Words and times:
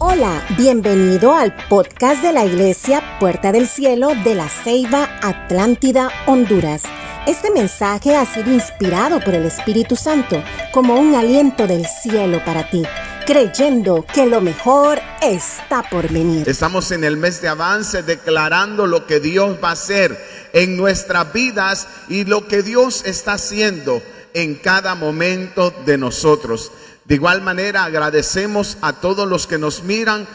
Hola, 0.00 0.46
bienvenido 0.56 1.34
al 1.34 1.52
podcast 1.68 2.22
de 2.22 2.32
la 2.32 2.44
Iglesia 2.44 3.18
Puerta 3.18 3.50
del 3.50 3.66
Cielo 3.66 4.12
de 4.22 4.36
la 4.36 4.48
Ceiba 4.48 5.10
Atlántida, 5.20 6.08
Honduras. 6.26 6.82
Este 7.26 7.50
mensaje 7.50 8.14
ha 8.14 8.24
sido 8.24 8.52
inspirado 8.52 9.18
por 9.18 9.34
el 9.34 9.44
Espíritu 9.44 9.96
Santo 9.96 10.40
como 10.70 11.00
un 11.00 11.16
aliento 11.16 11.66
del 11.66 11.84
cielo 11.84 12.40
para 12.44 12.70
ti, 12.70 12.84
creyendo 13.26 14.06
que 14.14 14.26
lo 14.26 14.40
mejor 14.40 15.00
está 15.20 15.82
por 15.90 16.08
venir. 16.12 16.48
Estamos 16.48 16.92
en 16.92 17.02
el 17.02 17.16
mes 17.16 17.42
de 17.42 17.48
avance 17.48 18.04
declarando 18.04 18.86
lo 18.86 19.04
que 19.04 19.18
Dios 19.18 19.56
va 19.62 19.70
a 19.70 19.72
hacer 19.72 20.16
en 20.52 20.76
nuestras 20.76 21.32
vidas 21.32 21.88
y 22.08 22.24
lo 22.24 22.46
que 22.46 22.62
Dios 22.62 23.02
está 23.04 23.32
haciendo 23.32 24.00
en 24.32 24.54
cada 24.54 24.94
momento 24.94 25.72
de 25.84 25.98
nosotros. 25.98 26.70
De 27.08 27.14
igual 27.14 27.40
manera 27.40 27.84
agradecemos 27.84 28.76
a 28.82 28.92
todos 28.92 29.26
los 29.26 29.46
que 29.46 29.56
nos 29.56 29.82
miran 29.82 30.28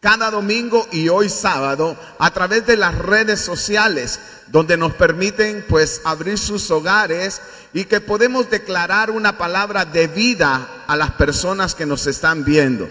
cada 0.00 0.30
domingo 0.30 0.86
y 0.92 1.08
hoy 1.08 1.30
sábado 1.30 1.96
a 2.18 2.30
través 2.30 2.66
de 2.66 2.76
las 2.76 2.94
redes 2.94 3.40
sociales 3.40 4.20
donde 4.48 4.76
nos 4.76 4.92
permiten 4.92 5.64
pues 5.66 6.02
abrir 6.04 6.36
sus 6.36 6.70
hogares 6.70 7.40
y 7.72 7.84
que 7.84 8.02
podemos 8.02 8.50
declarar 8.50 9.10
una 9.10 9.38
palabra 9.38 9.86
de 9.86 10.08
vida 10.08 10.84
a 10.86 10.94
las 10.94 11.12
personas 11.12 11.74
que 11.74 11.86
nos 11.86 12.06
están 12.06 12.44
viendo. 12.44 12.86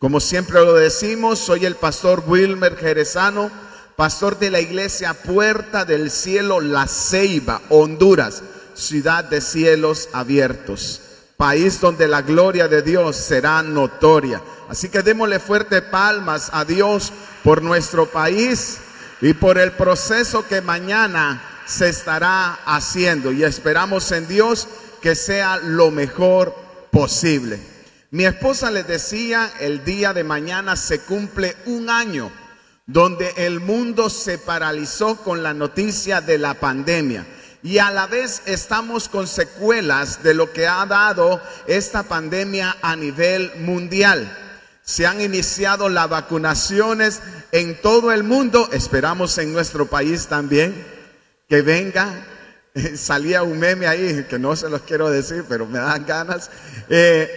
Como 0.00 0.18
siempre 0.18 0.58
lo 0.58 0.74
decimos, 0.74 1.38
soy 1.38 1.66
el 1.66 1.76
pastor 1.76 2.24
Wilmer 2.26 2.76
Jerezano, 2.76 3.52
pastor 3.94 4.36
de 4.40 4.50
la 4.50 4.58
iglesia 4.58 5.14
Puerta 5.14 5.84
del 5.84 6.10
Cielo 6.10 6.60
La 6.60 6.88
Ceiba, 6.88 7.62
Honduras, 7.68 8.42
ciudad 8.74 9.22
de 9.22 9.40
cielos 9.40 10.08
abiertos 10.12 11.02
país 11.44 11.78
donde 11.78 12.08
la 12.08 12.22
gloria 12.22 12.68
de 12.68 12.80
Dios 12.80 13.16
será 13.16 13.62
notoria. 13.62 14.40
Así 14.70 14.88
que 14.88 15.02
démosle 15.02 15.38
fuerte 15.38 15.82
palmas 15.82 16.48
a 16.54 16.64
Dios 16.64 17.12
por 17.42 17.60
nuestro 17.60 18.06
país 18.06 18.78
y 19.20 19.34
por 19.34 19.58
el 19.58 19.72
proceso 19.72 20.48
que 20.48 20.62
mañana 20.62 21.42
se 21.66 21.90
estará 21.90 22.60
haciendo. 22.64 23.30
Y 23.30 23.44
esperamos 23.44 24.10
en 24.12 24.26
Dios 24.26 24.68
que 25.02 25.14
sea 25.14 25.58
lo 25.58 25.90
mejor 25.90 26.54
posible. 26.90 27.60
Mi 28.10 28.24
esposa 28.24 28.70
le 28.70 28.82
decía, 28.82 29.52
el 29.60 29.84
día 29.84 30.14
de 30.14 30.24
mañana 30.24 30.76
se 30.76 31.00
cumple 31.00 31.56
un 31.66 31.90
año 31.90 32.32
donde 32.86 33.34
el 33.36 33.60
mundo 33.60 34.08
se 34.08 34.38
paralizó 34.38 35.16
con 35.16 35.42
la 35.42 35.52
noticia 35.52 36.22
de 36.22 36.38
la 36.38 36.54
pandemia 36.54 37.26
y 37.64 37.78
a 37.78 37.90
la 37.90 38.06
vez 38.06 38.42
estamos 38.44 39.08
con 39.08 39.26
secuelas 39.26 40.22
de 40.22 40.34
lo 40.34 40.52
que 40.52 40.66
ha 40.66 40.84
dado 40.84 41.40
esta 41.66 42.02
pandemia 42.02 42.76
a 42.82 42.94
nivel 42.94 43.52
mundial. 43.56 44.30
Se 44.82 45.06
han 45.06 45.22
iniciado 45.22 45.88
las 45.88 46.10
vacunaciones 46.10 47.22
en 47.52 47.80
todo 47.80 48.12
el 48.12 48.22
mundo, 48.22 48.68
esperamos 48.70 49.38
en 49.38 49.54
nuestro 49.54 49.86
país 49.86 50.26
también 50.26 50.74
que 51.48 51.62
venga. 51.62 52.26
Salía 52.96 53.42
un 53.42 53.58
meme 53.58 53.86
ahí, 53.86 54.26
que 54.28 54.38
no 54.38 54.54
se 54.56 54.68
los 54.68 54.82
quiero 54.82 55.08
decir, 55.08 55.46
pero 55.48 55.64
me 55.64 55.78
dan 55.78 56.04
ganas. 56.04 56.50
Eh, 56.90 57.30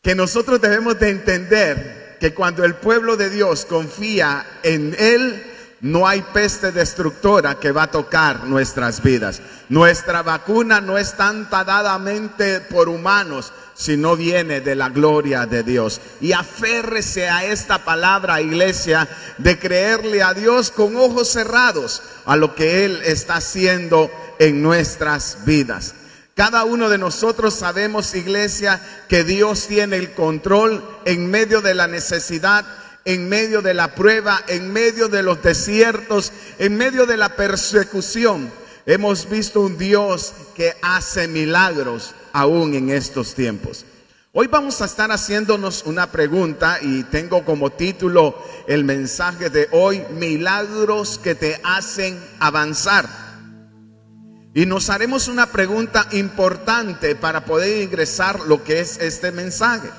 que 0.00 0.14
nosotros 0.14 0.62
debemos 0.62 0.98
de 0.98 1.10
entender 1.10 2.16
que 2.18 2.32
cuando 2.32 2.64
el 2.64 2.76
pueblo 2.76 3.18
de 3.18 3.28
Dios 3.28 3.66
confía 3.66 4.46
en 4.62 4.96
Él, 4.98 5.49
no 5.80 6.06
hay 6.06 6.22
peste 6.22 6.72
destructora 6.72 7.58
que 7.58 7.72
va 7.72 7.84
a 7.84 7.90
tocar 7.90 8.44
nuestras 8.44 9.02
vidas. 9.02 9.40
Nuestra 9.68 10.22
vacuna 10.22 10.80
no 10.80 10.98
es 10.98 11.14
tan 11.14 11.48
dadamente 11.48 12.60
por 12.60 12.88
humanos, 12.88 13.52
sino 13.74 14.14
viene 14.14 14.60
de 14.60 14.74
la 14.74 14.90
gloria 14.90 15.46
de 15.46 15.62
Dios. 15.62 16.00
Y 16.20 16.32
aférrese 16.32 17.30
a 17.30 17.44
esta 17.44 17.78
palabra, 17.78 18.42
iglesia, 18.42 19.08
de 19.38 19.58
creerle 19.58 20.22
a 20.22 20.34
Dios 20.34 20.70
con 20.70 20.96
ojos 20.96 21.28
cerrados 21.28 22.02
a 22.26 22.36
lo 22.36 22.54
que 22.54 22.84
Él 22.84 23.00
está 23.04 23.36
haciendo 23.36 24.10
en 24.38 24.62
nuestras 24.62 25.38
vidas. 25.46 25.94
Cada 26.34 26.64
uno 26.64 26.88
de 26.88 26.98
nosotros 26.98 27.54
sabemos, 27.54 28.14
iglesia, 28.14 28.80
que 29.08 29.24
Dios 29.24 29.66
tiene 29.66 29.96
el 29.96 30.12
control 30.12 30.84
en 31.04 31.30
medio 31.30 31.60
de 31.60 31.74
la 31.74 31.86
necesidad 31.86 32.64
en 33.04 33.28
medio 33.28 33.62
de 33.62 33.74
la 33.74 33.94
prueba, 33.94 34.42
en 34.48 34.72
medio 34.72 35.08
de 35.08 35.22
los 35.22 35.42
desiertos, 35.42 36.32
en 36.58 36.76
medio 36.76 37.06
de 37.06 37.16
la 37.16 37.36
persecución. 37.36 38.50
Hemos 38.86 39.28
visto 39.28 39.60
un 39.60 39.78
Dios 39.78 40.32
que 40.54 40.74
hace 40.82 41.28
milagros 41.28 42.14
aún 42.32 42.74
en 42.74 42.90
estos 42.90 43.34
tiempos. 43.34 43.84
Hoy 44.32 44.46
vamos 44.46 44.80
a 44.80 44.84
estar 44.84 45.10
haciéndonos 45.10 45.82
una 45.86 46.12
pregunta 46.12 46.78
y 46.80 47.02
tengo 47.04 47.44
como 47.44 47.70
título 47.70 48.40
el 48.68 48.84
mensaje 48.84 49.50
de 49.50 49.68
hoy, 49.72 50.04
milagros 50.12 51.18
que 51.18 51.34
te 51.34 51.60
hacen 51.64 52.16
avanzar. 52.38 53.08
Y 54.54 54.66
nos 54.66 54.88
haremos 54.88 55.26
una 55.28 55.46
pregunta 55.46 56.06
importante 56.12 57.16
para 57.16 57.44
poder 57.44 57.82
ingresar 57.82 58.40
lo 58.40 58.62
que 58.62 58.80
es 58.80 58.98
este 58.98 59.32
mensaje. 59.32 59.90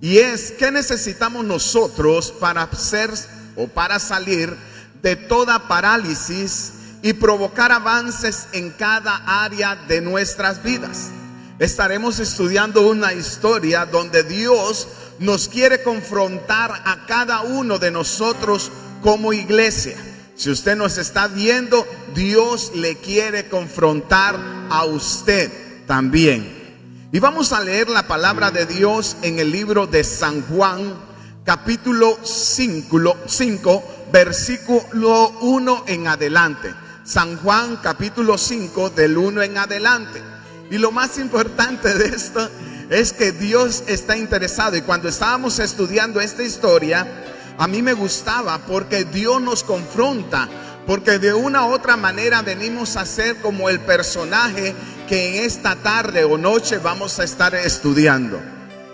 Y 0.00 0.18
es, 0.18 0.52
¿qué 0.52 0.70
necesitamos 0.70 1.44
nosotros 1.44 2.32
para 2.32 2.70
ser 2.72 3.10
o 3.56 3.68
para 3.68 3.98
salir 3.98 4.54
de 5.02 5.16
toda 5.16 5.68
parálisis 5.68 6.72
y 7.02 7.12
provocar 7.12 7.70
avances 7.70 8.46
en 8.52 8.70
cada 8.70 9.16
área 9.44 9.76
de 9.76 10.00
nuestras 10.00 10.62
vidas? 10.62 11.10
Estaremos 11.58 12.18
estudiando 12.18 12.88
una 12.88 13.12
historia 13.12 13.84
donde 13.84 14.22
Dios 14.22 14.88
nos 15.18 15.48
quiere 15.48 15.82
confrontar 15.82 16.72
a 16.86 17.04
cada 17.06 17.42
uno 17.42 17.78
de 17.78 17.90
nosotros 17.90 18.72
como 19.02 19.34
iglesia. 19.34 19.98
Si 20.34 20.50
usted 20.50 20.76
nos 20.76 20.96
está 20.96 21.28
viendo, 21.28 21.86
Dios 22.14 22.72
le 22.74 22.96
quiere 22.96 23.50
confrontar 23.50 24.40
a 24.70 24.86
usted 24.86 25.50
también. 25.86 26.59
Y 27.12 27.18
vamos 27.18 27.52
a 27.52 27.58
leer 27.58 27.88
la 27.90 28.06
palabra 28.06 28.52
de 28.52 28.66
Dios 28.66 29.16
en 29.22 29.40
el 29.40 29.50
libro 29.50 29.88
de 29.88 30.04
San 30.04 30.42
Juan, 30.42 30.94
capítulo 31.44 32.16
5, 32.22 33.16
5 33.26 33.84
versículo 34.12 35.30
1 35.40 35.84
en 35.88 36.06
adelante. 36.06 36.72
San 37.02 37.36
Juan, 37.38 37.78
capítulo 37.82 38.38
5, 38.38 38.90
del 38.90 39.18
1 39.18 39.42
en 39.42 39.58
adelante. 39.58 40.22
Y 40.70 40.78
lo 40.78 40.92
más 40.92 41.18
importante 41.18 41.92
de 41.94 42.14
esto 42.14 42.48
es 42.90 43.12
que 43.12 43.32
Dios 43.32 43.82
está 43.88 44.16
interesado. 44.16 44.76
Y 44.76 44.82
cuando 44.82 45.08
estábamos 45.08 45.58
estudiando 45.58 46.20
esta 46.20 46.44
historia, 46.44 47.24
a 47.58 47.66
mí 47.66 47.82
me 47.82 47.92
gustaba 47.92 48.58
porque 48.58 49.04
Dios 49.04 49.42
nos 49.42 49.64
confronta. 49.64 50.48
Porque 50.90 51.20
de 51.20 51.32
una 51.32 51.66
u 51.66 51.72
otra 51.72 51.96
manera 51.96 52.42
venimos 52.42 52.96
a 52.96 53.06
ser 53.06 53.36
como 53.36 53.68
el 53.68 53.78
personaje 53.78 54.74
que 55.08 55.28
en 55.38 55.44
esta 55.44 55.76
tarde 55.76 56.24
o 56.24 56.36
noche 56.36 56.78
vamos 56.78 57.20
a 57.20 57.22
estar 57.22 57.54
estudiando. 57.54 58.40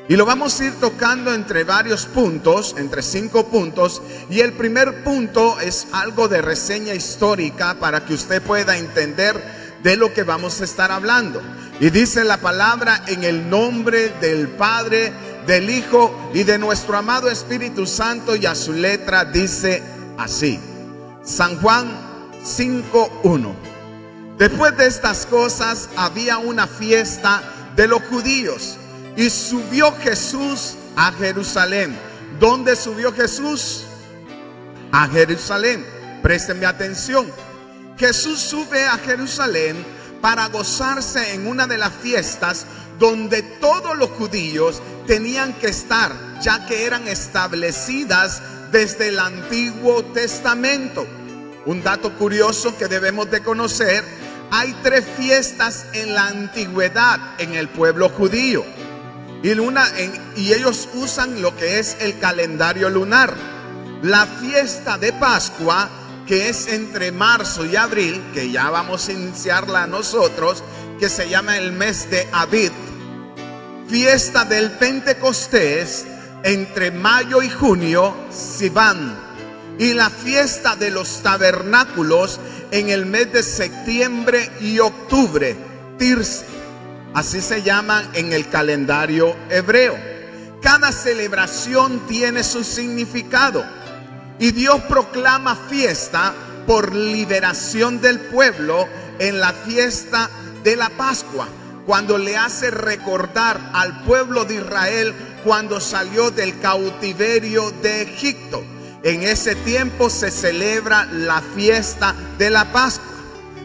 Y 0.06 0.16
lo 0.16 0.26
vamos 0.26 0.60
a 0.60 0.66
ir 0.66 0.74
tocando 0.74 1.32
entre 1.32 1.64
varios 1.64 2.04
puntos, 2.04 2.74
entre 2.76 3.02
cinco 3.02 3.46
puntos. 3.46 4.02
Y 4.28 4.40
el 4.40 4.52
primer 4.52 5.04
punto 5.04 5.58
es 5.58 5.86
algo 5.92 6.28
de 6.28 6.42
reseña 6.42 6.92
histórica 6.92 7.76
para 7.80 8.04
que 8.04 8.12
usted 8.12 8.42
pueda 8.42 8.76
entender 8.76 9.42
de 9.82 9.96
lo 9.96 10.12
que 10.12 10.22
vamos 10.22 10.60
a 10.60 10.64
estar 10.64 10.92
hablando. 10.92 11.40
Y 11.80 11.88
dice 11.88 12.24
la 12.24 12.36
palabra 12.36 13.04
en 13.06 13.24
el 13.24 13.48
nombre 13.48 14.10
del 14.20 14.48
Padre, 14.48 15.14
del 15.46 15.70
Hijo 15.70 16.30
y 16.34 16.42
de 16.42 16.58
nuestro 16.58 16.98
amado 16.98 17.30
Espíritu 17.30 17.86
Santo. 17.86 18.36
Y 18.36 18.44
a 18.44 18.54
su 18.54 18.74
letra 18.74 19.24
dice 19.24 19.82
así. 20.18 20.60
San 21.26 21.60
Juan 21.60 21.90
5.1. 22.44 23.52
Después 24.38 24.76
de 24.76 24.86
estas 24.86 25.26
cosas 25.26 25.88
había 25.96 26.38
una 26.38 26.68
fiesta 26.68 27.42
de 27.74 27.88
los 27.88 28.00
judíos 28.04 28.76
y 29.16 29.28
subió 29.28 29.92
Jesús 29.96 30.76
a 30.94 31.10
Jerusalén. 31.10 31.98
¿Dónde 32.38 32.76
subió 32.76 33.12
Jesús? 33.12 33.82
A 34.92 35.08
Jerusalén. 35.08 35.84
Préstenme 36.22 36.64
atención. 36.64 37.26
Jesús 37.98 38.38
sube 38.38 38.84
a 38.86 38.96
Jerusalén 38.98 39.84
para 40.20 40.46
gozarse 40.46 41.34
en 41.34 41.48
una 41.48 41.66
de 41.66 41.78
las 41.78 41.92
fiestas 41.92 42.66
donde 43.00 43.42
todos 43.42 43.98
los 43.98 44.10
judíos 44.10 44.80
tenían 45.08 45.54
que 45.54 45.68
estar, 45.68 46.12
ya 46.40 46.66
que 46.66 46.84
eran 46.84 47.08
establecidas 47.08 48.42
desde 48.70 49.08
el 49.08 49.18
Antiguo 49.18 50.04
Testamento. 50.04 51.06
Un 51.66 51.82
dato 51.82 52.12
curioso 52.16 52.76
que 52.76 52.86
debemos 52.86 53.30
de 53.30 53.42
conocer 53.42 54.04
hay 54.50 54.74
tres 54.82 55.04
fiestas 55.16 55.86
en 55.92 56.14
la 56.14 56.28
antigüedad 56.28 57.18
en 57.38 57.54
el 57.54 57.68
pueblo 57.68 58.08
judío. 58.08 58.64
Y, 59.42 59.50
y 60.40 60.52
ellos 60.52 60.88
usan 60.94 61.42
lo 61.42 61.56
que 61.56 61.78
es 61.78 61.96
el 62.00 62.18
calendario 62.18 62.88
lunar. 62.90 63.34
La 64.02 64.26
fiesta 64.26 64.98
de 64.98 65.12
Pascua, 65.12 65.88
que 66.26 66.48
es 66.48 66.68
entre 66.68 67.12
marzo 67.12 67.64
y 67.64 67.76
abril, 67.76 68.22
que 68.34 68.50
ya 68.50 68.70
vamos 68.70 69.08
a 69.08 69.12
iniciarla 69.12 69.86
nosotros, 69.86 70.62
que 70.98 71.08
se 71.08 71.28
llama 71.28 71.56
el 71.56 71.72
mes 71.72 72.10
de 72.10 72.28
Abid. 72.32 72.72
Fiesta 73.88 74.44
del 74.44 74.72
Pentecostés, 74.72 76.06
entre 76.42 76.90
mayo 76.90 77.42
y 77.42 77.50
junio, 77.50 78.14
Sivan, 78.30 79.16
y 79.78 79.92
la 79.92 80.10
fiesta 80.10 80.76
de 80.76 80.90
los 80.90 81.22
tabernáculos 81.22 82.40
en 82.70 82.88
el 82.88 83.06
mes 83.06 83.32
de 83.32 83.42
septiembre 83.42 84.50
y 84.60 84.78
octubre, 84.78 85.56
Tirsi. 85.98 86.44
Así 87.14 87.40
se 87.40 87.62
llaman 87.62 88.08
en 88.14 88.32
el 88.32 88.48
calendario 88.48 89.34
hebreo. 89.48 89.96
Cada 90.60 90.92
celebración 90.92 92.06
tiene 92.06 92.42
su 92.42 92.64
significado 92.64 93.64
y 94.38 94.50
Dios 94.52 94.80
proclama 94.82 95.56
fiesta 95.56 96.34
por 96.66 96.94
liberación 96.94 98.00
del 98.00 98.20
pueblo 98.20 98.88
en 99.18 99.40
la 99.40 99.52
fiesta 99.52 100.28
de 100.62 100.76
la 100.76 100.90
Pascua, 100.90 101.46
cuando 101.86 102.18
le 102.18 102.36
hace 102.36 102.70
recordar 102.70 103.70
al 103.72 104.02
pueblo 104.02 104.44
de 104.44 104.56
Israel 104.56 105.14
cuando 105.46 105.80
salió 105.80 106.32
del 106.32 106.58
cautiverio 106.58 107.70
de 107.80 108.02
Egipto. 108.02 108.64
En 109.04 109.22
ese 109.22 109.54
tiempo 109.54 110.10
se 110.10 110.32
celebra 110.32 111.04
la 111.04 111.40
fiesta 111.40 112.16
de 112.36 112.50
la 112.50 112.72
Pascua. 112.72 113.06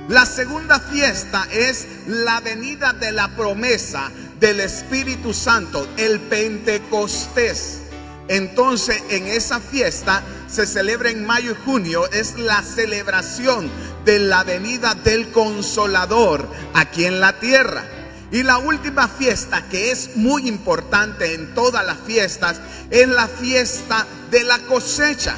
La 0.08 0.28
segunda 0.28 0.80
fiesta 0.80 1.48
es 1.52 1.88
la 2.06 2.40
venida 2.40 2.94
de 2.94 3.12
la 3.12 3.36
promesa 3.36 4.12
del 4.40 4.60
Espíritu 4.60 5.34
Santo, 5.34 5.88
el 5.98 6.20
Pentecostés. 6.20 7.80
Entonces 8.28 9.02
en 9.10 9.26
esa 9.26 9.60
fiesta 9.60 10.22
se 10.48 10.68
celebra 10.68 11.10
en 11.10 11.26
mayo 11.26 11.54
y 11.54 11.66
junio, 11.66 12.08
es 12.12 12.38
la 12.38 12.62
celebración 12.62 13.72
de 14.06 14.20
la 14.20 14.44
venida 14.44 14.94
del 14.94 15.32
consolador 15.32 16.48
aquí 16.76 17.06
en 17.06 17.20
la 17.20 17.40
tierra. 17.40 17.84
Y 18.32 18.44
la 18.44 18.58
última 18.60 19.10
fiesta 19.10 19.66
que 19.70 19.92
es 19.92 20.16
muy 20.16 20.48
importante 20.48 21.34
en 21.34 21.54
todas 21.54 21.86
las 21.86 21.98
fiestas 22.00 22.62
es 22.90 23.08
la 23.08 23.28
fiesta 23.28 24.08
de 24.30 24.46
la 24.46 24.60
cosecha, 24.60 25.36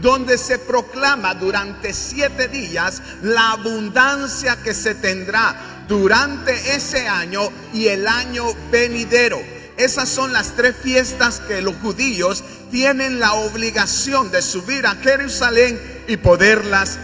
donde 0.00 0.38
se 0.38 0.58
proclama 0.58 1.34
durante 1.34 1.92
siete 1.92 2.48
días 2.48 3.02
la 3.22 3.52
abundancia 3.52 4.56
que 4.62 4.72
se 4.72 4.94
tendrá 4.94 5.84
durante 5.86 6.74
ese 6.74 7.06
año 7.08 7.50
y 7.74 7.88
el 7.88 8.08
año 8.08 8.46
venidero. 8.70 9.38
Esas 9.76 10.08
son 10.08 10.32
las 10.32 10.56
tres 10.56 10.74
fiestas 10.82 11.40
que 11.40 11.60
los 11.60 11.74
judíos 11.76 12.42
tienen 12.70 13.18
la 13.20 13.34
obligación 13.34 14.30
de 14.30 14.40
subir 14.40 14.86
a 14.86 14.94
Jerusalén 14.94 15.78
y 16.08 16.16
poderlas 16.16 16.98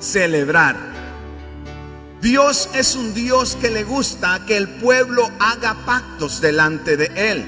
celebrar. 0.00 0.95
Dios 2.26 2.68
es 2.74 2.96
un 2.96 3.14
Dios 3.14 3.56
que 3.60 3.70
le 3.70 3.84
gusta 3.84 4.40
que 4.48 4.56
el 4.56 4.68
pueblo 4.68 5.30
haga 5.38 5.76
pactos 5.86 6.40
delante 6.40 6.96
de 6.96 7.06
Él. 7.14 7.46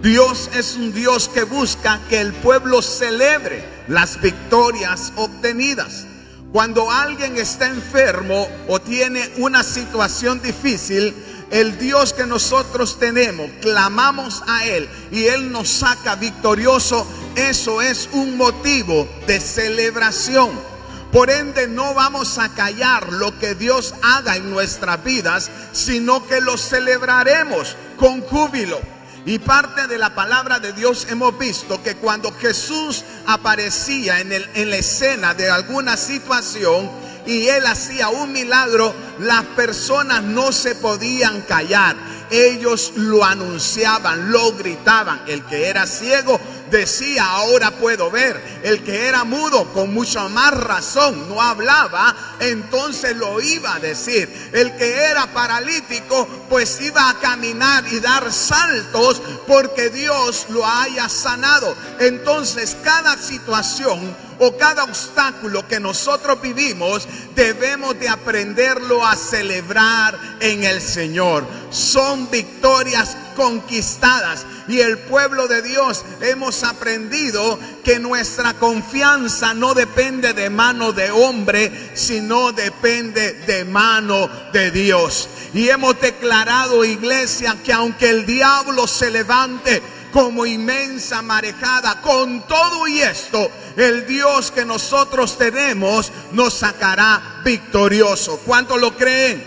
Dios 0.00 0.48
es 0.54 0.76
un 0.76 0.94
Dios 0.94 1.28
que 1.28 1.42
busca 1.42 2.00
que 2.08 2.22
el 2.22 2.32
pueblo 2.32 2.80
celebre 2.80 3.62
las 3.86 4.22
victorias 4.22 5.12
obtenidas. 5.16 6.06
Cuando 6.52 6.90
alguien 6.90 7.36
está 7.36 7.66
enfermo 7.66 8.48
o 8.66 8.80
tiene 8.80 9.30
una 9.36 9.62
situación 9.62 10.40
difícil, 10.40 11.14
el 11.50 11.76
Dios 11.76 12.14
que 12.14 12.24
nosotros 12.24 12.98
tenemos, 12.98 13.50
clamamos 13.60 14.42
a 14.46 14.64
Él 14.64 14.88
y 15.12 15.24
Él 15.24 15.52
nos 15.52 15.68
saca 15.68 16.14
victorioso, 16.14 17.06
eso 17.36 17.82
es 17.82 18.08
un 18.12 18.38
motivo 18.38 19.06
de 19.26 19.38
celebración. 19.38 20.73
Por 21.14 21.30
ende, 21.30 21.68
no 21.68 21.94
vamos 21.94 22.38
a 22.38 22.48
callar 22.48 23.12
lo 23.12 23.38
que 23.38 23.54
Dios 23.54 23.94
haga 24.02 24.34
en 24.34 24.50
nuestras 24.50 25.04
vidas, 25.04 25.48
sino 25.70 26.26
que 26.26 26.40
lo 26.40 26.58
celebraremos 26.58 27.76
con 27.96 28.20
júbilo. 28.20 28.80
Y 29.24 29.38
parte 29.38 29.86
de 29.86 29.96
la 29.96 30.16
palabra 30.16 30.58
de 30.58 30.72
Dios 30.72 31.06
hemos 31.08 31.38
visto 31.38 31.80
que 31.84 31.94
cuando 31.94 32.32
Jesús 32.32 33.04
aparecía 33.28 34.18
en, 34.18 34.32
en 34.32 34.70
la 34.70 34.76
escena 34.76 35.34
de 35.34 35.48
alguna 35.48 35.96
situación 35.96 36.90
y 37.24 37.46
él 37.46 37.64
hacía 37.64 38.08
un 38.08 38.32
milagro, 38.32 38.92
las 39.20 39.44
personas 39.54 40.20
no 40.24 40.50
se 40.50 40.74
podían 40.74 41.42
callar. 41.42 41.94
Ellos 42.32 42.92
lo 42.96 43.24
anunciaban, 43.24 44.32
lo 44.32 44.52
gritaban. 44.54 45.22
El 45.28 45.44
que 45.44 45.68
era 45.68 45.86
ciego 45.86 46.40
decía, 46.78 47.24
ahora 47.24 47.70
puedo 47.72 48.10
ver. 48.10 48.60
El 48.62 48.82
que 48.82 49.06
era 49.06 49.24
mudo, 49.24 49.72
con 49.72 49.94
mucha 49.94 50.28
más 50.28 50.52
razón, 50.52 51.28
no 51.28 51.40
hablaba, 51.40 52.36
entonces 52.40 53.16
lo 53.16 53.40
iba 53.40 53.74
a 53.74 53.80
decir. 53.80 54.50
El 54.52 54.76
que 54.76 55.04
era 55.04 55.32
paralítico, 55.32 56.26
pues 56.48 56.80
iba 56.80 57.08
a 57.08 57.18
caminar 57.18 57.84
y 57.90 58.00
dar 58.00 58.32
saltos 58.32 59.22
porque 59.46 59.90
Dios 59.90 60.46
lo 60.50 60.66
haya 60.66 61.08
sanado. 61.08 61.76
Entonces, 62.00 62.76
cada 62.82 63.16
situación 63.16 64.16
o 64.38 64.56
cada 64.56 64.84
obstáculo 64.84 65.66
que 65.68 65.78
nosotros 65.78 66.40
vivimos, 66.40 67.06
debemos 67.36 67.98
de 68.00 68.08
aprenderlo 68.08 69.06
a 69.06 69.14
celebrar 69.14 70.18
en 70.40 70.64
el 70.64 70.80
Señor. 70.80 71.46
Son 71.70 72.28
victorias 72.30 73.16
conquistadas 73.34 74.46
y 74.68 74.80
el 74.80 74.98
pueblo 74.98 75.48
de 75.48 75.62
Dios 75.62 76.04
hemos 76.20 76.64
aprendido 76.64 77.58
que 77.84 77.98
nuestra 77.98 78.54
confianza 78.54 79.54
no 79.54 79.74
depende 79.74 80.32
de 80.32 80.50
mano 80.50 80.92
de 80.92 81.10
hombre, 81.10 81.90
sino 81.94 82.52
depende 82.52 83.32
de 83.46 83.64
mano 83.64 84.28
de 84.52 84.70
Dios. 84.70 85.28
Y 85.52 85.68
hemos 85.68 86.00
declarado, 86.00 86.84
iglesia, 86.84 87.56
que 87.64 87.72
aunque 87.72 88.10
el 88.10 88.26
diablo 88.26 88.86
se 88.86 89.10
levante 89.10 89.82
como 90.12 90.46
inmensa 90.46 91.22
marejada, 91.22 92.00
con 92.00 92.46
todo 92.46 92.86
y 92.86 93.00
esto, 93.00 93.50
el 93.76 94.06
Dios 94.06 94.52
que 94.52 94.64
nosotros 94.64 95.36
tenemos 95.36 96.12
nos 96.32 96.54
sacará 96.54 97.40
victorioso. 97.44 98.40
¿Cuánto 98.46 98.76
lo 98.76 98.96
creen? 98.96 99.44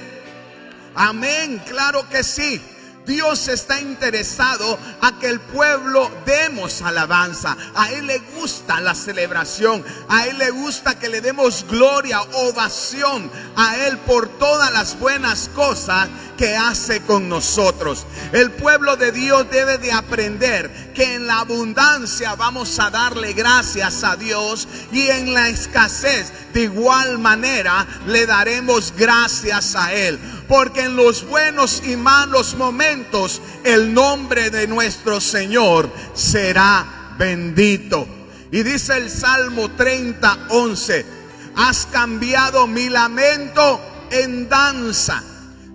Amén, 0.94 1.62
claro 1.66 2.10
que 2.10 2.24
sí. 2.24 2.62
Dios 3.08 3.48
está 3.48 3.80
interesado 3.80 4.78
a 5.02 5.18
que 5.18 5.28
el 5.28 5.40
pueblo 5.40 6.12
demos 6.26 6.82
alabanza. 6.82 7.56
A 7.74 7.92
Él 7.92 8.08
le 8.08 8.20
gusta 8.20 8.82
la 8.82 8.94
celebración. 8.94 9.84
A 10.10 10.28
Él 10.28 10.38
le 10.38 10.52
gusta 10.52 11.00
que 11.00 11.10
le 11.10 11.22
demos 11.22 11.66
gloria, 11.68 12.22
ovación 12.34 13.32
a 13.56 13.78
Él 13.88 13.98
por 14.00 14.28
todas 14.38 14.72
las 14.74 15.00
buenas 15.00 15.50
cosas 15.56 16.10
que 16.38 16.56
hace 16.56 17.02
con 17.02 17.28
nosotros. 17.28 18.06
El 18.32 18.52
pueblo 18.52 18.96
de 18.96 19.12
Dios 19.12 19.50
debe 19.50 19.78
de 19.78 19.92
aprender 19.92 20.94
que 20.94 21.16
en 21.16 21.28
la 21.28 21.40
abundancia 21.40 22.36
vamos 22.36 22.80
a 22.80 22.90
darle 22.90 23.34
gracias 23.34 24.04
a 24.04 24.16
Dios 24.16 24.68
y 24.92 25.08
en 25.08 25.34
la 25.34 25.50
escasez 25.50 26.32
de 26.54 26.64
igual 26.64 27.20
manera 27.20 27.86
le 28.06 28.26
daremos 28.26 28.94
gracias 28.96 29.76
a 29.76 29.94
Él 29.94 30.20
porque 30.48 30.84
en 30.84 30.96
los 30.96 31.28
buenos 31.28 31.84
y 31.86 31.96
malos 31.96 32.56
momentos 32.56 33.42
el 33.64 33.94
nombre 33.94 34.50
de 34.50 34.68
nuestro 34.68 35.20
Señor 35.20 35.90
será 36.14 37.16
bendito. 37.18 38.08
Y 38.52 38.64
dice 38.64 38.98
el 38.98 39.10
Salmo 39.10 39.70
30, 39.72 40.48
11, 40.50 41.06
has 41.56 41.86
cambiado 41.88 42.66
mi 42.66 42.90
lamento 42.90 43.82
en 44.10 44.48
danza, 44.48 45.22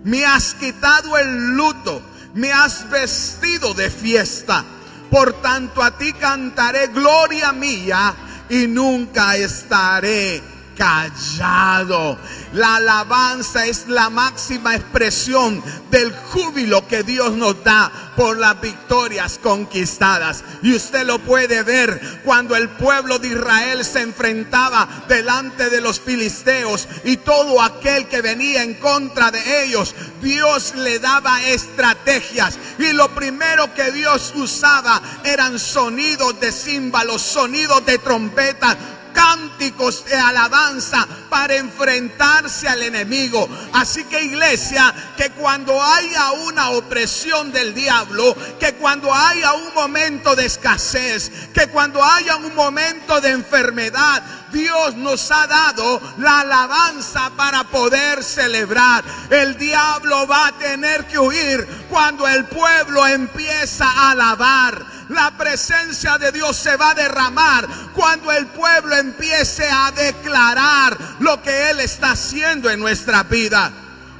me 0.03 0.25
has 0.25 0.53
quitado 0.55 1.17
el 1.17 1.55
luto, 1.55 2.01
me 2.33 2.51
has 2.51 2.89
vestido 2.89 3.73
de 3.73 3.89
fiesta. 3.89 4.63
Por 5.09 5.33
tanto 5.41 5.83
a 5.83 5.97
ti 5.97 6.13
cantaré 6.13 6.87
gloria 6.87 7.51
mía 7.53 8.15
y 8.49 8.67
nunca 8.67 9.35
estaré 9.35 10.52
callado. 10.77 12.17
La 12.53 12.75
alabanza 12.75 13.65
es 13.65 13.87
la 13.87 14.09
máxima 14.09 14.75
expresión 14.75 15.63
del 15.89 16.13
júbilo 16.13 16.87
que 16.87 17.03
Dios 17.03 17.33
nos 17.33 17.63
da 17.63 17.91
por 18.15 18.37
las 18.37 18.59
victorias 18.61 19.39
conquistadas. 19.41 20.43
Y 20.61 20.75
usted 20.75 21.05
lo 21.05 21.19
puede 21.19 21.63
ver 21.63 22.21
cuando 22.23 22.55
el 22.55 22.69
pueblo 22.69 23.19
de 23.19 23.29
Israel 23.29 23.83
se 23.83 24.01
enfrentaba 24.01 24.87
delante 25.07 25.69
de 25.69 25.81
los 25.81 25.99
filisteos 25.99 26.87
y 27.03 27.17
todo 27.17 27.61
aquel 27.61 28.07
que 28.07 28.21
venía 28.21 28.63
en 28.63 28.75
contra 28.75 29.31
de 29.31 29.65
ellos. 29.65 29.95
Dios 30.21 30.75
le 30.75 30.99
daba 30.99 31.43
estrategias 31.43 32.57
y 32.77 32.93
lo 32.93 33.09
primero 33.15 33.73
que 33.73 33.91
Dios 33.91 34.33
usaba 34.35 35.01
eran 35.23 35.59
sonidos 35.59 36.39
de 36.39 36.51
címbalos, 36.51 37.21
sonidos 37.21 37.85
de 37.85 37.97
trompetas 37.97 38.77
cánticos 39.23 40.03
de 40.05 40.15
alabanza 40.15 41.07
para 41.29 41.55
enfrentarse 41.55 42.67
al 42.67 42.83
enemigo. 42.83 43.47
Así 43.71 44.03
que 44.03 44.21
iglesia, 44.21 44.93
que 45.15 45.29
cuando 45.31 45.81
haya 45.81 46.31
una 46.31 46.71
opresión 46.71 47.51
del 47.51 47.73
diablo, 47.73 48.35
que 48.59 48.73
cuando 48.73 49.13
haya 49.13 49.53
un 49.53 49.73
momento 49.73 50.35
de 50.35 50.45
escasez, 50.45 51.31
que 51.53 51.67
cuando 51.67 52.03
haya 52.03 52.35
un 52.35 52.53
momento 52.53 53.21
de 53.21 53.29
enfermedad, 53.29 54.21
Dios 54.53 54.95
nos 54.95 55.29
ha 55.31 55.47
dado 55.47 56.01
la 56.19 56.41
alabanza 56.41 57.31
para 57.35 57.65
poder 57.65 58.23
celebrar. 58.23 59.03
El 59.29 59.57
diablo 59.57 60.25
va 60.27 60.47
a 60.47 60.51
tener 60.53 61.05
que 61.07 61.19
huir 61.19 61.67
cuando 61.89 62.27
el 62.27 62.45
pueblo 62.45 63.05
empieza 63.05 63.85
a 63.85 64.11
alabar 64.11 64.93
La 65.09 65.31
presencia 65.31 66.17
de 66.17 66.31
Dios 66.31 66.55
se 66.55 66.77
va 66.77 66.91
a 66.91 66.95
derramar 66.95 67.67
cuando 67.93 68.31
el 68.31 68.47
pueblo 68.47 68.95
empiece 68.95 69.67
a 69.69 69.91
declarar 69.91 70.97
lo 71.19 71.41
que 71.41 71.69
Él 71.69 71.81
está 71.81 72.11
haciendo 72.11 72.69
en 72.69 72.79
nuestra 72.79 73.23
vida. 73.23 73.71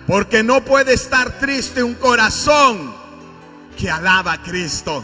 Porque 0.05 0.43
no 0.43 0.63
puede 0.63 0.93
estar 0.93 1.39
triste 1.39 1.81
un 1.81 1.95
corazón 1.95 2.93
que 3.77 3.89
alaba 3.89 4.33
a 4.33 4.43
Cristo. 4.43 5.03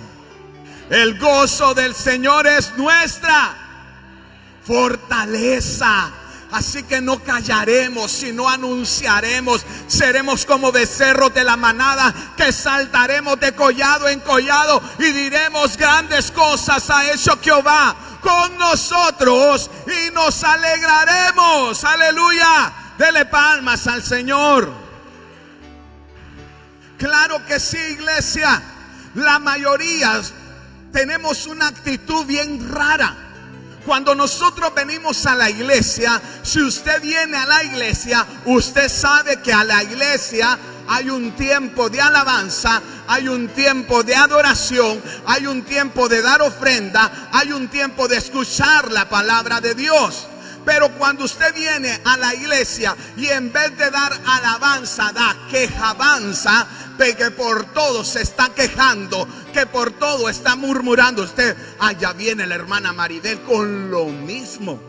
El 0.89 1.17
gozo 1.17 1.73
del 1.73 1.95
Señor 1.95 2.45
es 2.47 2.75
nuestra 2.77 3.68
fortaleza. 4.69 6.11
Así 6.51 6.83
que 6.83 7.01
no 7.01 7.23
callaremos, 7.23 8.11
sino 8.11 8.47
anunciaremos. 8.47 9.65
Seremos 9.87 10.45
como 10.45 10.71
becerros 10.71 11.33
de 11.33 11.43
la 11.43 11.57
manada 11.57 12.13
que 12.37 12.51
saltaremos 12.51 13.39
de 13.39 13.53
collado 13.53 14.07
en 14.07 14.19
collado 14.19 14.81
y 14.99 15.11
diremos 15.11 15.75
grandes 15.75 16.29
cosas 16.29 16.87
a 16.91 17.11
eso 17.11 17.39
Jehová 17.41 17.95
con 18.21 18.57
nosotros 18.59 19.71
y 19.87 20.11
nos 20.11 20.43
alegraremos. 20.43 21.83
Aleluya. 21.83 22.73
Dele 22.97 23.25
palmas 23.25 23.87
al 23.87 24.03
Señor. 24.03 24.71
Claro 26.99 27.43
que 27.47 27.59
sí, 27.59 27.77
iglesia. 27.77 28.61
La 29.15 29.39
mayoría 29.39 30.21
tenemos 30.91 31.47
una 31.47 31.67
actitud 31.67 32.25
bien 32.25 32.71
rara. 32.71 33.28
Cuando 33.85 34.13
nosotros 34.13 34.73
venimos 34.75 35.25
a 35.25 35.35
la 35.35 35.49
iglesia, 35.49 36.21
si 36.43 36.61
usted 36.61 37.01
viene 37.01 37.37
a 37.37 37.45
la 37.45 37.63
iglesia, 37.63 38.25
usted 38.45 38.89
sabe 38.89 39.41
que 39.41 39.53
a 39.53 39.63
la 39.63 39.83
iglesia 39.83 40.57
hay 40.87 41.09
un 41.09 41.31
tiempo 41.33 41.89
de 41.89 42.01
alabanza, 42.01 42.81
hay 43.07 43.27
un 43.27 43.47
tiempo 43.49 44.03
de 44.03 44.15
adoración, 44.15 45.01
hay 45.25 45.47
un 45.47 45.61
tiempo 45.61 46.09
de 46.09 46.21
dar 46.21 46.41
ofrenda, 46.41 47.29
hay 47.31 47.51
un 47.51 47.67
tiempo 47.67 48.07
de 48.07 48.17
escuchar 48.17 48.91
la 48.91 49.07
palabra 49.07 49.61
de 49.61 49.75
Dios. 49.75 50.27
Pero 50.65 50.91
cuando 50.97 51.25
usted 51.25 51.53
viene 51.53 51.99
a 52.03 52.17
la 52.17 52.33
iglesia 52.35 52.95
y 53.17 53.27
en 53.27 53.51
vez 53.51 53.77
de 53.77 53.89
dar 53.89 54.13
alabanza, 54.25 55.11
da 55.13 55.35
quejabanza, 55.49 56.67
que 56.99 57.31
por 57.31 57.63
todo 57.73 58.03
se 58.03 58.21
está 58.21 58.49
quejando, 58.49 59.25
que 59.53 59.65
por 59.65 59.91
todo 59.91 60.27
está 60.27 60.57
murmurando 60.57 61.23
usted. 61.23 61.55
Allá 61.79 62.11
viene 62.11 62.45
la 62.45 62.55
hermana 62.55 62.91
Maribel 62.91 63.39
con 63.41 63.89
lo 63.89 64.05
mismo. 64.05 64.81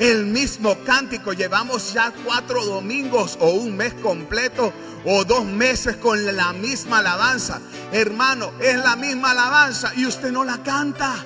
El 0.00 0.26
mismo 0.26 0.76
cántico. 0.84 1.32
Llevamos 1.32 1.92
ya 1.92 2.12
cuatro 2.24 2.64
domingos 2.64 3.38
o 3.40 3.50
un 3.50 3.76
mes 3.76 3.94
completo 3.94 4.72
o 5.04 5.24
dos 5.24 5.44
meses 5.44 5.96
con 5.96 6.24
la 6.36 6.52
misma 6.52 6.98
alabanza. 6.98 7.60
Hermano, 7.92 8.52
es 8.60 8.76
la 8.76 8.96
misma 8.96 9.30
alabanza 9.30 9.92
y 9.96 10.06
usted 10.06 10.32
no 10.32 10.44
la 10.44 10.60
canta. 10.64 11.24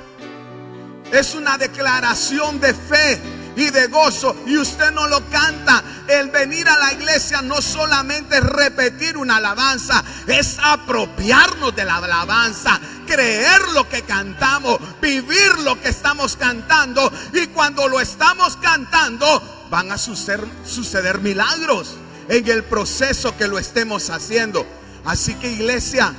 Es 1.10 1.34
una 1.34 1.56
declaración 1.56 2.60
de 2.60 2.74
fe 2.74 3.20
y 3.56 3.70
de 3.70 3.86
gozo 3.86 4.34
y 4.46 4.56
usted 4.56 4.90
no 4.92 5.06
lo 5.08 5.28
canta. 5.28 5.82
El 6.08 6.30
venir 6.30 6.68
a 6.68 6.78
la 6.78 6.92
iglesia 6.92 7.42
no 7.42 7.60
solamente 7.62 8.36
es 8.36 8.42
repetir 8.42 9.16
una 9.16 9.36
alabanza, 9.36 10.02
es 10.26 10.58
apropiarnos 10.62 11.74
de 11.74 11.84
la 11.84 11.96
alabanza, 11.96 12.80
creer 13.06 13.60
lo 13.74 13.88
que 13.88 14.02
cantamos, 14.02 14.78
vivir 15.00 15.58
lo 15.64 15.80
que 15.80 15.88
estamos 15.88 16.36
cantando 16.36 17.12
y 17.32 17.46
cuando 17.48 17.88
lo 17.88 18.00
estamos 18.00 18.56
cantando 18.56 19.66
van 19.70 19.90
a 19.90 19.98
suceder, 19.98 21.20
milagros 21.20 21.96
en 22.28 22.48
el 22.48 22.64
proceso 22.64 23.36
que 23.36 23.48
lo 23.48 23.58
estemos 23.58 24.10
haciendo. 24.10 24.66
Así 25.04 25.34
que 25.34 25.50
iglesia, 25.50 26.12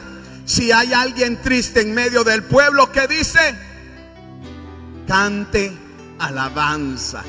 si 0.45 0.71
hay 0.71 0.93
alguien 0.93 1.41
triste 1.41 1.81
en 1.81 1.93
medio 1.93 2.23
del 2.23 2.43
pueblo 2.43 2.91
que 2.91 3.07
dice, 3.07 3.55
cante 5.07 5.82
alabanza. 6.25 7.23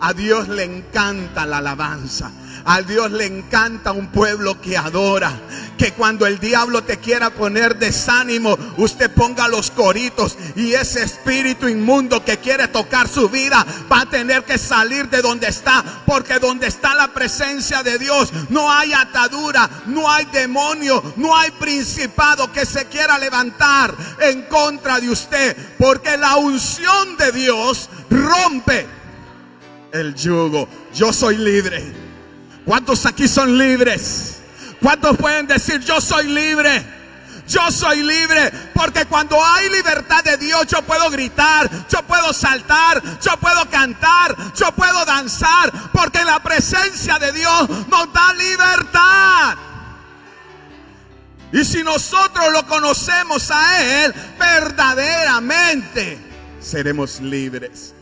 A 0.00 0.12
Dios 0.12 0.48
le 0.48 0.64
encanta 0.64 1.46
la 1.46 1.58
alabanza. 1.58 2.30
A 2.68 2.82
Dios 2.82 3.12
le 3.12 3.26
encanta 3.26 3.92
un 3.92 4.08
pueblo 4.08 4.60
que 4.60 4.76
adora. 4.76 5.32
Que 5.78 5.92
cuando 5.92 6.26
el 6.26 6.40
diablo 6.40 6.82
te 6.82 6.98
quiera 6.98 7.30
poner 7.30 7.78
desánimo, 7.78 8.58
usted 8.76 9.08
ponga 9.10 9.46
los 9.46 9.70
coritos 9.70 10.36
y 10.56 10.72
ese 10.72 11.04
espíritu 11.04 11.68
inmundo 11.68 12.24
que 12.24 12.38
quiere 12.38 12.66
tocar 12.66 13.08
su 13.08 13.28
vida 13.28 13.64
va 13.90 14.00
a 14.00 14.06
tener 14.06 14.42
que 14.42 14.58
salir 14.58 15.08
de 15.08 15.22
donde 15.22 15.46
está. 15.46 15.84
Porque 16.06 16.40
donde 16.40 16.66
está 16.66 16.96
la 16.96 17.08
presencia 17.08 17.84
de 17.84 17.98
Dios 17.98 18.32
no 18.48 18.72
hay 18.72 18.92
atadura, 18.92 19.70
no 19.86 20.10
hay 20.10 20.24
demonio, 20.24 21.14
no 21.16 21.36
hay 21.36 21.52
principado 21.52 22.50
que 22.50 22.66
se 22.66 22.86
quiera 22.86 23.16
levantar 23.16 23.94
en 24.20 24.42
contra 24.42 24.98
de 24.98 25.10
usted. 25.10 25.56
Porque 25.78 26.16
la 26.16 26.34
unción 26.36 27.16
de 27.16 27.30
Dios 27.30 27.88
rompe 28.10 28.86
el 29.92 30.16
yugo. 30.16 30.66
Yo 30.92 31.12
soy 31.12 31.36
libre. 31.36 32.05
¿Cuántos 32.66 33.06
aquí 33.06 33.28
son 33.28 33.56
libres? 33.56 34.40
¿Cuántos 34.82 35.16
pueden 35.16 35.46
decir 35.46 35.80
yo 35.80 36.00
soy 36.00 36.26
libre? 36.26 36.84
Yo 37.46 37.70
soy 37.70 38.02
libre 38.02 38.50
porque 38.74 39.06
cuando 39.06 39.42
hay 39.42 39.70
libertad 39.70 40.24
de 40.24 40.36
Dios 40.36 40.66
yo 40.66 40.82
puedo 40.82 41.08
gritar, 41.10 41.70
yo 41.88 42.02
puedo 42.02 42.32
saltar, 42.32 43.00
yo 43.20 43.36
puedo 43.36 43.70
cantar, 43.70 44.36
yo 44.56 44.72
puedo 44.72 45.04
danzar 45.04 45.72
porque 45.92 46.24
la 46.24 46.42
presencia 46.42 47.20
de 47.20 47.30
Dios 47.30 47.68
nos 47.88 48.12
da 48.12 48.34
libertad. 48.34 49.56
Y 51.52 51.64
si 51.64 51.84
nosotros 51.84 52.52
lo 52.52 52.66
conocemos 52.66 53.48
a 53.52 54.04
Él 54.04 54.14
verdaderamente, 54.40 56.18
seremos 56.60 57.20
libres. 57.20 57.94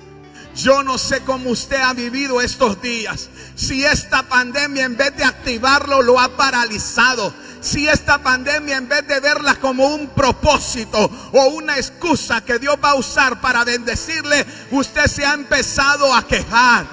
Yo 0.54 0.84
no 0.84 0.98
sé 0.98 1.20
cómo 1.22 1.50
usted 1.50 1.80
ha 1.80 1.92
vivido 1.92 2.40
estos 2.40 2.80
días. 2.80 3.28
Si 3.56 3.84
esta 3.84 4.22
pandemia 4.22 4.84
en 4.84 4.96
vez 4.96 5.16
de 5.16 5.24
activarlo 5.24 6.00
lo 6.02 6.20
ha 6.20 6.36
paralizado. 6.36 7.34
Si 7.60 7.88
esta 7.88 8.22
pandemia 8.22 8.76
en 8.76 8.88
vez 8.88 9.06
de 9.08 9.20
verla 9.20 9.56
como 9.56 9.86
un 9.86 10.08
propósito 10.08 11.10
o 11.32 11.46
una 11.46 11.76
excusa 11.76 12.44
que 12.44 12.58
Dios 12.58 12.76
va 12.82 12.90
a 12.90 12.94
usar 12.96 13.40
para 13.40 13.64
bendecirle, 13.64 14.46
usted 14.70 15.06
se 15.06 15.24
ha 15.24 15.34
empezado 15.34 16.14
a 16.14 16.26
quejar. 16.26 16.86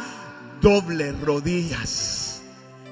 Doble 0.60 1.12
rodillas. 1.12 2.41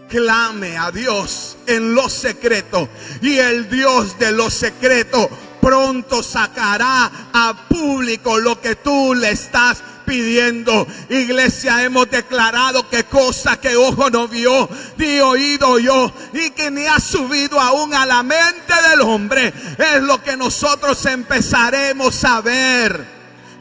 Clame 0.10 0.78
a 0.78 0.92
Dios 0.92 1.58
en 1.68 1.94
lo 1.96 2.10
secreto 2.10 2.90
y 3.22 3.38
el 3.38 3.70
Dios 3.70 4.18
de 4.18 4.32
lo 4.32 4.50
secreto 4.50 5.30
pronto 5.62 6.24
sacará 6.24 7.12
a 7.32 7.68
público 7.70 8.40
lo 8.40 8.60
que 8.60 8.76
tú 8.76 9.14
le 9.14 9.32
estás 9.32 9.84
pidiendo. 10.10 10.88
Iglesia, 11.08 11.84
hemos 11.84 12.10
declarado 12.10 12.89
que 12.89 13.04
cosa 13.04 13.60
que 13.60 13.75
ojo 13.75 14.10
no 14.10 14.28
vio, 14.28 14.68
ni 14.98 15.20
oído 15.20 15.78
yo, 15.78 16.12
y 16.34 16.50
que 16.50 16.72
ni 16.72 16.88
ha 16.88 17.00
subido 17.00 17.62
aún 17.62 17.94
a 17.94 18.08
la 18.08 18.24
mente 18.24 18.74
del 18.89 19.01
hombre, 19.01 19.54
es 19.78 20.01
lo 20.01 20.20
que 20.24 20.36
nosotros 20.36 21.06
empezaremos 21.06 22.24
a 22.24 22.42
ver. 22.42 23.06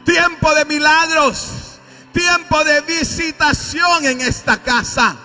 Tiempo 0.03 0.51
de 0.55 0.65
milagros, 0.65 1.77
tiempo 2.11 2.63
de 2.63 2.81
visitación 2.81 4.05
en 4.05 4.21
esta 4.21 4.57
casa. 4.63 5.15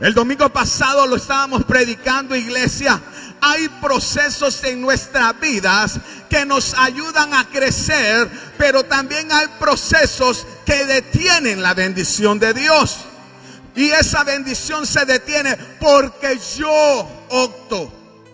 El 0.00 0.14
domingo 0.14 0.48
pasado 0.48 1.06
lo 1.06 1.14
estábamos 1.14 1.62
predicando, 1.62 2.34
iglesia 2.34 3.00
hay 3.40 3.68
procesos 3.80 4.62
en 4.64 4.80
nuestras 4.80 5.38
vidas 5.40 5.98
que 6.28 6.44
nos 6.44 6.74
ayudan 6.74 7.34
a 7.34 7.48
crecer, 7.48 8.28
pero 8.58 8.84
también 8.84 9.30
hay 9.32 9.46
procesos 9.58 10.46
que 10.64 10.84
detienen 10.86 11.62
la 11.62 11.74
bendición 11.74 12.38
de 12.38 12.54
Dios. 12.54 12.98
Y 13.74 13.90
esa 13.90 14.24
bendición 14.24 14.86
se 14.86 15.04
detiene 15.04 15.56
porque 15.78 16.38
yo 16.56 17.08
opto 17.30 17.92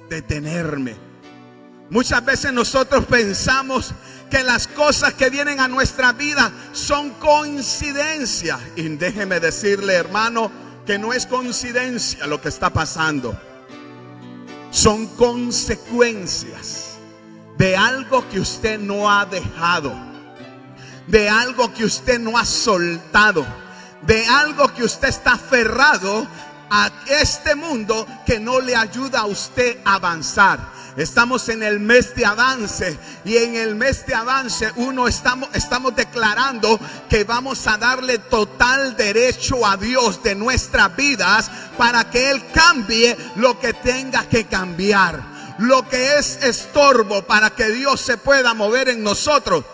detenerme. 0.09 0.97
Muchas 1.91 2.25
veces 2.25 2.53
nosotros 2.53 3.05
pensamos 3.05 3.93
que 4.31 4.43
las 4.43 4.67
cosas 4.67 5.15
que 5.15 5.31
vienen 5.31 5.61
a 5.61 5.69
nuestra 5.69 6.13
vida 6.13 6.51
son 6.73 7.11
coincidencia. 7.11 8.59
Y 8.75 8.89
déjeme 8.89 9.39
decirle, 9.39 9.95
hermano, 9.95 10.51
que 10.85 10.99
no 10.99 11.13
es 11.13 11.27
coincidencia 11.27 12.27
lo 12.27 12.41
que 12.41 12.49
está 12.49 12.71
pasando 12.71 13.39
son 14.77 15.07
consecuencias 15.07 16.99
de 17.57 17.75
algo 17.75 18.29
que 18.29 18.39
usted 18.39 18.79
no 18.79 19.11
ha 19.11 19.25
dejado, 19.25 19.91
de 21.07 21.31
algo 21.31 21.73
que 21.73 21.87
usted 21.87 22.21
no 22.21 22.37
ha 22.37 22.45
soltado, 22.45 23.47
de 24.03 24.27
algo 24.27 24.69
que 24.75 24.85
usted 24.85 25.09
está 25.09 25.33
aferrado 25.33 26.27
a 26.69 26.91
este 27.09 27.55
mundo 27.55 28.07
que 28.27 28.39
no 28.39 28.61
le 28.61 28.77
ayuda 28.77 29.21
a 29.21 29.27
usted 29.27 29.79
a 29.83 29.95
avanzar. 29.95 30.61
Estamos 30.97 31.51
en 31.51 31.63
el 31.63 31.79
mes 31.79 32.15
de 32.15 32.25
avance 32.25 32.99
y 33.25 33.37
en 33.37 33.55
el 33.55 33.75
mes 33.75 34.07
de 34.07 34.15
avance 34.15 34.73
uno 34.77 35.07
estamos, 35.07 35.51
estamos 35.53 35.95
declarando 35.95 36.81
que 37.11 37.25
vamos 37.25 37.67
a 37.67 37.77
darle 37.77 38.19
total 38.19 38.97
derecho 38.97 39.67
a 39.67 39.77
Dios 39.77 40.23
de 40.23 40.35
nuestras 40.35 40.97
vidas 40.97 41.51
para 41.77 42.11
que 42.11 42.31
Él 42.31 42.43
cambie 42.53 43.15
lo 43.37 43.61
que 43.61 43.75
tenga 43.75 44.27
que 44.27 44.47
cambiar. 44.47 45.37
lo 45.59 45.89
que 45.89 46.19
es 46.19 46.43
estorbo 46.43 47.23
para 47.23 47.49
que 47.51 47.71
Dios 47.71 48.01
se 48.01 48.19
pueda 48.19 48.53
mover 48.53 48.91
en 48.91 49.03
nosotros, 49.03 49.65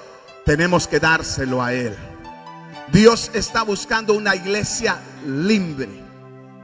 tenemos 0.44 0.86
que 0.86 1.00
dárselo 1.00 1.60
a 1.60 1.72
Él. 1.72 1.96
Dios 2.92 3.32
está 3.34 3.62
buscando 3.62 4.14
una 4.14 4.36
iglesia 4.36 4.98
libre, 5.26 5.88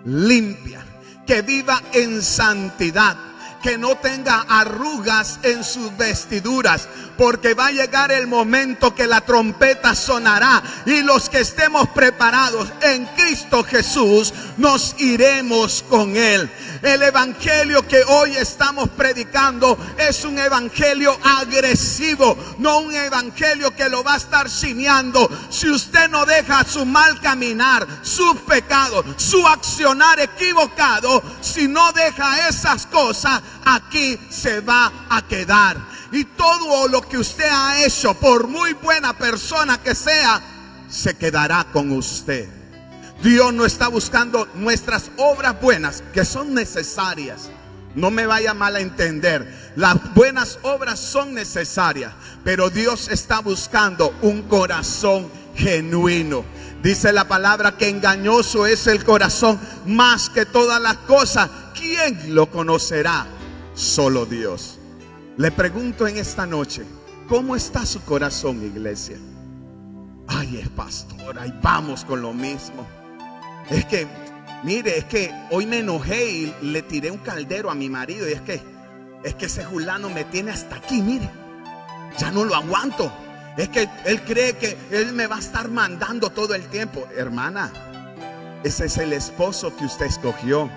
limpia, 0.05 0.85
que 1.27 1.43
viva 1.43 1.83
en 1.93 2.23
santidad 2.23 3.17
que 3.63 3.79
no 3.79 3.97
tenga 3.97 4.45
arrugas 4.49 5.39
en 5.43 5.65
sus 5.65 5.97
vestiduras, 5.97 6.89
porque 7.17 7.55
va 7.55 7.67
a 7.67 7.73
llegar 7.73 8.13
el 8.13 8.27
momento 8.27 8.95
que 8.95 9.07
la 9.07 9.21
trompeta 9.21 9.95
sonará 9.95 10.63
y 10.87 11.03
los 11.03 11.29
que 11.29 11.41
estemos 11.41 11.89
preparados 11.91 12.69
en 12.81 13.07
Cristo 13.07 13.65
Jesús 13.65 14.33
nos 14.57 14.95
iremos 14.99 15.85
con 15.89 16.17
Él. 16.17 16.51
El 16.83 17.03
evangelio 17.03 17.87
que 17.87 18.03
hoy 18.05 18.37
estamos 18.37 18.89
predicando 18.91 19.79
es 19.97 20.25
un 20.25 20.39
evangelio 20.39 21.19
agresivo, 21.23 22.37
no 22.59 22.79
un 22.79 22.95
evangelio 22.95 23.75
que 23.75 23.89
lo 23.89 24.05
va 24.05 24.15
a 24.15 24.19
estar 24.19 24.49
cineando. 24.49 25.29
Si 25.51 25.69
usted 25.69 26.09
no 26.09 26.25
deja 26.25 26.65
su 26.65 26.85
mal 26.87 27.21
caminar, 27.21 27.87
sus 28.03 28.37
pecados, 28.41 29.05
su 29.17 29.47
accionar 29.47 30.21
equivocado, 30.21 31.23
si 31.41 31.67
no 31.69 31.93
deja 31.93 32.49
esas 32.49 32.87
cosas, 32.87 33.41
aquí 33.65 34.19
se 34.31 34.61
va 34.61 34.93
a 35.11 35.23
quedar. 35.23 35.77
Y 36.13 36.25
todo 36.25 36.89
lo 36.89 37.03
que 37.03 37.19
usted 37.19 37.49
ha 37.51 37.85
hecho, 37.85 38.15
por 38.15 38.47
muy 38.47 38.73
buena 38.75 39.17
persona 39.17 39.83
que 39.83 39.95
sea, 39.95 40.41
se 40.89 41.17
quedará 41.17 41.67
con 41.73 41.93
usted. 41.93 42.58
Dios 43.23 43.53
no 43.53 43.65
está 43.65 43.89
buscando 43.89 44.47
nuestras 44.55 45.11
obras 45.17 45.61
buenas, 45.61 46.03
que 46.13 46.25
son 46.25 46.55
necesarias. 46.55 47.51
No 47.95 48.11
me 48.11 48.27
vaya 48.27 48.55
mal 48.55 48.77
a 48.77 48.81
entender. 48.81 49.73
Las 49.75 50.15
buenas 50.15 50.59
obras 50.63 51.01
son 51.01 51.35
necesarias, 51.35 52.13
pero 52.45 52.71
Dios 52.71 53.09
está 53.09 53.41
buscando 53.41 54.15
un 54.23 54.43
corazón 54.43 55.29
genuino. 55.57 56.45
Dice 56.83 57.13
la 57.13 57.27
palabra 57.27 57.77
que 57.77 57.89
engañoso 57.89 58.67
es 58.67 58.87
el 58.87 59.05
corazón 59.05 59.59
más 59.85 60.31
que 60.31 60.47
todas 60.47 60.81
las 60.81 60.99
cosas. 60.99 61.51
¿Quién 61.75 62.37
lo 62.37 62.51
conocerá? 62.51 63.27
Solo 63.75 64.27
Dios. 64.27 64.79
Le 65.37 65.51
pregunto 65.51 66.07
en 66.07 66.19
esta 66.19 66.47
noche, 66.47 66.85
¿cómo 67.29 67.57
está 67.57 67.85
su 67.85 68.01
corazón, 68.03 68.63
iglesia? 68.63 69.17
Ay, 70.29 70.59
es 70.59 70.69
pastor, 70.69 71.39
ahí 71.39 71.53
vamos 71.61 72.05
con 72.05 72.23
lo 72.23 72.33
mismo. 72.33 72.98
Es 73.71 73.85
que, 73.85 74.07
mire, 74.63 74.99
es 74.99 75.05
que 75.05 75.33
hoy 75.51 75.67
me 75.67 75.81
enojé 75.81 76.31
y 76.31 76.55
le 76.63 76.83
tiré 76.83 77.11
un 77.11 77.19
caldero 77.19 77.71
a 77.71 77.75
mi 77.75 77.89
marido 77.89 78.29
y 78.29 78.33
es 78.33 78.41
que, 78.41 78.61
es 79.23 79.35
que 79.35 79.47
ese 79.47 79.65
julano 79.65 80.09
me 80.11 80.25
tiene 80.25 80.51
hasta 80.51 80.77
aquí, 80.77 81.03
mire. 81.03 81.29
Ya 82.19 82.31
no 82.31 82.45
lo 82.45 82.55
aguanto. 82.55 83.13
Es 83.57 83.69
que 83.69 83.89
él 84.05 84.23
cree 84.23 84.57
que 84.57 84.77
él 84.91 85.13
me 85.13 85.27
va 85.27 85.37
a 85.37 85.41
estar 85.41 85.69
mandando 85.69 86.31
todo 86.31 86.55
el 86.55 86.67
tiempo. 86.69 87.07
Hermana, 87.17 87.73
ese 88.65 88.87
es 88.87 88.99
el 88.99 89.13
esposo 89.13 89.77
que 89.77 89.85
usted 89.85 90.07
escogió. 90.07 90.71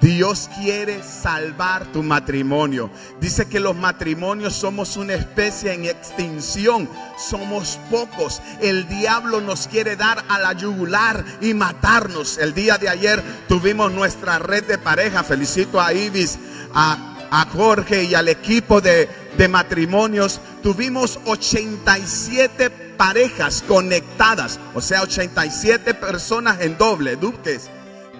Dios 0.00 0.48
quiere 0.56 1.02
salvar 1.02 1.84
tu 1.92 2.02
matrimonio. 2.02 2.90
Dice 3.20 3.46
que 3.48 3.60
los 3.60 3.76
matrimonios 3.76 4.54
somos 4.54 4.96
una 4.96 5.12
especie 5.12 5.74
en 5.74 5.84
extinción. 5.84 6.88
Somos 7.18 7.78
pocos. 7.90 8.40
El 8.62 8.88
diablo 8.88 9.42
nos 9.42 9.66
quiere 9.66 9.96
dar 9.96 10.24
a 10.28 10.38
la 10.38 10.54
yugular 10.54 11.22
y 11.42 11.52
matarnos. 11.52 12.38
El 12.38 12.54
día 12.54 12.78
de 12.78 12.88
ayer 12.88 13.22
tuvimos 13.46 13.92
nuestra 13.92 14.38
red 14.38 14.64
de 14.64 14.78
pareja. 14.78 15.22
Felicito 15.22 15.80
a 15.80 15.92
Ibis, 15.92 16.38
a, 16.74 17.06
Jorge 17.52 18.04
y 18.04 18.14
al 18.14 18.28
equipo 18.28 18.80
de, 18.80 19.08
de 19.36 19.48
matrimonios. 19.48 20.40
Tuvimos 20.62 21.20
87 21.26 22.70
parejas 22.96 23.62
conectadas. 23.68 24.58
O 24.74 24.80
sea, 24.80 25.02
87 25.02 25.92
personas 25.92 26.62
en 26.62 26.78
doble, 26.78 27.16
duques 27.16 27.68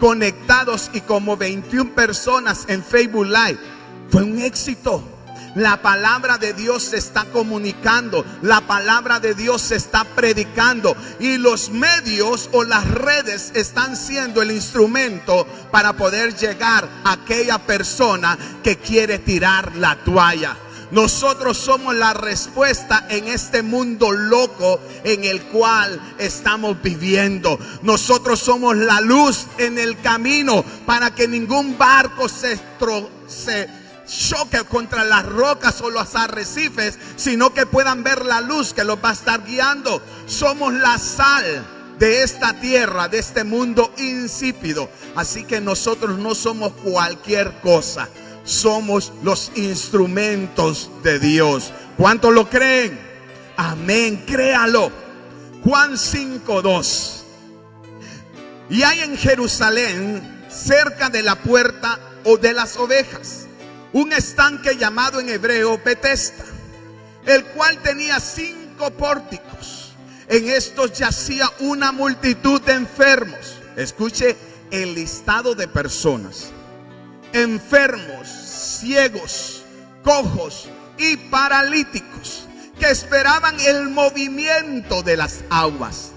conectados 0.00 0.90
y 0.92 1.02
como 1.02 1.36
21 1.36 1.94
personas 1.94 2.64
en 2.66 2.82
Facebook 2.82 3.26
Live. 3.26 3.58
Fue 4.10 4.24
un 4.24 4.40
éxito. 4.40 5.04
La 5.56 5.82
palabra 5.82 6.38
de 6.38 6.52
Dios 6.52 6.84
se 6.84 6.96
está 6.96 7.24
comunicando, 7.24 8.24
la 8.40 8.60
palabra 8.60 9.18
de 9.18 9.34
Dios 9.34 9.62
se 9.62 9.74
está 9.74 10.04
predicando 10.04 10.96
y 11.18 11.38
los 11.38 11.70
medios 11.70 12.48
o 12.52 12.62
las 12.62 12.88
redes 12.88 13.50
están 13.54 13.96
siendo 13.96 14.42
el 14.42 14.52
instrumento 14.52 15.48
para 15.72 15.94
poder 15.94 16.36
llegar 16.36 16.88
a 17.02 17.12
aquella 17.12 17.58
persona 17.58 18.38
que 18.62 18.76
quiere 18.78 19.18
tirar 19.18 19.74
la 19.74 19.96
toalla. 19.96 20.56
Nosotros 20.90 21.56
somos 21.56 21.94
la 21.94 22.14
respuesta 22.14 23.06
en 23.08 23.28
este 23.28 23.62
mundo 23.62 24.10
loco 24.10 24.80
en 25.04 25.24
el 25.24 25.42
cual 25.44 26.00
estamos 26.18 26.82
viviendo. 26.82 27.58
Nosotros 27.82 28.40
somos 28.40 28.76
la 28.76 29.00
luz 29.00 29.46
en 29.58 29.78
el 29.78 30.00
camino 30.00 30.64
para 30.86 31.14
que 31.14 31.28
ningún 31.28 31.78
barco 31.78 32.28
se, 32.28 32.58
se 33.28 33.68
choque 34.06 34.64
contra 34.64 35.04
las 35.04 35.24
rocas 35.26 35.80
o 35.80 35.90
los 35.90 36.16
arrecifes, 36.16 36.98
sino 37.14 37.54
que 37.54 37.66
puedan 37.66 38.02
ver 38.02 38.26
la 38.26 38.40
luz 38.40 38.74
que 38.74 38.82
los 38.82 38.98
va 38.98 39.10
a 39.10 39.14
estar 39.14 39.44
guiando. 39.44 40.02
Somos 40.26 40.74
la 40.74 40.98
sal 40.98 41.64
de 42.00 42.24
esta 42.24 42.54
tierra, 42.54 43.06
de 43.06 43.20
este 43.20 43.44
mundo 43.44 43.92
insípido. 43.98 44.88
Así 45.14 45.44
que 45.44 45.60
nosotros 45.60 46.18
no 46.18 46.34
somos 46.34 46.72
cualquier 46.82 47.60
cosa 47.60 48.08
somos 48.44 49.12
los 49.22 49.52
instrumentos 49.56 50.90
de 51.02 51.18
Dios. 51.18 51.72
¿Cuántos 51.96 52.32
lo 52.32 52.48
creen? 52.48 52.98
Amén, 53.56 54.24
créalo. 54.26 54.90
Juan 55.64 55.96
5:2. 55.96 57.24
Y 58.70 58.82
hay 58.82 59.00
en 59.00 59.16
Jerusalén, 59.16 60.46
cerca 60.48 61.10
de 61.10 61.22
la 61.22 61.36
puerta 61.36 61.98
o 62.24 62.36
de 62.36 62.52
las 62.52 62.76
ovejas, 62.76 63.46
un 63.92 64.12
estanque 64.12 64.76
llamado 64.76 65.20
en 65.20 65.28
hebreo 65.28 65.80
Betesda, 65.84 66.44
el 67.26 67.44
cual 67.46 67.82
tenía 67.82 68.20
cinco 68.20 68.90
pórticos. 68.90 69.92
En 70.28 70.48
estos 70.48 70.92
yacía 70.92 71.50
una 71.58 71.90
multitud 71.90 72.60
de 72.62 72.74
enfermos. 72.74 73.58
Escuche 73.76 74.36
el 74.70 74.94
listado 74.94 75.56
de 75.56 75.66
personas 75.66 76.52
enfermos, 77.32 78.28
ciegos, 78.28 79.62
cojos 80.02 80.68
y 80.98 81.16
paralíticos 81.16 82.46
que 82.78 82.90
esperaban 82.90 83.58
el 83.60 83.88
movimiento 83.88 85.02
de 85.02 85.16
las 85.16 85.40
aguas. 85.50 86.12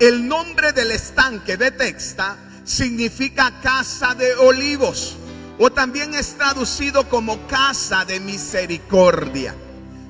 El 0.00 0.26
nombre 0.26 0.72
del 0.72 0.90
estanque 0.90 1.56
de 1.56 1.70
Texta 1.70 2.36
significa 2.64 3.60
casa 3.62 4.14
de 4.14 4.34
olivos 4.34 5.16
o 5.58 5.70
también 5.70 6.14
es 6.14 6.36
traducido 6.36 7.08
como 7.08 7.46
casa 7.46 8.04
de 8.04 8.18
misericordia. 8.18 9.54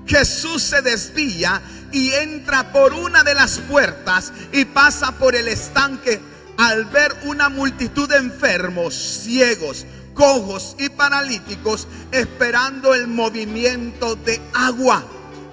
Jesús 0.07 0.62
se 0.62 0.83
desvía 0.83 1.61
y 1.92 2.12
entra 2.12 2.73
por 2.73 2.92
una 2.92 3.23
de 3.23 3.35
las 3.35 3.59
puertas 3.59 4.33
y 4.53 4.64
pasa 4.64 5.12
por 5.12 5.35
el 5.35 5.49
estanque 5.49 6.20
al 6.57 6.85
ver 6.87 7.14
una 7.25 7.49
multitud 7.49 8.09
de 8.09 8.17
enfermos, 8.17 8.95
ciegos, 8.95 9.87
cojos 10.14 10.77
y 10.79 10.88
paralíticos 10.88 11.87
esperando 12.12 12.95
el 12.95 13.09
movimiento 13.09 14.17
de 14.17 14.40
agua. 14.53 15.05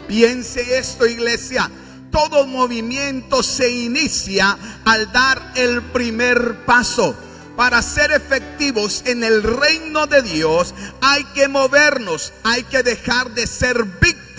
Piense 0.07 0.77
esto, 0.77 1.05
iglesia. 1.05 1.69
Todo 2.11 2.45
movimiento 2.45 3.41
se 3.41 3.71
inicia 3.71 4.57
al 4.85 5.11
dar 5.11 5.53
el 5.55 5.81
primer 5.81 6.65
paso. 6.65 7.15
Para 7.55 7.81
ser 7.81 8.11
efectivos 8.11 9.03
en 9.05 9.23
el 9.23 9.43
reino 9.43 10.07
de 10.07 10.21
Dios 10.21 10.73
hay 11.01 11.23
que 11.35 11.47
movernos, 11.47 12.33
hay 12.43 12.63
que 12.63 12.81
dejar 12.81 13.31
de 13.31 13.45
ser 13.45 13.83
víctimas 13.83 14.30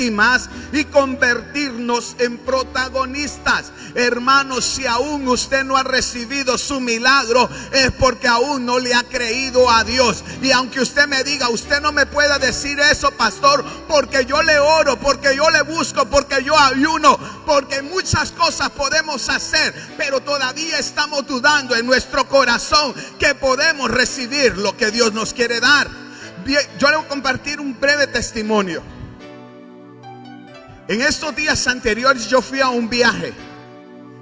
y 0.72 0.84
convertirnos 0.86 2.16
en 2.18 2.38
protagonistas. 2.38 3.72
Hermanos, 3.94 4.64
si 4.64 4.86
aún 4.86 5.28
usted 5.28 5.64
no 5.64 5.76
ha 5.76 5.82
recibido 5.82 6.58
su 6.58 6.80
milagro, 6.80 7.48
es 7.72 7.92
porque 7.92 8.26
aún 8.26 8.66
no 8.66 8.78
le 8.78 8.94
ha 8.94 9.04
creído 9.04 9.70
a 9.70 9.84
Dios. 9.84 10.24
Y 10.42 10.50
aunque 10.50 10.80
usted 10.80 11.06
me 11.06 11.22
diga, 11.22 11.48
usted 11.50 11.80
no 11.80 11.92
me 11.92 12.06
puede 12.06 12.36
decir 12.38 12.80
eso, 12.80 13.10
pastor, 13.12 13.64
porque 13.86 14.24
yo 14.24 14.42
le 14.42 14.58
oro, 14.58 14.98
porque 14.98 15.36
yo 15.36 15.50
le 15.50 15.62
busco, 15.62 16.04
porque 16.06 16.42
yo 16.42 16.58
ayuno, 16.58 17.18
porque 17.46 17.82
muchas 17.82 18.32
cosas 18.32 18.70
podemos 18.70 19.28
hacer, 19.28 19.74
pero 19.96 20.20
todavía 20.20 20.78
estamos 20.78 21.26
dudando 21.26 21.76
en 21.76 21.86
nuestro 21.86 22.28
corazón 22.28 22.94
que 23.18 23.34
podemos 23.34 23.90
recibir 23.90 24.58
lo 24.58 24.76
que 24.76 24.90
Dios 24.90 25.12
nos 25.12 25.32
quiere 25.32 25.60
dar. 25.60 25.88
yo 26.78 26.90
le 26.90 26.96
voy 26.96 27.04
a 27.04 27.08
compartir 27.08 27.60
un 27.60 27.78
breve 27.78 28.08
testimonio. 28.08 28.82
En 30.92 31.00
estos 31.00 31.34
días 31.34 31.66
anteriores 31.68 32.28
yo 32.28 32.42
fui 32.42 32.60
a 32.60 32.68
un 32.68 32.90
viaje. 32.90 33.32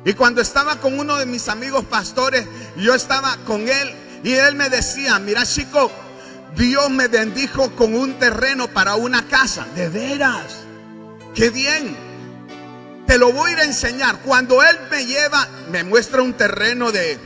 Y 0.05 0.13
cuando 0.13 0.41
estaba 0.41 0.77
con 0.77 1.01
uno 1.01 1.17
de 1.17 1.27
mis 1.27 1.49
amigos 1.49 1.85
pastores, 1.85 2.47
yo 2.77 2.95
estaba 2.95 3.37
con 3.39 3.69
él 3.69 3.93
y 4.23 4.35
él 4.35 4.55
me 4.55 4.71
decía, 4.71 5.19
mira 5.19 5.45
chico, 5.45 5.91
Dios 6.57 6.89
me 6.89 7.09
bendijo 7.09 7.75
con 7.75 7.93
un 7.97 8.21
terreno 8.21 8.69
para 8.69 8.95
una 8.95 9.27
casa. 9.27 9.67
De 9.75 9.89
veras. 9.89 10.45
Qué 11.35 11.51
bien. 11.51 11.97
Te 13.05 13.19
lo 13.19 13.33
voy 13.33 13.51
a 13.51 13.53
ir 13.55 13.59
a 13.59 13.65
enseñar. 13.65 14.21
Cuando 14.21 14.63
Él 14.63 14.79
me 14.93 15.05
lleva, 15.07 15.49
me 15.73 15.83
muestra 15.83 16.23
un 16.23 16.35
terreno 16.35 16.93
de 16.93 17.19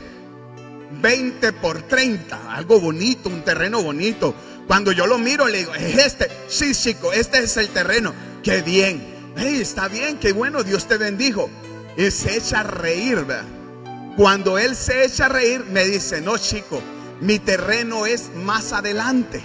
20 1.03 1.53
por 1.53 1.83
30. 1.83 2.51
Algo 2.51 2.79
bonito, 2.79 3.29
un 3.29 3.43
terreno 3.43 3.83
bonito. 3.83 4.33
Cuando 4.65 4.91
yo 4.91 5.05
lo 5.05 5.19
miro, 5.19 5.47
le 5.47 5.59
digo, 5.59 5.75
¿es 5.75 5.99
este? 5.99 6.31
Sí, 6.47 6.73
chico, 6.73 7.13
este 7.13 7.43
es 7.43 7.55
el 7.57 7.69
terreno. 7.69 8.11
Qué 8.41 8.63
bien. 8.63 9.14
Hey, 9.37 9.59
está 9.61 9.89
bien, 9.89 10.17
qué 10.17 10.31
bueno, 10.31 10.63
Dios 10.63 10.87
te 10.87 10.97
bendijo. 10.97 11.49
Y 11.97 12.09
se 12.11 12.37
echa 12.37 12.61
a 12.61 12.63
reír, 12.63 13.25
¿verdad? 13.25 13.43
Cuando 14.17 14.57
Él 14.57 14.77
se 14.77 15.03
echa 15.05 15.25
a 15.25 15.29
reír, 15.29 15.65
me 15.65 15.83
dice, 15.83 16.21
no, 16.21 16.37
chico, 16.37 16.81
mi 17.19 17.39
terreno 17.39 18.05
es 18.05 18.29
más 18.33 18.71
adelante. 18.71 19.43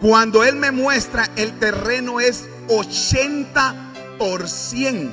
Cuando 0.00 0.44
Él 0.44 0.54
me 0.56 0.70
muestra, 0.70 1.28
el 1.36 1.58
terreno 1.58 2.20
es 2.20 2.44
80%. 2.68 5.12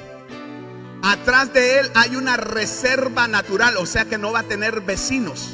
Atrás 1.01 1.51
de 1.53 1.79
Él 1.79 1.89
hay 1.95 2.15
una 2.15 2.37
reserva 2.37 3.27
natural, 3.27 3.77
o 3.77 3.87
sea 3.87 4.05
que 4.05 4.19
no 4.19 4.31
va 4.31 4.39
a 4.39 4.43
tener 4.43 4.81
vecinos. 4.81 5.49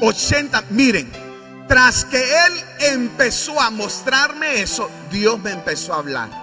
80, 0.00 0.64
miren, 0.70 1.10
tras 1.66 2.04
que 2.04 2.18
Él 2.18 2.52
empezó 2.92 3.58
a 3.60 3.70
mostrarme 3.70 4.60
eso, 4.60 4.90
Dios 5.10 5.40
me 5.40 5.52
empezó 5.52 5.94
a 5.94 5.98
hablar. 5.98 6.39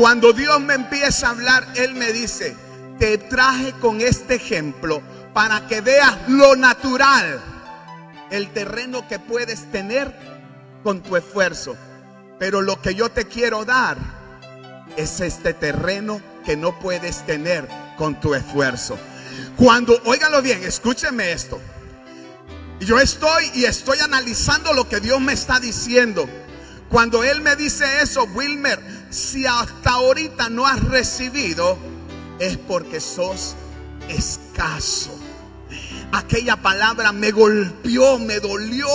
Cuando 0.00 0.32
Dios 0.32 0.58
me 0.62 0.72
empieza 0.72 1.26
a 1.26 1.30
hablar, 1.32 1.68
Él 1.76 1.94
me 1.94 2.10
dice, 2.14 2.56
te 2.98 3.18
traje 3.18 3.74
con 3.74 4.00
este 4.00 4.36
ejemplo 4.36 5.02
para 5.34 5.66
que 5.66 5.82
veas 5.82 6.16
lo 6.26 6.56
natural, 6.56 7.38
el 8.30 8.50
terreno 8.50 9.06
que 9.06 9.18
puedes 9.18 9.70
tener 9.70 10.10
con 10.82 11.02
tu 11.02 11.16
esfuerzo. 11.16 11.76
Pero 12.38 12.62
lo 12.62 12.80
que 12.80 12.94
yo 12.94 13.10
te 13.10 13.26
quiero 13.26 13.66
dar 13.66 13.98
es 14.96 15.20
este 15.20 15.52
terreno 15.52 16.22
que 16.46 16.56
no 16.56 16.78
puedes 16.78 17.26
tener 17.26 17.68
con 17.98 18.18
tu 18.18 18.34
esfuerzo. 18.34 18.98
Cuando, 19.58 20.00
óigalo 20.06 20.40
bien, 20.40 20.64
escúcheme 20.64 21.30
esto. 21.30 21.60
Yo 22.80 22.98
estoy 22.98 23.50
y 23.52 23.66
estoy 23.66 23.98
analizando 23.98 24.72
lo 24.72 24.88
que 24.88 25.00
Dios 25.00 25.20
me 25.20 25.34
está 25.34 25.60
diciendo. 25.60 26.26
Cuando 26.88 27.22
Él 27.22 27.42
me 27.42 27.54
dice 27.54 28.00
eso, 28.00 28.24
Wilmer, 28.24 28.99
si 29.10 29.44
hasta 29.44 29.90
ahorita 29.90 30.48
no 30.48 30.66
has 30.66 30.82
recibido, 30.84 31.76
es 32.38 32.56
porque 32.56 33.00
sos 33.00 33.54
escaso. 34.08 35.10
Aquella 36.12 36.56
palabra 36.56 37.12
me 37.12 37.30
golpeó, 37.30 38.18
me 38.18 38.40
dolió. 38.40 38.88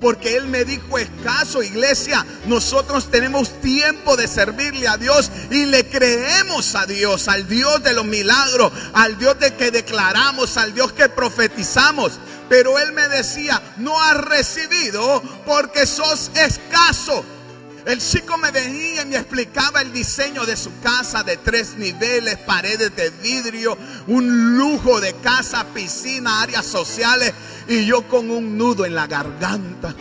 Porque 0.00 0.34
Él 0.34 0.46
me 0.46 0.64
dijo 0.64 0.98
escaso, 0.98 1.62
iglesia. 1.62 2.24
Nosotros 2.46 3.10
tenemos 3.10 3.60
tiempo 3.60 4.16
de 4.16 4.28
servirle 4.28 4.88
a 4.88 4.96
Dios 4.96 5.30
y 5.50 5.66
le 5.66 5.86
creemos 5.90 6.74
a 6.74 6.86
Dios, 6.86 7.28
al 7.28 7.46
Dios 7.46 7.82
de 7.82 7.92
los 7.92 8.06
milagros, 8.06 8.72
al 8.94 9.18
Dios 9.18 9.38
de 9.38 9.54
que 9.54 9.70
declaramos, 9.70 10.56
al 10.56 10.72
Dios 10.72 10.94
que 10.94 11.10
profetizamos. 11.10 12.12
Pero 12.48 12.78
Él 12.78 12.92
me 12.92 13.08
decía, 13.08 13.60
no 13.76 14.02
has 14.02 14.16
recibido 14.16 15.22
porque 15.44 15.84
sos 15.84 16.30
escaso. 16.34 17.22
El 17.86 17.98
chico 17.98 18.36
me 18.36 18.50
venía 18.50 19.02
y 19.02 19.06
me 19.06 19.16
explicaba 19.16 19.80
el 19.80 19.92
diseño 19.92 20.44
de 20.44 20.56
su 20.56 20.70
casa 20.80 21.22
de 21.22 21.36
tres 21.38 21.76
niveles, 21.76 22.36
paredes 22.38 22.94
de 22.94 23.10
vidrio, 23.10 23.76
un 24.06 24.56
lujo 24.56 25.00
de 25.00 25.14
casa, 25.14 25.66
piscina, 25.72 26.42
áreas 26.42 26.66
sociales 26.66 27.32
y 27.68 27.86
yo 27.86 28.06
con 28.06 28.30
un 28.30 28.58
nudo 28.58 28.84
en 28.84 28.94
la 28.94 29.06
garganta 29.06 29.94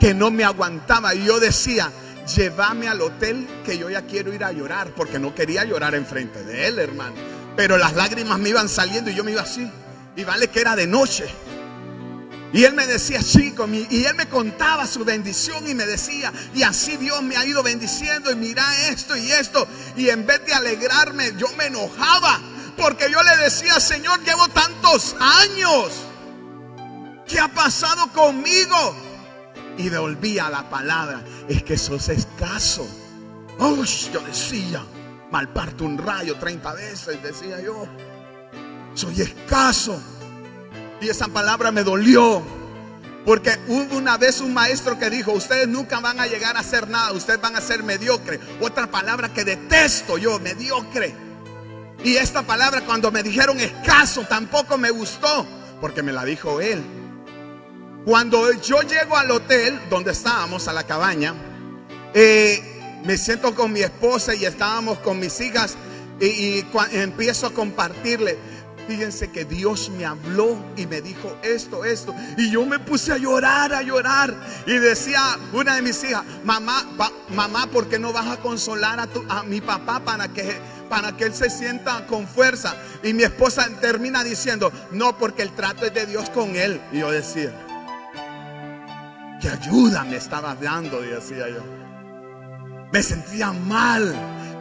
que 0.00 0.14
no 0.14 0.30
me 0.30 0.44
aguantaba 0.44 1.14
y 1.14 1.24
yo 1.24 1.38
decía, 1.38 1.92
llévame 2.34 2.88
al 2.88 3.02
hotel 3.02 3.46
que 3.64 3.76
yo 3.76 3.90
ya 3.90 4.02
quiero 4.02 4.32
ir 4.32 4.42
a 4.42 4.52
llorar 4.52 4.92
porque 4.96 5.18
no 5.18 5.34
quería 5.34 5.64
llorar 5.64 5.94
enfrente 5.94 6.42
de 6.42 6.68
él, 6.68 6.78
hermano. 6.78 7.14
Pero 7.54 7.76
las 7.76 7.94
lágrimas 7.94 8.38
me 8.38 8.48
iban 8.48 8.68
saliendo 8.68 9.10
y 9.10 9.14
yo 9.14 9.22
me 9.22 9.32
iba 9.32 9.42
así. 9.42 9.70
Y 10.16 10.24
vale 10.24 10.48
que 10.48 10.60
era 10.60 10.74
de 10.74 10.86
noche. 10.86 11.26
Y 12.52 12.64
él 12.64 12.74
me 12.74 12.86
decía, 12.86 13.22
chico, 13.22 13.68
y 13.68 14.04
él 14.04 14.14
me 14.16 14.28
contaba 14.28 14.86
su 14.86 15.04
bendición 15.04 15.68
y 15.68 15.74
me 15.74 15.86
decía, 15.86 16.32
y 16.52 16.64
así 16.64 16.96
Dios 16.96 17.22
me 17.22 17.36
ha 17.36 17.46
ido 17.46 17.62
bendiciendo 17.62 18.30
y 18.32 18.34
mira 18.34 18.88
esto 18.88 19.16
y 19.16 19.30
esto. 19.30 19.68
Y 19.96 20.08
en 20.08 20.26
vez 20.26 20.44
de 20.44 20.54
alegrarme, 20.54 21.32
yo 21.36 21.46
me 21.56 21.66
enojaba 21.66 22.40
porque 22.76 23.08
yo 23.10 23.22
le 23.22 23.36
decía, 23.36 23.78
Señor, 23.78 24.24
llevo 24.24 24.48
tantos 24.48 25.14
años. 25.20 25.92
¿Qué 27.28 27.38
ha 27.38 27.48
pasado 27.48 28.10
conmigo? 28.12 28.96
Y 29.78 29.88
devolvía 29.88 30.50
la 30.50 30.68
palabra, 30.68 31.22
es 31.48 31.62
que 31.62 31.78
sos 31.78 32.08
escaso. 32.08 32.86
Oh, 33.58 33.84
yo 34.12 34.20
decía, 34.22 34.84
malparto 35.30 35.84
un 35.84 35.98
rayo 35.98 36.36
30 36.36 36.72
veces, 36.72 37.22
decía 37.22 37.60
yo. 37.60 37.86
Soy 38.94 39.20
escaso. 39.20 40.02
Y 41.00 41.08
esa 41.08 41.28
palabra 41.28 41.70
me 41.70 41.82
dolió. 41.82 42.42
Porque 43.24 43.58
hubo 43.68 43.96
una 43.96 44.16
vez 44.16 44.40
un 44.40 44.54
maestro 44.54 44.98
que 44.98 45.10
dijo, 45.10 45.32
ustedes 45.32 45.68
nunca 45.68 46.00
van 46.00 46.20
a 46.20 46.26
llegar 46.26 46.56
a 46.56 46.60
hacer 46.60 46.88
nada, 46.88 47.12
ustedes 47.12 47.40
van 47.40 47.54
a 47.54 47.60
ser 47.60 47.82
mediocre. 47.82 48.40
Otra 48.60 48.90
palabra 48.90 49.32
que 49.32 49.44
detesto 49.44 50.16
yo, 50.16 50.38
mediocre. 50.38 51.14
Y 52.02 52.16
esta 52.16 52.42
palabra 52.42 52.80
cuando 52.82 53.10
me 53.10 53.22
dijeron 53.22 53.60
escaso 53.60 54.22
tampoco 54.22 54.78
me 54.78 54.90
gustó, 54.90 55.46
porque 55.80 56.02
me 56.02 56.12
la 56.12 56.24
dijo 56.24 56.60
él. 56.60 56.82
Cuando 58.06 58.50
yo 58.54 58.80
llego 58.80 59.16
al 59.18 59.30
hotel 59.30 59.78
donde 59.90 60.12
estábamos, 60.12 60.66
a 60.68 60.72
la 60.72 60.84
cabaña, 60.84 61.34
eh, 62.14 63.00
me 63.04 63.18
siento 63.18 63.54
con 63.54 63.72
mi 63.72 63.80
esposa 63.80 64.34
y 64.34 64.46
estábamos 64.46 64.98
con 65.00 65.18
mis 65.18 65.38
hijas 65.42 65.76
y, 66.18 66.24
y 66.26 66.66
empiezo 66.92 67.46
a 67.46 67.50
compartirle. 67.50 68.38
Fíjense 68.90 69.30
que 69.30 69.44
Dios 69.44 69.88
me 69.88 70.04
habló 70.04 70.58
y 70.76 70.84
me 70.84 71.00
dijo 71.00 71.38
esto, 71.44 71.84
esto. 71.84 72.12
Y 72.36 72.50
yo 72.50 72.66
me 72.66 72.80
puse 72.80 73.12
a 73.12 73.18
llorar, 73.18 73.72
a 73.72 73.82
llorar. 73.82 74.34
Y 74.66 74.72
decía 74.78 75.38
una 75.52 75.76
de 75.76 75.82
mis 75.82 76.02
hijas, 76.02 76.24
mamá, 76.42 76.84
mamá, 77.32 77.68
¿por 77.68 77.88
qué 77.88 78.00
no 78.00 78.12
vas 78.12 78.26
a 78.26 78.38
consolar 78.38 78.98
a, 78.98 79.06
tu, 79.06 79.24
a 79.28 79.44
mi 79.44 79.60
papá 79.60 80.00
para 80.00 80.26
que, 80.26 80.58
para 80.88 81.16
que 81.16 81.26
él 81.26 81.34
se 81.34 81.50
sienta 81.50 82.04
con 82.08 82.26
fuerza? 82.26 82.74
Y 83.04 83.12
mi 83.12 83.22
esposa 83.22 83.68
termina 83.80 84.24
diciendo, 84.24 84.72
no, 84.90 85.16
porque 85.16 85.42
el 85.42 85.52
trato 85.52 85.86
es 85.86 85.94
de 85.94 86.06
Dios 86.06 86.28
con 86.28 86.56
él. 86.56 86.80
Y 86.90 86.98
yo 86.98 87.12
decía, 87.12 87.52
¿qué 89.40 89.50
ayuda 89.50 90.02
me 90.02 90.16
estaba 90.16 90.56
dando? 90.56 91.00
decía 91.00 91.48
yo. 91.48 91.62
Me 92.92 93.04
sentía 93.04 93.52
mal, 93.52 94.12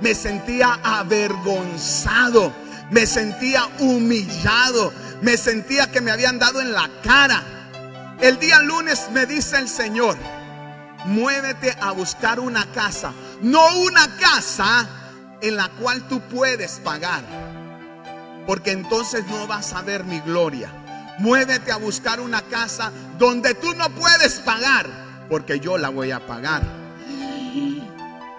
me 0.04 0.14
sentía 0.14 0.80
avergonzado 0.84 2.54
me 2.92 3.06
sentía 3.06 3.68
humillado, 3.80 4.94
me 5.22 5.38
sentía 5.38 5.92
que 5.92 6.02
me 6.02 6.12
habían 6.12 6.40
dado 6.40 6.62
en 6.62 6.74
la 6.74 6.90
cara. 7.04 7.44
El 8.20 8.40
día 8.40 8.62
lunes 8.62 9.08
me 9.14 9.26
dice 9.26 9.58
el 9.58 9.70
Señor, 9.70 10.18
muévete 11.06 11.76
a 11.80 11.92
buscar 11.92 12.40
una 12.40 12.66
casa, 12.72 13.14
no 13.42 13.76
una 13.78 14.16
casa 14.18 14.88
en 15.42 15.56
la 15.56 15.70
cual 15.70 16.08
tú 16.08 16.20
puedes 16.22 16.80
pagar, 16.80 17.24
porque 18.46 18.72
entonces 18.72 19.26
no 19.28 19.48
vas 19.48 19.74
a 19.74 19.82
ver 19.82 20.04
mi 20.04 20.20
gloria. 20.20 20.72
Muévete 21.20 21.72
a 21.72 21.78
buscar 21.78 22.22
una 22.22 22.42
casa 22.44 22.92
donde 23.18 23.54
tú 23.54 23.74
no 23.74 23.90
puedes 23.90 24.36
pagar, 24.40 24.88
porque 25.30 25.60
yo 25.60 25.78
la 25.78 25.90
voy 25.90 26.12
a 26.12 26.26
pagar. 26.26 26.79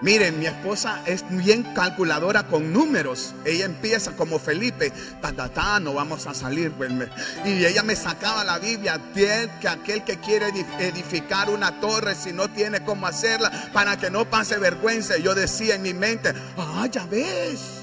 Miren, 0.01 0.39
mi 0.39 0.47
esposa 0.47 1.03
es 1.05 1.23
bien 1.29 1.61
calculadora 1.75 2.47
con 2.47 2.73
números. 2.73 3.35
Ella 3.45 3.65
empieza 3.65 4.11
como 4.13 4.39
Felipe, 4.39 4.91
ta, 5.21 5.79
no 5.79 5.93
vamos 5.93 6.25
a 6.25 6.33
salir. 6.33 6.71
Pues, 6.71 6.91
y 7.45 7.63
ella 7.63 7.83
me 7.83 7.95
sacaba 7.95 8.43
la 8.43 8.57
Biblia, 8.57 8.99
que 9.13 9.67
aquel 9.67 10.03
que 10.03 10.19
quiere 10.19 10.47
edificar 10.79 11.51
una 11.51 11.79
torre, 11.79 12.15
si 12.15 12.33
no 12.33 12.49
tiene 12.49 12.83
cómo 12.83 13.05
hacerla, 13.05 13.51
para 13.73 13.97
que 13.97 14.09
no 14.09 14.25
pase 14.25 14.57
vergüenza. 14.57 15.17
yo 15.17 15.35
decía 15.35 15.75
en 15.75 15.83
mi 15.83 15.93
mente, 15.93 16.33
ah, 16.57 16.87
ya 16.91 17.05
ves. 17.05 17.81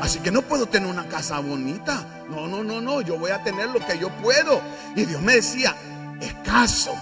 Así 0.00 0.20
que 0.20 0.30
no 0.30 0.42
puedo 0.42 0.66
tener 0.66 0.88
una 0.88 1.08
casa 1.08 1.40
bonita. 1.40 2.06
No, 2.30 2.46
no, 2.46 2.62
no, 2.62 2.80
no, 2.80 3.00
yo 3.00 3.18
voy 3.18 3.32
a 3.32 3.42
tener 3.42 3.68
lo 3.70 3.84
que 3.84 3.98
yo 3.98 4.10
puedo. 4.22 4.62
Y 4.94 5.04
Dios 5.04 5.20
me 5.22 5.34
decía, 5.34 5.74
escaso. 6.20 6.94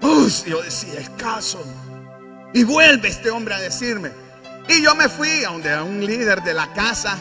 Uy, 0.00 0.32
yo 0.44 0.60
decía, 0.60 0.98
escaso. 0.98 1.64
Y 2.52 2.64
vuelve 2.64 3.08
este 3.08 3.30
hombre 3.30 3.54
a 3.54 3.58
decirme. 3.58 4.10
Y 4.68 4.82
yo 4.82 4.94
me 4.94 5.08
fui 5.08 5.44
a 5.44 5.50
donde 5.50 5.82
un 5.82 6.04
líder 6.04 6.42
de 6.42 6.54
la 6.54 6.72
casa. 6.72 7.18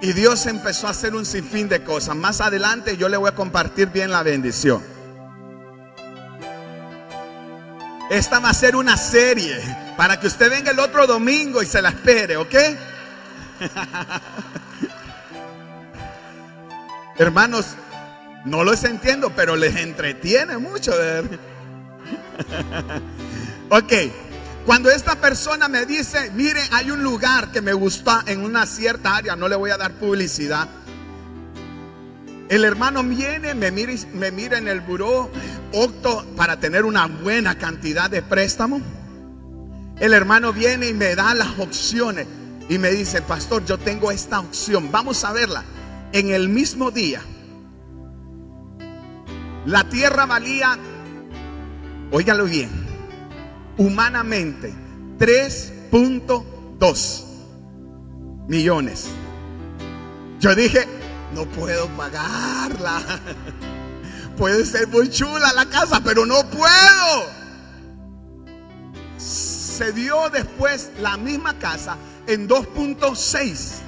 Y 0.00 0.12
Dios 0.12 0.46
empezó 0.46 0.88
a 0.88 0.90
hacer 0.90 1.14
un 1.14 1.24
sinfín 1.24 1.68
de 1.68 1.82
cosas. 1.82 2.16
Más 2.16 2.40
adelante 2.40 2.96
yo 2.96 3.08
le 3.08 3.16
voy 3.16 3.28
a 3.28 3.34
compartir 3.34 3.88
bien 3.88 4.10
la 4.10 4.22
bendición. 4.22 4.82
Esta 8.10 8.38
va 8.38 8.50
a 8.50 8.54
ser 8.54 8.76
una 8.76 8.96
serie 8.96 9.58
para 9.96 10.20
que 10.20 10.28
usted 10.28 10.50
venga 10.50 10.70
el 10.70 10.78
otro 10.78 11.06
domingo 11.06 11.62
y 11.62 11.66
se 11.66 11.82
la 11.82 11.88
espere, 11.88 12.36
¿ok? 12.36 12.54
Hermanos, 17.18 17.66
No 18.44 18.62
los 18.62 18.84
entiendo, 18.84 19.32
pero 19.34 19.56
les 19.56 19.74
entretiene 19.74 20.58
mucho 20.58 20.92
ok, 23.70 23.92
cuando 24.66 24.90
esta 24.90 25.14
persona 25.14 25.68
me 25.68 25.86
dice, 25.86 26.32
mire, 26.34 26.60
hay 26.72 26.90
un 26.90 27.00
lugar 27.04 27.52
que 27.52 27.62
me 27.62 27.72
gusta 27.72 28.24
en 28.26 28.40
una 28.40 28.66
cierta 28.66 29.14
área, 29.14 29.36
no 29.36 29.46
le 29.46 29.54
voy 29.54 29.70
a 29.70 29.76
dar 29.76 29.92
publicidad. 29.92 30.68
El 32.48 32.64
hermano 32.64 33.04
viene, 33.04 33.54
me 33.54 33.70
mira, 33.70 33.92
me 34.14 34.32
mira 34.32 34.58
en 34.58 34.66
el 34.66 34.80
buró, 34.80 35.30
opto 35.72 36.26
para 36.36 36.58
tener 36.58 36.84
una 36.84 37.06
buena 37.06 37.56
cantidad 37.56 38.10
de 38.10 38.22
préstamo. 38.22 38.80
El 40.00 40.12
hermano 40.12 40.52
viene 40.52 40.88
y 40.88 40.94
me 40.94 41.14
da 41.14 41.32
las 41.34 41.60
opciones 41.60 42.26
y 42.68 42.78
me 42.78 42.90
dice, 42.90 43.22
pastor, 43.22 43.64
yo 43.64 43.78
tengo 43.78 44.10
esta 44.10 44.40
opción, 44.40 44.90
vamos 44.90 45.22
a 45.22 45.32
verla. 45.32 45.62
En 46.10 46.30
el 46.30 46.48
mismo 46.48 46.90
día, 46.90 47.20
la 49.64 49.88
tierra 49.88 50.26
valía, 50.26 50.76
óigalo 52.10 52.46
bien, 52.46 52.85
humanamente 53.76 54.72
3.2 55.18 57.24
millones. 58.48 59.08
Yo 60.40 60.54
dije, 60.54 60.86
no 61.34 61.44
puedo 61.46 61.88
pagarla. 61.88 63.02
Puede 64.36 64.66
ser 64.66 64.86
muy 64.88 65.08
chula 65.08 65.52
la 65.54 65.64
casa, 65.66 66.00
pero 66.04 66.26
no 66.26 66.42
puedo. 66.50 67.24
Se 69.16 69.92
dio 69.92 70.28
después 70.30 70.90
la 71.00 71.16
misma 71.16 71.58
casa 71.58 71.96
en 72.26 72.48
2.6. 72.48 73.78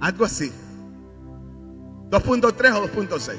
Algo 0.00 0.24
así. 0.24 0.50
2.3 2.10 2.74
o 2.74 2.88
2.6. 2.88 3.36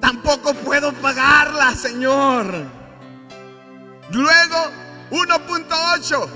Tampoco 0.00 0.54
puedo 0.54 0.92
pagarla, 0.94 1.74
Señor. 1.74 2.46
Luego 4.10 4.56
1.8. 5.12 6.28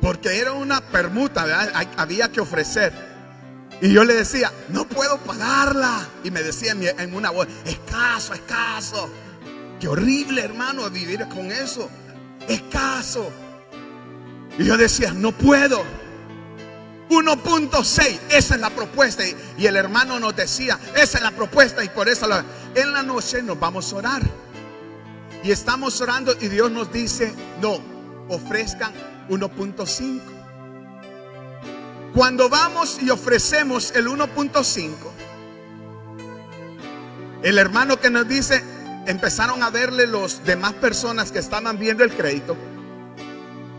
Porque 0.00 0.38
era 0.38 0.52
una 0.52 0.80
permuta, 0.80 1.46
había 1.96 2.30
que 2.30 2.40
ofrecer. 2.40 2.92
Y 3.80 3.92
yo 3.92 4.04
le 4.04 4.14
decía, 4.14 4.52
no 4.68 4.86
puedo 4.86 5.18
pagarla. 5.18 6.06
Y 6.22 6.30
me 6.30 6.42
decía 6.42 6.72
en 6.72 7.14
una 7.14 7.30
voz, 7.30 7.48
escaso, 7.64 8.34
escaso. 8.34 9.10
Qué 9.80 9.88
horrible, 9.88 10.42
hermano, 10.42 10.88
vivir 10.90 11.26
con 11.28 11.50
eso. 11.50 11.88
Escaso. 12.46 13.30
Y 14.58 14.64
yo 14.64 14.76
decía, 14.76 15.12
no 15.12 15.32
puedo. 15.32 15.82
1.6, 17.08 18.20
esa 18.30 18.54
es 18.54 18.60
la 18.60 18.70
propuesta. 18.70 19.24
Y 19.56 19.66
el 19.66 19.76
hermano 19.76 20.20
nos 20.20 20.36
decía, 20.36 20.78
esa 20.94 21.18
es 21.18 21.24
la 21.24 21.30
propuesta. 21.30 21.82
Y 21.82 21.88
por 21.88 22.08
eso 22.08 22.26
en 22.74 22.92
la 22.92 23.02
noche 23.02 23.42
nos 23.42 23.58
vamos 23.58 23.92
a 23.92 23.96
orar. 23.96 24.22
Y 25.42 25.50
estamos 25.50 26.00
orando 26.00 26.34
y 26.40 26.48
Dios 26.48 26.70
nos 26.70 26.92
dice, 26.92 27.32
no, 27.60 27.78
ofrezcan 28.28 28.92
1.5. 29.28 30.20
Cuando 32.14 32.48
vamos 32.48 32.98
y 33.00 33.10
ofrecemos 33.10 33.92
el 33.94 34.08
1.5, 34.08 34.92
el 37.42 37.58
hermano 37.58 37.98
que 37.98 38.10
nos 38.10 38.28
dice, 38.28 38.62
empezaron 39.06 39.62
a 39.62 39.70
verle 39.70 40.06
los 40.06 40.44
demás 40.44 40.74
personas 40.74 41.32
que 41.32 41.38
estaban 41.38 41.78
viendo 41.78 42.04
el 42.04 42.12
crédito 42.12 42.56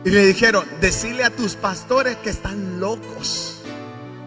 y 0.04 0.10
le 0.10 0.26
dijeron, 0.26 0.66
decirle 0.80 1.24
a 1.24 1.30
tus 1.30 1.56
pastores 1.56 2.18
que 2.18 2.32
están 2.32 2.80
locos. 2.80 3.62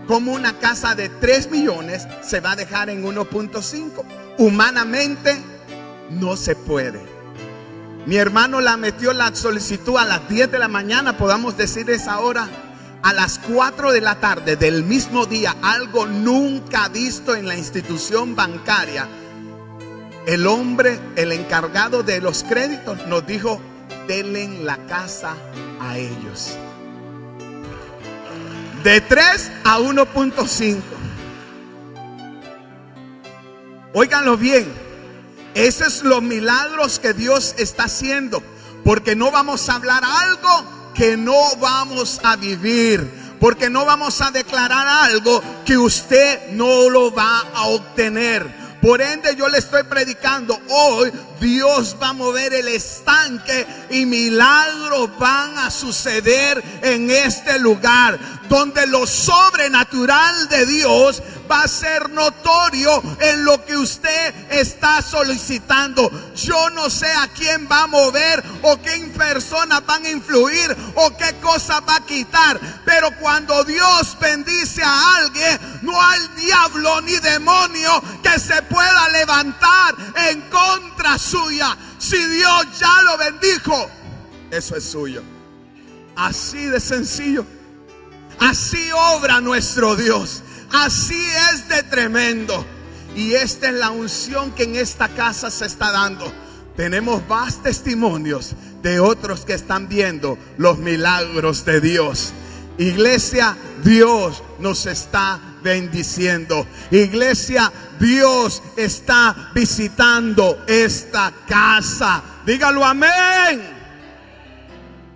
Como 0.06 0.32
una 0.32 0.58
casa 0.58 0.94
de 0.94 1.08
3 1.08 1.50
millones 1.50 2.06
se 2.22 2.40
va 2.40 2.52
a 2.52 2.56
dejar 2.56 2.90
en 2.90 3.02
1.5. 3.04 4.04
Humanamente 4.38 5.36
no 6.10 6.36
se 6.36 6.54
puede. 6.54 7.13
Mi 8.06 8.16
hermano 8.16 8.60
la 8.60 8.76
metió 8.76 9.14
la 9.14 9.34
solicitud 9.34 9.96
a 9.96 10.04
las 10.04 10.28
10 10.28 10.50
de 10.52 10.58
la 10.58 10.68
mañana, 10.68 11.16
podamos 11.16 11.56
decir 11.56 11.88
esa 11.88 12.20
hora. 12.20 12.48
A 13.02 13.12
las 13.12 13.38
4 13.38 13.92
de 13.92 14.00
la 14.00 14.14
tarde 14.16 14.56
del 14.56 14.82
mismo 14.82 15.26
día, 15.26 15.56
algo 15.62 16.06
nunca 16.06 16.88
visto 16.88 17.34
en 17.34 17.46
la 17.46 17.56
institución 17.56 18.34
bancaria. 18.34 19.06
El 20.26 20.46
hombre, 20.46 20.98
el 21.16 21.32
encargado 21.32 22.02
de 22.02 22.20
los 22.20 22.44
créditos, 22.44 23.06
nos 23.06 23.26
dijo, 23.26 23.60
denle 24.08 24.48
la 24.62 24.78
casa 24.86 25.34
a 25.80 25.98
ellos. 25.98 26.56
De 28.82 29.00
3 29.00 29.50
a 29.64 29.78
1.5. 29.78 30.80
Óiganlo 33.94 34.36
bien. 34.36 34.83
Esos 35.54 35.86
es 35.86 36.02
los 36.02 36.22
milagros 36.22 36.98
que 36.98 37.14
Dios 37.14 37.54
está 37.58 37.84
haciendo. 37.84 38.42
Porque 38.84 39.16
no 39.16 39.30
vamos 39.30 39.68
a 39.68 39.76
hablar 39.76 40.02
algo 40.04 40.92
que 40.94 41.16
no 41.16 41.56
vamos 41.56 42.20
a 42.22 42.36
vivir. 42.36 43.08
Porque 43.40 43.70
no 43.70 43.84
vamos 43.84 44.20
a 44.20 44.30
declarar 44.30 44.86
algo 44.86 45.42
que 45.64 45.76
usted 45.76 46.50
no 46.52 46.88
lo 46.88 47.14
va 47.14 47.40
a 47.54 47.66
obtener. 47.66 48.64
Por 48.84 49.00
ende 49.00 49.34
yo 49.34 49.48
le 49.48 49.58
estoy 49.58 49.82
predicando 49.84 50.60
hoy, 50.68 51.10
Dios 51.40 51.96
va 52.02 52.08
a 52.08 52.12
mover 52.12 52.54
el 52.54 52.68
estanque 52.68 53.66
y 53.90 54.06
milagros 54.06 55.10
van 55.18 55.58
a 55.58 55.70
suceder 55.70 56.62
en 56.82 57.10
este 57.10 57.58
lugar, 57.58 58.18
donde 58.48 58.86
lo 58.86 59.06
sobrenatural 59.06 60.48
de 60.48 60.66
Dios 60.66 61.22
va 61.50 61.62
a 61.62 61.68
ser 61.68 62.10
notorio 62.10 63.02
en 63.20 63.44
lo 63.44 63.64
que 63.64 63.76
usted 63.76 64.34
está 64.50 65.02
solicitando. 65.02 66.10
Yo 66.34 66.70
no 66.70 66.88
sé 66.90 67.10
a 67.10 67.28
quién 67.28 67.68
va 67.70 67.82
a 67.82 67.86
mover 67.86 68.42
o 68.62 68.80
qué 68.80 68.94
personas 69.16 69.84
van 69.86 70.04
a 70.04 70.10
influir 70.10 70.76
o 70.94 71.16
qué 71.16 71.34
cosa 71.40 71.80
va 71.80 71.96
a 71.96 72.06
quitar. 72.06 72.58
Pero 72.84 73.10
cuando 73.20 73.64
Dios 73.64 74.16
bendice 74.20 74.82
a 74.82 75.16
alguien, 75.16 75.58
no 75.82 76.00
hay 76.00 76.20
diablo 76.36 77.00
ni 77.02 77.16
demonio 77.18 78.02
que 78.22 78.38
se 78.38 78.62
pueda 78.62 79.08
levantar 79.10 79.94
en 80.30 80.40
contra 80.42 81.18
suya. 81.24 81.76
Si 81.98 82.16
Dios 82.16 82.66
ya 82.78 83.02
lo 83.02 83.16
bendijo, 83.18 83.90
eso 84.50 84.76
es 84.76 84.84
suyo. 84.84 85.22
Así 86.16 86.66
de 86.66 86.80
sencillo. 86.80 87.44
Así 88.38 88.90
obra 89.16 89.40
nuestro 89.40 89.96
Dios. 89.96 90.42
Así 90.70 91.26
es 91.52 91.68
de 91.68 91.82
tremendo. 91.84 92.64
Y 93.16 93.34
esta 93.34 93.68
es 93.68 93.74
la 93.74 93.90
unción 93.90 94.52
que 94.52 94.64
en 94.64 94.76
esta 94.76 95.08
casa 95.08 95.50
se 95.50 95.66
está 95.66 95.92
dando. 95.92 96.32
Tenemos 96.76 97.26
más 97.28 97.62
testimonios 97.62 98.54
de 98.82 98.98
otros 98.98 99.44
que 99.44 99.54
están 99.54 99.88
viendo 99.88 100.36
los 100.58 100.78
milagros 100.78 101.64
de 101.64 101.80
Dios. 101.80 102.32
Iglesia, 102.78 103.56
Dios 103.82 104.42
nos 104.58 104.86
está 104.86 105.40
bendiciendo. 105.62 106.66
Iglesia, 106.90 107.72
Dios 107.98 108.62
está 108.76 109.50
visitando 109.54 110.64
esta 110.66 111.32
casa. 111.46 112.22
Dígalo 112.44 112.84
amén. 112.84 113.74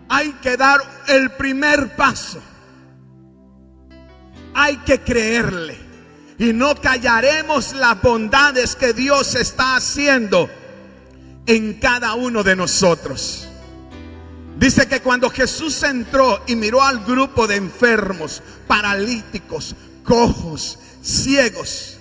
Hay 0.09 0.33
que 0.35 0.57
dar 0.57 0.81
el 1.09 1.31
primer 1.33 1.95
paso 1.97 2.41
hay 4.59 4.79
que 4.79 5.01
creerle. 5.01 5.79
Y 6.39 6.53
no 6.53 6.75
callaremos 6.75 7.75
las 7.75 8.01
bondades 8.03 8.77
que 8.77 8.93
Dios 8.93 9.35
está 9.35 9.77
haciendo 9.77 10.51
en 11.47 11.75
cada 11.75 12.15
uno 12.15 12.43
de 12.43 12.57
nosotros. 12.57 13.48
Dice 14.59 14.89
que 14.89 15.01
cuando 15.01 15.31
Jesús 15.31 15.81
entró 15.85 16.43
y 16.49 16.57
miró 16.57 16.83
al 16.83 17.05
grupo 17.05 17.47
de 17.47 17.55
enfermos, 17.55 18.43
paralíticos, 18.67 19.77
cojos, 20.03 20.81
ciegos, 21.01 21.97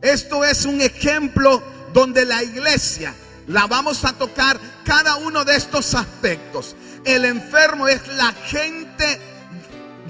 esto 0.00 0.42
es 0.42 0.64
un 0.64 0.80
ejemplo 0.80 1.62
donde 1.92 2.24
la 2.24 2.42
iglesia 2.42 3.14
la 3.46 3.66
vamos 3.66 4.06
a 4.06 4.14
tocar 4.14 4.58
cada 4.84 5.16
uno 5.16 5.44
de 5.44 5.56
estos 5.56 5.94
aspectos. 5.94 6.76
El 7.04 7.26
enfermo 7.26 7.88
es 7.88 8.08
la 8.08 8.32
gente 8.32 9.20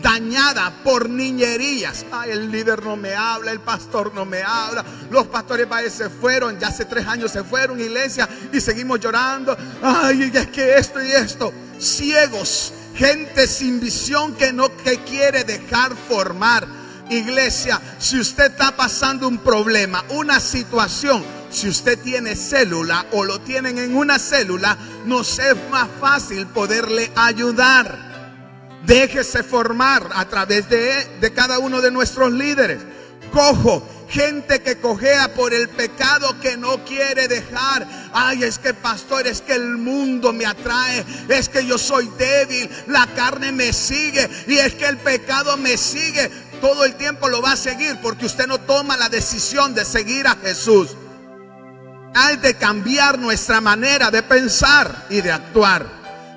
dañada 0.00 0.72
por 0.84 1.10
niñerías. 1.10 2.06
Ay, 2.12 2.30
el 2.30 2.52
líder 2.52 2.84
no 2.84 2.96
me 2.96 3.12
habla, 3.16 3.50
el 3.50 3.60
pastor 3.60 4.14
no 4.14 4.24
me 4.24 4.40
habla. 4.40 4.84
Los 5.10 5.26
pastores 5.26 5.66
se 5.92 6.08
fueron, 6.08 6.60
ya 6.60 6.68
hace 6.68 6.84
tres 6.84 7.08
años 7.08 7.32
se 7.32 7.42
fueron, 7.42 7.80
iglesia, 7.80 8.28
y 8.52 8.60
seguimos 8.60 9.00
llorando. 9.00 9.56
Ay, 9.82 10.30
es 10.32 10.46
que 10.46 10.76
esto 10.76 11.02
y 11.02 11.10
esto. 11.10 11.52
Ciegos, 11.78 12.72
gente 12.94 13.46
sin 13.46 13.80
visión 13.80 14.34
que 14.34 14.52
no 14.52 14.76
que 14.76 14.98
quiere 14.98 15.44
dejar 15.44 15.94
formar. 15.96 16.66
Iglesia, 17.10 17.80
si 17.98 18.18
usted 18.18 18.50
está 18.50 18.76
pasando 18.76 19.26
un 19.26 19.38
problema, 19.38 20.04
una 20.10 20.40
situación, 20.40 21.24
si 21.50 21.68
usted 21.68 21.98
tiene 21.98 22.36
célula 22.36 23.06
o 23.12 23.24
lo 23.24 23.40
tienen 23.40 23.78
en 23.78 23.96
una 23.96 24.18
célula, 24.18 24.76
nos 25.06 25.38
es 25.38 25.56
más 25.70 25.88
fácil 26.00 26.46
poderle 26.48 27.10
ayudar. 27.16 28.06
Déjese 28.84 29.42
formar 29.42 30.08
a 30.14 30.26
través 30.26 30.68
de, 30.68 31.06
de 31.20 31.32
cada 31.32 31.58
uno 31.58 31.80
de 31.80 31.90
nuestros 31.90 32.32
líderes. 32.32 32.80
Cojo, 33.32 33.82
gente 34.08 34.60
que 34.62 34.78
cojea 34.78 35.34
por 35.34 35.52
el 35.52 35.68
pecado 35.68 36.40
que 36.40 36.56
no 36.56 36.84
quiere 36.84 37.28
dejar. 37.28 37.86
Ay, 38.12 38.44
es 38.44 38.58
que 38.58 38.74
pastor, 38.74 39.26
es 39.26 39.40
que 39.40 39.54
el 39.54 39.76
mundo 39.76 40.32
me 40.32 40.46
atrae, 40.46 41.04
es 41.28 41.48
que 41.48 41.66
yo 41.66 41.78
soy 41.78 42.08
débil, 42.18 42.68
la 42.86 43.06
carne 43.14 43.52
me 43.52 43.72
sigue 43.72 44.28
y 44.46 44.56
es 44.56 44.74
que 44.74 44.86
el 44.86 44.98
pecado 44.98 45.56
me 45.56 45.76
sigue. 45.76 46.30
Todo 46.60 46.84
el 46.84 46.96
tiempo 46.96 47.28
lo 47.28 47.40
va 47.40 47.52
a 47.52 47.56
seguir 47.56 47.98
porque 48.02 48.26
usted 48.26 48.46
no 48.46 48.58
toma 48.58 48.96
la 48.96 49.08
decisión 49.08 49.74
de 49.74 49.84
seguir 49.84 50.26
a 50.26 50.36
Jesús. 50.36 50.96
Hay 52.14 52.36
de 52.38 52.54
cambiar 52.54 53.18
nuestra 53.18 53.60
manera 53.60 54.10
de 54.10 54.22
pensar 54.22 55.06
y 55.10 55.20
de 55.20 55.30
actuar. 55.30 55.86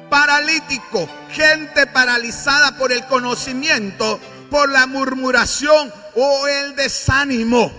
Paralítico, 0.09 1.09
gente 1.31 1.87
paralizada 1.87 2.77
por 2.77 2.91
el 2.91 3.05
conocimiento, 3.07 4.19
por 4.51 4.69
la 4.69 4.85
murmuración 4.85 5.91
o 6.13 6.47
el 6.47 6.75
desánimo. 6.75 7.71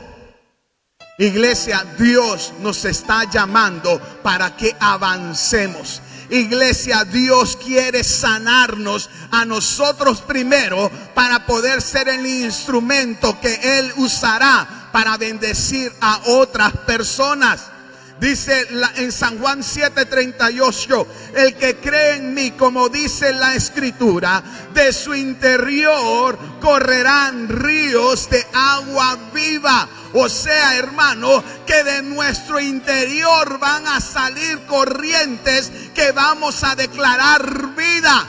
Iglesia, 1.19 1.85
Dios 1.99 2.53
nos 2.61 2.85
está 2.87 3.31
llamando 3.31 4.01
para 4.23 4.57
que 4.57 4.75
avancemos. 4.81 6.01
Iglesia, 6.31 7.05
Dios 7.05 7.59
quiere 7.63 8.03
sanarnos 8.03 9.11
a 9.31 9.45
nosotros 9.45 10.23
primero 10.23 10.91
para 11.15 11.45
poder 11.45 11.83
ser 11.83 12.09
el 12.09 12.27
instrumento 12.27 13.39
que 13.39 13.79
Él 13.79 13.93
usará 13.99 14.89
para 14.91 15.19
bendecir 15.19 15.93
a 16.01 16.23
otras 16.25 16.73
personas. 16.87 17.72
Dice 18.23 18.69
en 18.99 19.11
San 19.11 19.37
Juan 19.41 19.65
7:38, 19.65 21.07
el 21.35 21.57
que 21.57 21.79
cree 21.79 22.19
en 22.19 22.33
mí, 22.33 22.53
como 22.53 22.89
dice 22.89 23.33
la 23.33 23.57
escritura, 23.57 24.41
de 24.73 24.93
su 24.93 25.13
interior 25.13 26.39
correrán 26.61 27.49
ríos 27.49 28.31
de 28.31 28.47
agua 28.53 29.19
viva. 29.35 29.89
O 30.13 30.29
sea, 30.29 30.77
hermano, 30.77 31.43
que 31.67 31.83
de 31.83 32.03
nuestro 32.03 32.61
interior 32.61 33.59
van 33.59 33.89
a 33.89 34.01
salir 34.01 34.67
corrientes 34.67 35.73
que 35.93 36.13
vamos 36.13 36.63
a 36.63 36.77
declarar 36.77 37.75
vida. 37.75 38.29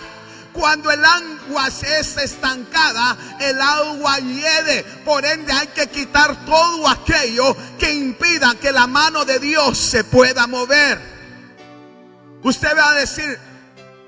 Cuando 0.54 0.92
el 0.92 1.04
agua 1.04 1.68
es 1.68 2.16
estancada, 2.18 3.18
el 3.40 3.60
agua 3.60 4.20
hiede. 4.20 4.84
Por 5.04 5.26
ende 5.26 5.52
hay 5.52 5.68
que 5.68 5.88
quitar 5.88 6.46
todo 6.46 6.88
aquello 6.88 7.58
que 7.80 7.92
impida 7.92 8.56
que 8.56 8.72
la 8.72 8.88
mano 8.88 9.26
de 9.26 9.40
Dios 9.40 9.78
se 9.78 10.04
pueda 10.04 10.46
mover. 10.48 11.02
Usted 12.44 12.78
va 12.78 12.92
a 12.92 12.94
decir, 12.94 13.40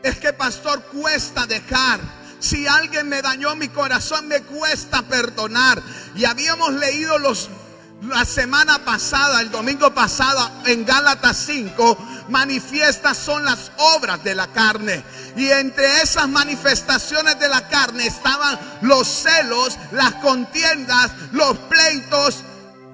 es 0.03 0.17
que 0.17 0.33
pastor 0.33 0.83
cuesta 0.83 1.47
dejar. 1.47 1.99
Si 2.39 2.67
alguien 2.67 3.09
me 3.09 3.23
dañó 3.23 3.55
mi 3.55 3.69
corazón, 3.69 4.27
me 4.27 4.41
cuesta 4.41 5.01
perdonar. 5.01 5.81
Y 6.15 6.25
habíamos 6.25 6.73
leído 6.73 7.17
los 7.17 7.49
la 8.07 8.25
semana 8.25 8.79
pasada, 8.79 9.41
el 9.41 9.51
domingo 9.51 9.93
pasado, 9.93 10.49
en 10.65 10.85
Gálatas 10.85 11.37
5, 11.45 12.25
manifiestas 12.29 13.17
son 13.17 13.43
las 13.43 13.71
obras 13.77 14.23
de 14.23 14.35
la 14.35 14.47
carne. 14.47 15.03
Y 15.35 15.49
entre 15.49 16.01
esas 16.01 16.27
manifestaciones 16.27 17.39
de 17.39 17.49
la 17.49 17.67
carne 17.67 18.07
estaban 18.07 18.59
los 18.81 19.07
celos, 19.07 19.77
las 19.91 20.15
contiendas, 20.15 21.11
los 21.31 21.57
pleitos, 21.57 22.43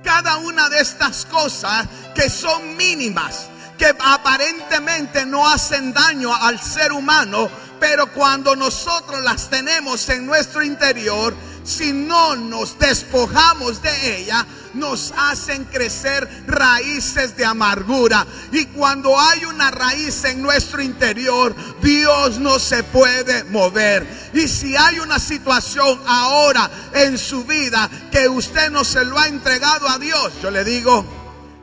cada 0.03 0.37
una 0.37 0.69
de 0.69 0.79
estas 0.79 1.25
cosas 1.25 1.85
que 2.15 2.29
son 2.29 2.75
mínimas, 2.75 3.47
que 3.77 3.93
aparentemente 3.99 5.25
no 5.25 5.47
hacen 5.47 5.93
daño 5.93 6.33
al 6.33 6.59
ser 6.59 6.91
humano, 6.91 7.49
pero 7.79 8.11
cuando 8.13 8.55
nosotros 8.55 9.21
las 9.23 9.49
tenemos 9.49 10.07
en 10.09 10.25
nuestro 10.25 10.63
interior, 10.63 11.35
si 11.63 11.93
no 11.93 12.35
nos 12.35 12.77
despojamos 12.79 13.81
de 13.81 14.17
ella, 14.17 14.45
nos 14.73 15.13
hacen 15.17 15.65
crecer 15.65 16.27
raíces 16.47 17.35
de 17.35 17.45
amargura. 17.45 18.25
Y 18.51 18.65
cuando 18.65 19.19
hay 19.19 19.45
una 19.45 19.71
raíz 19.71 20.23
en 20.25 20.41
nuestro 20.41 20.81
interior, 20.81 21.55
Dios 21.81 22.39
no 22.39 22.59
se 22.59 22.83
puede 22.83 23.43
mover. 23.45 24.07
Y 24.33 24.47
si 24.47 24.75
hay 24.75 24.99
una 24.99 25.19
situación 25.19 25.99
ahora 26.07 26.69
en 26.93 27.17
su 27.17 27.43
vida 27.43 27.89
que 28.11 28.27
usted 28.27 28.71
no 28.71 28.83
se 28.83 29.03
lo 29.05 29.17
ha 29.19 29.27
entregado 29.27 29.87
a 29.87 29.99
Dios, 29.99 30.33
yo 30.41 30.51
le 30.51 30.63
digo, 30.63 31.05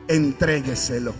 entrégueselo. 0.07 1.13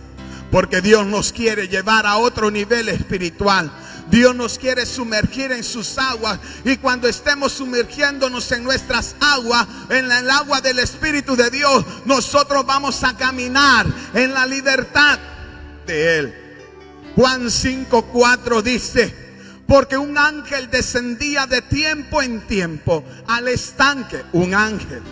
Porque 0.50 0.80
Dios 0.80 1.06
nos 1.06 1.32
quiere 1.32 1.68
llevar 1.68 2.06
a 2.06 2.16
otro 2.16 2.50
nivel 2.50 2.88
espiritual. 2.88 3.70
Dios 4.10 4.34
nos 4.34 4.58
quiere 4.58 4.84
sumergir 4.86 5.52
en 5.52 5.62
sus 5.62 5.96
aguas 5.98 6.38
y 6.64 6.76
cuando 6.76 7.08
estemos 7.08 7.52
sumergiéndonos 7.52 8.50
en 8.52 8.64
nuestras 8.64 9.14
aguas, 9.20 9.66
en 9.88 10.10
el 10.10 10.28
agua 10.30 10.60
del 10.60 10.80
Espíritu 10.80 11.36
de 11.36 11.50
Dios, 11.50 11.84
nosotros 12.04 12.66
vamos 12.66 13.04
a 13.04 13.16
caminar 13.16 13.86
en 14.12 14.34
la 14.34 14.46
libertad 14.46 15.18
de 15.86 16.18
Él. 16.18 16.34
Juan 17.14 17.50
5:4 17.50 18.62
dice, 18.62 19.14
porque 19.66 19.96
un 19.96 20.18
ángel 20.18 20.68
descendía 20.68 21.46
de 21.46 21.62
tiempo 21.62 22.22
en 22.22 22.40
tiempo 22.46 23.04
al 23.28 23.46
estanque, 23.46 24.24
un 24.32 24.54
ángel, 24.54 25.02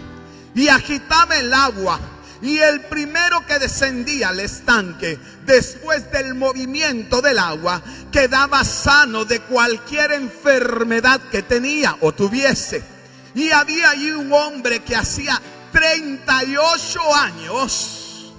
y 0.55 0.67
agitaba 0.69 1.37
el 1.37 1.55
agua 1.55 2.01
y 2.41 2.59
el 2.59 2.83
primero 2.83 3.45
que 3.47 3.59
descendía 3.59 4.29
al 4.29 4.41
estanque 4.41 5.19
después 5.45 6.11
del 6.13 6.35
movimiento 6.35 7.21
del 7.21 7.39
agua 7.39 7.83
quedaba 8.13 8.65
sano 8.65 9.25
de 9.25 9.41
cualquier 9.41 10.13
enfermedad 10.13 11.21
que 11.33 11.43
tenía 11.43 11.97
o 12.01 12.13
tuviese. 12.13 12.85
Y 13.35 13.51
había 13.51 13.91
allí 13.91 14.13
un 14.13 14.33
hombre 14.33 14.81
que 14.81 14.95
hacía 14.95 15.41
38 15.73 17.01
años 17.15 18.33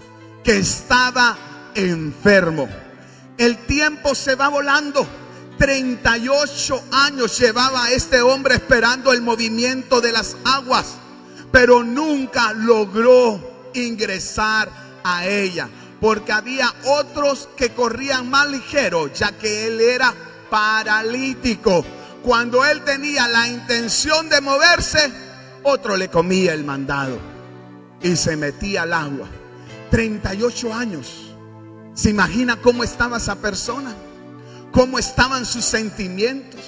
que 0.44 0.58
estaba 0.58 1.38
enfermo. 1.76 2.70
El 3.38 3.58
tiempo 3.66 4.16
se 4.16 4.36
va 4.36 4.48
volando. 4.48 5.08
38 5.58 6.86
años 6.92 7.38
llevaba 7.38 7.92
este 7.92 8.22
hombre 8.22 8.56
esperando 8.56 9.12
el 9.12 9.22
movimiento 9.22 10.00
de 10.00 10.14
las 10.14 10.38
aguas, 10.46 10.96
pero 11.52 11.84
nunca 11.84 12.54
logró 12.54 13.49
ingresar 13.86 14.70
a 15.04 15.28
ella, 15.28 15.70
porque 16.00 16.32
había 16.32 16.74
otros 16.86 17.50
que 17.56 17.74
corrían 17.74 18.30
más 18.30 18.50
ligero, 18.50 19.12
ya 19.14 19.32
que 19.32 19.68
él 19.68 19.82
era 19.82 20.14
paralítico. 20.50 21.86
Cuando 22.24 22.66
él 22.66 22.84
tenía 22.84 23.28
la 23.28 23.48
intención 23.48 24.30
de 24.30 24.42
moverse, 24.42 25.12
otro 25.64 25.98
le 25.98 26.10
comía 26.10 26.54
el 26.54 26.64
mandado 26.64 27.18
y 28.02 28.16
se 28.16 28.36
metía 28.36 28.84
al 28.84 28.94
agua. 28.94 29.28
38 29.92 30.74
años. 30.74 31.36
¿Se 31.94 32.10
imagina 32.10 32.58
cómo 32.58 32.84
estaba 32.84 33.18
esa 33.18 33.36
persona? 33.36 33.94
¿Cómo 34.72 35.00
estaban 35.00 35.46
sus 35.46 35.66
sentimientos? 35.66 36.62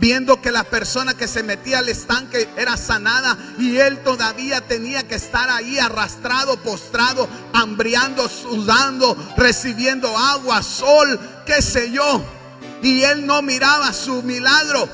Viendo 0.00 0.40
que 0.40 0.50
la 0.50 0.64
persona 0.64 1.14
que 1.14 1.28
se 1.28 1.42
metía 1.42 1.78
al 1.78 1.88
estanque 1.90 2.48
era 2.56 2.76
sanada 2.78 3.36
y 3.58 3.76
él 3.76 4.02
todavía 4.02 4.62
tenía 4.62 5.06
que 5.06 5.14
estar 5.14 5.50
ahí 5.50 5.78
arrastrado, 5.78 6.56
postrado, 6.56 7.28
hambriando, 7.52 8.28
sudando, 8.28 9.16
recibiendo 9.36 10.16
agua, 10.16 10.62
sol, 10.62 11.20
qué 11.44 11.60
sé 11.60 11.92
yo. 11.92 12.24
Y 12.82 13.02
él 13.02 13.26
no 13.26 13.42
miraba 13.42 13.92
su 13.92 14.22
milagro. 14.22 14.88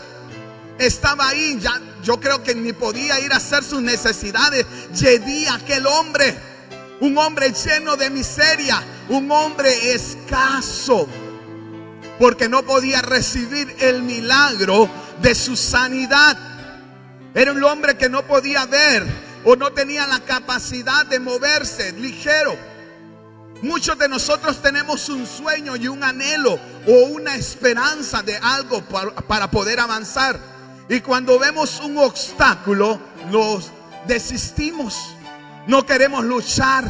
Estaba 0.78 1.28
ahí, 1.28 1.56
ya 1.60 1.80
yo 2.02 2.18
creo 2.20 2.42
que 2.42 2.54
ni 2.54 2.72
podía 2.72 3.20
ir 3.20 3.32
a 3.32 3.36
hacer 3.36 3.62
sus 3.62 3.80
necesidades. 3.80 4.66
Llegué 4.92 5.48
aquel 5.48 5.86
hombre, 5.86 6.36
un 7.00 7.16
hombre 7.16 7.52
lleno 7.52 7.96
de 7.96 8.10
miseria, 8.10 8.82
un 9.08 9.30
hombre 9.30 9.92
escaso 9.94 11.08
porque 12.18 12.48
no 12.48 12.62
podía 12.62 13.02
recibir 13.02 13.76
el 13.80 14.02
milagro 14.02 14.88
de 15.20 15.34
su 15.34 15.56
sanidad. 15.56 16.36
Era 17.34 17.52
un 17.52 17.62
hombre 17.64 17.96
que 17.96 18.08
no 18.08 18.26
podía 18.26 18.64
ver 18.66 19.06
o 19.44 19.56
no 19.56 19.72
tenía 19.72 20.06
la 20.06 20.20
capacidad 20.20 21.06
de 21.06 21.20
moverse 21.20 21.92
ligero. 21.92 22.56
Muchos 23.62 23.98
de 23.98 24.08
nosotros 24.08 24.60
tenemos 24.60 25.08
un 25.08 25.26
sueño 25.26 25.76
y 25.76 25.88
un 25.88 26.04
anhelo 26.04 26.58
o 26.86 26.92
una 27.06 27.36
esperanza 27.36 28.22
de 28.22 28.36
algo 28.36 28.82
para, 29.26 29.50
poder 29.50 29.80
avanzar. 29.80 30.38
Y 30.88 31.00
cuando 31.00 31.38
vemos 31.38 31.80
un 31.80 31.98
obstáculo, 31.98 33.00
nos 33.30 33.70
desistimos. 34.06 35.14
No 35.66 35.86
queremos 35.86 36.24
luchar. 36.24 36.84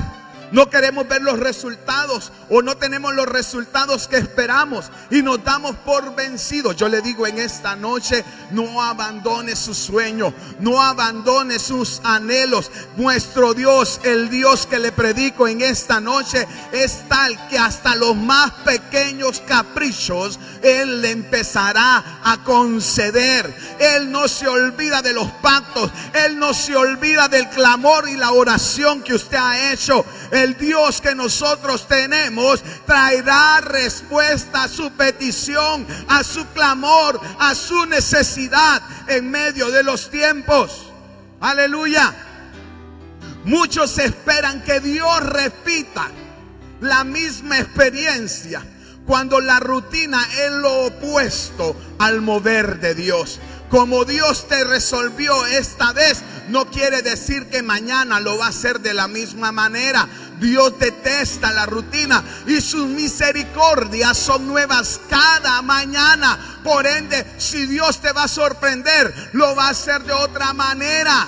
No 0.52 0.70
queremos 0.70 1.08
ver 1.08 1.22
los 1.22 1.38
resultados 1.38 2.30
o 2.48 2.62
no 2.62 2.76
tenemos 2.76 3.14
los 3.14 3.26
resultados 3.26 4.06
que 4.06 4.16
esperamos 4.16 4.90
y 5.10 5.22
nos 5.22 5.42
damos 5.42 5.74
por 5.84 6.14
vencidos. 6.14 6.76
Yo 6.76 6.88
le 6.88 7.00
digo 7.02 7.26
en 7.26 7.38
esta 7.38 7.74
noche, 7.74 8.24
no 8.52 8.82
abandone 8.82 9.56
su 9.56 9.74
sueño, 9.74 10.32
no 10.60 10.80
abandone 10.80 11.58
sus 11.58 12.00
anhelos. 12.04 12.70
Nuestro 12.96 13.54
Dios, 13.54 14.00
el 14.04 14.30
Dios 14.30 14.66
que 14.66 14.78
le 14.78 14.92
predico 14.92 15.48
en 15.48 15.62
esta 15.62 16.00
noche, 16.00 16.46
es 16.72 17.08
tal 17.08 17.48
que 17.48 17.58
hasta 17.58 17.96
los 17.96 18.14
más 18.14 18.52
pequeños 18.64 19.42
caprichos 19.46 20.38
Él 20.62 21.02
le 21.02 21.10
empezará 21.10 22.20
a 22.22 22.44
conceder. 22.44 23.52
Él 23.78 24.10
no 24.10 24.28
se 24.28 24.46
olvida 24.46 25.02
de 25.02 25.12
los 25.12 25.30
pactos, 25.42 25.90
Él 26.12 26.38
no 26.38 26.54
se 26.54 26.76
olvida 26.76 27.28
del 27.28 27.48
clamor 27.48 28.08
y 28.08 28.16
la 28.16 28.30
oración 28.30 29.02
que 29.02 29.14
usted 29.14 29.36
ha 29.36 29.72
hecho 29.72 30.04
el 30.36 30.56
Dios 30.56 31.00
que 31.00 31.14
nosotros 31.14 31.88
tenemos 31.88 32.62
traerá 32.86 33.60
respuesta 33.60 34.64
a 34.64 34.68
su 34.68 34.90
petición, 34.92 35.86
a 36.08 36.22
su 36.22 36.46
clamor, 36.48 37.20
a 37.38 37.54
su 37.54 37.86
necesidad 37.86 38.82
en 39.08 39.30
medio 39.30 39.70
de 39.70 39.82
los 39.82 40.10
tiempos. 40.10 40.90
Aleluya. 41.40 42.14
Muchos 43.44 43.98
esperan 43.98 44.62
que 44.62 44.80
Dios 44.80 45.20
repita 45.20 46.08
la 46.80 47.04
misma 47.04 47.58
experiencia 47.58 48.62
cuando 49.06 49.40
la 49.40 49.60
rutina 49.60 50.20
es 50.44 50.50
lo 50.50 50.86
opuesto 50.86 51.76
al 51.98 52.20
mover 52.20 52.80
de 52.80 52.94
Dios. 52.94 53.38
Como 53.70 54.04
Dios 54.04 54.48
te 54.48 54.64
resolvió 54.64 55.46
esta 55.46 55.92
vez, 55.92 56.22
no 56.48 56.66
quiere 56.70 57.02
decir 57.02 57.46
que 57.48 57.62
mañana 57.62 58.20
lo 58.20 58.38
va 58.38 58.46
a 58.46 58.50
hacer 58.50 58.80
de 58.80 58.94
la 58.94 59.08
misma 59.08 59.50
manera. 59.52 60.08
Dios 60.40 60.78
detesta 60.78 61.52
la 61.52 61.66
rutina 61.66 62.22
y 62.46 62.60
sus 62.60 62.86
misericordias 62.86 64.16
son 64.16 64.46
nuevas 64.46 65.00
cada 65.08 65.62
mañana. 65.62 66.60
Por 66.62 66.86
ende, 66.86 67.24
si 67.38 67.66
Dios 67.66 68.00
te 68.00 68.12
va 68.12 68.24
a 68.24 68.28
sorprender, 68.28 69.30
lo 69.32 69.54
va 69.54 69.68
a 69.68 69.70
hacer 69.70 70.02
de 70.02 70.12
otra 70.12 70.52
manera. 70.52 71.26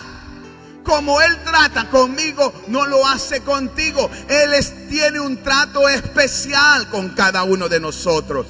Como 0.84 1.20
Él 1.20 1.36
trata 1.44 1.90
conmigo, 1.90 2.64
no 2.68 2.86
lo 2.86 3.06
hace 3.06 3.42
contigo. 3.42 4.10
Él 4.28 4.50
tiene 4.88 5.20
un 5.20 5.42
trato 5.42 5.88
especial 5.88 6.88
con 6.88 7.10
cada 7.10 7.42
uno 7.42 7.68
de 7.68 7.78
nosotros. 7.78 8.46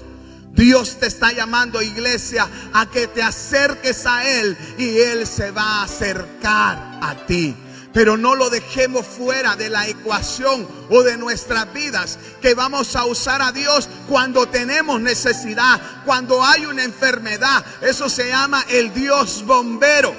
Dios 0.53 0.99
te 0.99 1.07
está 1.07 1.33
llamando, 1.33 1.83
iglesia, 1.83 2.49
a 2.73 2.87
que 2.87 3.07
te 3.07 3.23
acerques 3.23 4.07
a 4.07 4.29
Él 4.29 4.57
y 4.77 4.99
Él 4.99 5.27
se 5.27 5.51
va 5.51 5.81
a 5.81 5.83
acercar 5.85 6.99
a 7.01 7.15
ti. 7.27 7.57
Pero 7.99 8.17
no 8.17 8.37
lo 8.37 8.49
dejemos 8.49 9.05
fuera 9.05 9.57
de 9.57 9.71
la 9.71 9.89
ecuación 9.89 10.69
o 10.89 11.03
de 11.03 11.17
nuestras 11.17 11.73
vidas, 11.73 12.17
que 12.41 12.55
vamos 12.55 12.95
a 12.95 13.05
usar 13.05 13.43
a 13.43 13.51
Dios 13.51 13.89
cuando 14.09 14.47
tenemos 14.47 15.01
necesidad, 15.01 15.81
cuando 16.05 16.45
hay 16.45 16.65
una 16.65 16.85
enfermedad. 16.85 17.65
Eso 17.81 18.09
se 18.09 18.29
llama 18.29 18.65
el 18.69 18.95
Dios 18.95 19.45
bombero. 19.45 20.15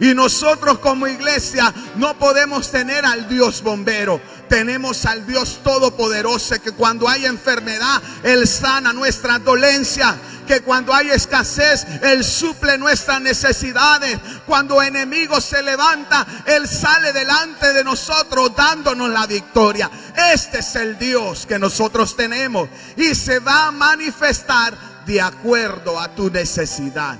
Y 0.00 0.12
nosotros 0.12 0.80
como 0.80 1.06
iglesia 1.06 1.72
no 1.94 2.18
podemos 2.18 2.72
tener 2.72 3.06
al 3.06 3.28
Dios 3.28 3.62
bombero. 3.62 4.20
Tenemos 4.48 5.06
al 5.06 5.24
Dios 5.24 5.60
Todopoderoso 5.62 6.60
que 6.60 6.72
cuando 6.72 7.08
hay 7.08 7.26
enfermedad, 7.26 8.02
Él 8.24 8.48
sana 8.48 8.92
nuestra 8.92 9.38
dolencia. 9.38 10.16
Cuando 10.60 10.94
hay 10.94 11.10
escasez, 11.10 11.86
Él 12.02 12.22
suple 12.24 12.78
nuestras 12.78 13.20
necesidades. 13.20 14.18
Cuando 14.46 14.82
enemigo 14.82 15.40
se 15.40 15.62
levanta, 15.62 16.26
Él 16.46 16.68
sale 16.68 17.12
delante 17.12 17.72
de 17.72 17.82
nosotros 17.82 18.54
dándonos 18.54 19.08
la 19.08 19.26
victoria. 19.26 19.90
Este 20.32 20.58
es 20.58 20.76
el 20.76 20.98
Dios 20.98 21.46
que 21.46 21.58
nosotros 21.58 22.16
tenemos 22.16 22.68
y 22.96 23.14
se 23.14 23.38
va 23.38 23.68
a 23.68 23.72
manifestar 23.72 24.76
de 25.06 25.20
acuerdo 25.20 25.98
a 25.98 26.14
tu 26.14 26.30
necesidad. 26.30 27.16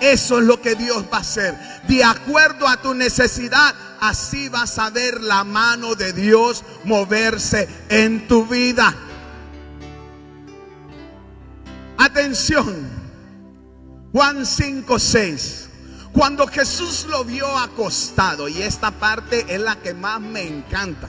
Eso 0.00 0.38
es 0.40 0.44
lo 0.44 0.60
que 0.60 0.74
Dios 0.74 1.04
va 1.12 1.18
a 1.18 1.20
hacer. 1.20 1.56
De 1.86 2.02
acuerdo 2.02 2.66
a 2.66 2.76
tu 2.78 2.92
necesidad, 2.92 3.72
así 4.00 4.48
vas 4.48 4.78
a 4.78 4.90
ver 4.90 5.20
la 5.20 5.44
mano 5.44 5.94
de 5.94 6.12
Dios 6.12 6.64
moverse 6.84 7.68
en 7.88 8.26
tu 8.26 8.44
vida. 8.46 8.94
Atención. 12.02 12.90
Juan 14.10 14.44
5, 14.44 14.98
6. 14.98 15.68
Cuando 16.12 16.48
Jesús 16.48 17.06
lo 17.08 17.24
vio 17.24 17.46
acostado, 17.56 18.48
y 18.48 18.60
esta 18.60 18.90
parte 18.90 19.46
es 19.48 19.60
la 19.60 19.76
que 19.76 19.94
más 19.94 20.20
me 20.20 20.42
encanta. 20.42 21.08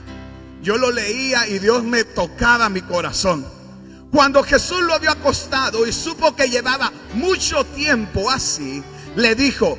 Yo 0.62 0.78
lo 0.78 0.92
leía 0.92 1.48
y 1.48 1.58
Dios 1.58 1.82
me 1.82 2.04
tocaba 2.04 2.68
mi 2.68 2.80
corazón. 2.80 3.44
Cuando 4.12 4.44
Jesús 4.44 4.82
lo 4.82 5.00
vio 5.00 5.10
acostado 5.10 5.84
y 5.84 5.92
supo 5.92 6.36
que 6.36 6.48
llevaba 6.48 6.92
mucho 7.14 7.64
tiempo 7.64 8.30
así, 8.30 8.80
le 9.16 9.34
dijo, 9.34 9.76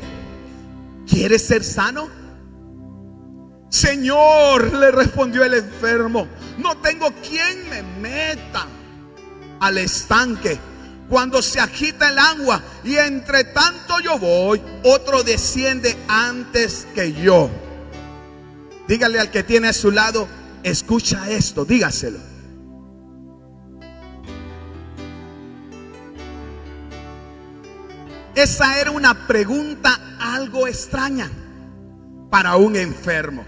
¿quieres 1.07 1.47
ser 1.47 1.63
sano? 1.63 2.09
Señor, 3.69 4.73
le 4.73 4.91
respondió 4.91 5.45
el 5.45 5.53
enfermo, 5.53 6.27
no 6.57 6.75
tengo 6.79 7.09
quien 7.25 7.69
me 7.69 7.83
meta 8.01 8.67
al 9.61 9.77
estanque 9.77 10.59
cuando 11.09 11.41
se 11.41 11.59
agita 11.59 12.09
el 12.09 12.17
agua 12.17 12.61
y 12.83 12.95
entre 12.97 13.43
tanto 13.43 13.99
yo 13.99 14.17
voy, 14.17 14.61
otro 14.83 15.23
desciende 15.23 15.95
antes 16.07 16.87
que 16.95 17.13
yo. 17.13 17.49
Dígale 18.87 19.19
al 19.19 19.31
que 19.31 19.43
tiene 19.43 19.69
a 19.69 19.73
su 19.73 19.91
lado, 19.91 20.27
escucha 20.63 21.29
esto, 21.29 21.65
dígaselo. 21.65 22.19
Esa 28.35 28.79
era 28.79 28.91
una 28.91 29.27
pregunta 29.27 30.17
algo 30.19 30.67
extraña 30.67 31.31
para 32.29 32.57
un 32.57 32.75
enfermo. 32.75 33.45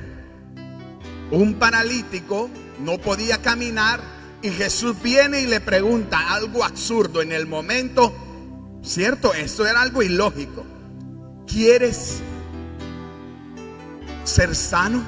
Un 1.29 1.55
paralítico 1.55 2.49
no 2.79 2.97
podía 2.97 3.41
caminar 3.41 4.16
y 4.41 4.49
Jesús 4.49 4.95
viene 5.01 5.41
y 5.41 5.47
le 5.47 5.59
pregunta 5.59 6.33
algo 6.33 6.63
absurdo 6.63 7.21
en 7.21 7.31
el 7.31 7.47
momento, 7.47 8.13
¿cierto? 8.83 9.33
Esto 9.33 9.65
era 9.65 9.81
algo 9.81 10.03
ilógico. 10.03 10.65
¿Quieres 11.47 12.19
ser 14.23 14.55
sano? 14.55 15.03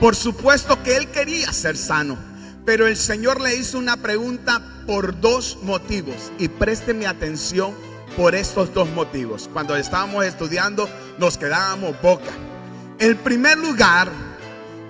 Por 0.00 0.14
supuesto 0.14 0.82
que 0.82 0.96
él 0.96 1.08
quería 1.08 1.52
ser 1.52 1.76
sano, 1.76 2.18
pero 2.64 2.86
el 2.86 2.96
Señor 2.96 3.40
le 3.40 3.56
hizo 3.56 3.78
una 3.78 3.96
pregunta 3.96 4.62
por 4.86 5.20
dos 5.20 5.58
motivos 5.62 6.30
y 6.38 6.48
présteme 6.48 7.06
atención 7.06 7.74
por 8.16 8.34
estos 8.34 8.72
dos 8.74 8.88
motivos. 8.90 9.48
Cuando 9.52 9.76
estábamos 9.76 10.24
estudiando 10.24 10.88
nos 11.18 11.38
quedábamos 11.38 12.00
boca. 12.02 12.30
En 12.98 13.16
primer 13.18 13.58
lugar, 13.58 14.10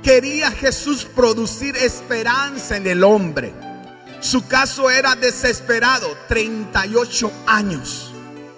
quería 0.02 0.50
Jesús 0.50 1.04
producir 1.04 1.76
esperanza 1.76 2.76
en 2.76 2.86
el 2.86 3.04
hombre. 3.04 3.52
Su 4.20 4.46
caso 4.46 4.90
era 4.90 5.14
desesperado, 5.14 6.16
38 6.28 7.30
años. 7.46 8.12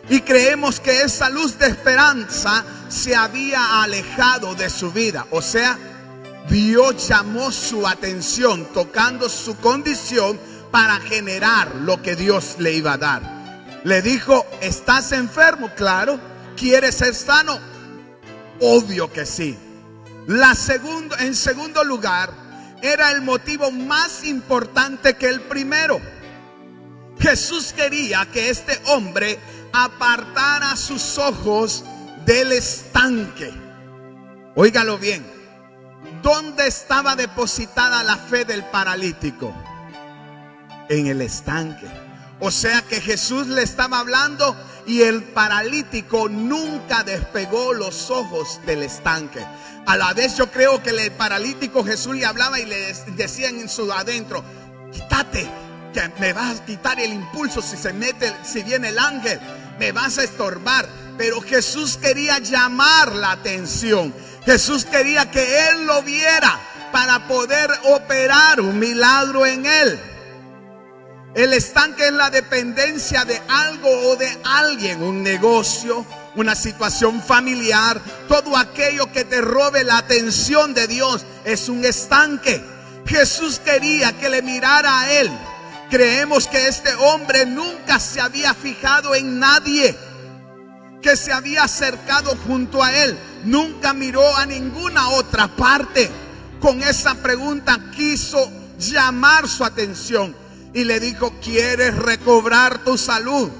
Y 0.09 0.20
creemos 0.22 0.80
que 0.80 1.03
esa 1.03 1.28
luz 1.28 1.59
de 1.59 1.66
esperanza 1.66 2.64
se 2.88 3.14
había 3.14 3.82
alejado 3.82 4.55
de 4.55 4.70
su 4.70 4.91
vida. 4.91 5.26
O 5.30 5.43
sea, 5.43 5.78
Dios 6.49 7.07
llamó 7.07 7.53
su 7.53 7.86
atención 7.86 8.66
tocando 8.72 9.28
su 9.28 9.57
condición 9.59 10.41
para 10.70 10.99
generar 11.01 11.74
lo 11.76 12.03
que 12.03 12.16
Dios 12.16 12.57
le 12.59 12.72
iba 12.72 12.95
a 12.95 12.99
dar. 12.99 13.22
Le 13.84 14.03
dijo, 14.03 14.47
¿estás 14.61 15.12
enfermo? 15.12 15.70
Claro. 15.76 16.18
¿Quieres 16.57 16.97
ser 16.97 17.14
sano? 17.14 17.59
Obvio 18.61 19.12
que 19.12 19.24
sí. 19.24 19.57
La 20.31 20.55
segundo, 20.55 21.18
en 21.18 21.35
segundo 21.35 21.83
lugar, 21.83 22.31
era 22.83 23.11
el 23.11 23.20
motivo 23.20 23.72
más 23.72 24.22
importante 24.22 25.16
que 25.16 25.28
el 25.28 25.41
primero. 25.41 26.01
Jesús 27.18 27.72
quería 27.72 28.24
que 28.26 28.49
este 28.49 28.81
hombre 28.85 29.41
apartara 29.72 30.76
sus 30.76 31.18
ojos 31.18 31.85
del 32.24 32.53
estanque. 32.53 33.53
Óigalo 34.55 34.99
bien. 34.99 35.26
¿Dónde 36.22 36.68
estaba 36.68 37.16
depositada 37.16 38.05
la 38.05 38.16
fe 38.16 38.45
del 38.45 38.62
paralítico? 38.66 39.53
En 40.89 41.09
el 41.09 41.22
estanque. 41.22 41.89
O 42.39 42.53
sea 42.53 42.83
que 42.83 43.01
Jesús 43.01 43.49
le 43.49 43.64
estaba 43.64 43.99
hablando 43.99 44.57
y 44.87 45.03
el 45.03 45.24
paralítico 45.24 46.28
nunca 46.28 47.03
despegó 47.03 47.72
los 47.72 48.12
ojos 48.12 48.61
del 48.64 48.85
estanque. 48.85 49.45
A 49.87 49.97
la 49.97 50.12
vez 50.12 50.37
yo 50.37 50.51
creo 50.51 50.83
que 50.83 50.91
el 50.91 51.12
paralítico 51.12 51.85
Jesús 51.85 52.14
le 52.14 52.26
hablaba 52.26 52.61
y 52.61 52.66
le 52.66 52.93
decía 53.16 53.49
en 53.49 53.68
su 53.68 53.93
adentro, 53.93 54.45
quítate, 54.93 55.49
que 55.93 56.09
me 56.20 56.33
vas 56.33 56.61
a 56.61 56.64
quitar 56.64 57.01
el 57.01 57.12
impulso 57.12 57.61
si 57.62 57.76
se 57.76 57.93
mete, 57.93 58.33
si 58.45 58.62
viene 58.62 58.91
el 58.91 58.99
ángel, 58.99 59.41
me 59.78 59.93
vas 59.93 60.18
a 60.18 60.24
estorbar. 60.24 60.89
Pero 61.18 61.41
Jesús 61.41 61.97
quería 61.97 62.39
llamar 62.39 63.14
la 63.14 63.33
atención. 63.33 64.14
Jesús 64.45 64.85
quería 64.85 65.31
que 65.31 65.68
él 65.68 65.87
lo 65.87 66.03
viera 66.03 66.59
para 66.93 67.26
poder 67.26 67.70
operar 67.85 68.61
un 68.61 68.78
milagro 68.78 69.45
en 69.47 69.66
él. 69.66 70.01
El 71.35 71.53
estanque 71.53 72.07
es 72.07 72.12
la 72.12 72.31
dependencia 72.31 73.24
de 73.24 73.41
algo 73.49 73.89
o 74.11 74.16
de 74.16 74.37
alguien, 74.45 75.03
un 75.03 75.22
negocio, 75.22 76.05
una 76.37 76.55
situación 76.55 77.22
familiar, 77.22 78.01
todo 78.28 78.57
aquello 78.57 79.12
que 79.12 79.24
te 79.24 79.41
robe 79.41 79.85
la 79.85 79.99
atención 79.99 80.74
de 80.74 80.87
Dios 80.87 81.24
es 81.45 81.68
un 81.68 81.85
estanque. 81.85 82.62
Jesús 83.07 83.59
quería 83.59 84.16
que 84.18 84.28
le 84.28 84.43
mirara 84.43 85.01
a 85.01 85.12
él. 85.12 85.31
Creemos 85.91 86.47
que 86.47 86.68
este 86.68 86.95
hombre 86.95 87.47
nunca 87.47 87.99
se 87.99 88.20
había 88.20 88.55
fijado 88.55 89.14
en 89.14 89.41
nadie 89.41 89.97
que 91.03 91.16
se 91.16 91.33
había 91.33 91.64
acercado 91.64 92.37
junto 92.47 92.83
a 92.83 92.93
él. 92.95 93.18
Nunca 93.45 93.93
miró 93.93 94.37
a 94.37 94.47
ninguna 94.47 95.09
otra 95.11 95.49
parte. 95.49 96.11
Con 96.61 96.83
esa 96.83 97.14
pregunta 97.16 97.91
quiso 97.97 98.51
llamar 98.78 99.49
su 99.49 99.64
atención 99.64 100.35
y 100.72 100.85
le 100.85 101.01
dijo, 101.01 101.33
¿quieres 101.43 101.97
recobrar 101.97 102.85
tu 102.85 102.97
salud? 102.97 103.51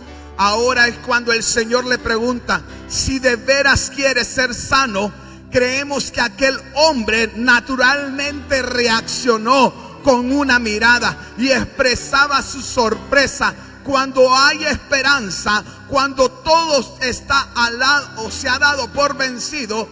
Ahora 0.43 0.89
es 0.89 0.97
cuando 1.01 1.35
el 1.35 1.43
Señor 1.43 1.85
le 1.85 1.99
pregunta, 1.99 2.63
si 2.89 3.19
de 3.19 3.37
veras 3.37 3.93
quieres 3.95 4.27
ser 4.27 4.55
sano, 4.55 5.13
creemos 5.53 6.11
que 6.11 6.23
aquel 6.23 6.59
hombre 6.77 7.31
naturalmente 7.37 8.63
reaccionó 8.63 10.01
con 10.03 10.33
una 10.33 10.59
mirada 10.59 11.35
y 11.37 11.51
expresaba 11.51 12.41
su 12.41 12.63
sorpresa. 12.63 13.55
Cuando 13.85 14.35
hay 14.35 14.65
esperanza, 14.65 15.63
cuando 15.89 16.31
todo 16.31 16.97
está 17.03 17.51
al 17.55 17.79
lado 17.79 18.25
o 18.25 18.31
se 18.31 18.49
ha 18.49 18.59
dado 18.59 18.91
por 18.95 19.19
vencido, 19.19 19.91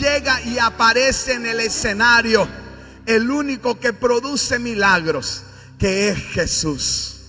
llega 0.00 0.40
y 0.40 0.58
aparece 0.58 1.34
en 1.34 1.44
el 1.44 1.60
escenario 1.60 2.48
el 3.04 3.30
único 3.30 3.78
que 3.78 3.92
produce 3.92 4.58
milagros, 4.58 5.42
que 5.78 6.08
es 6.08 6.18
Jesús. 6.32 7.19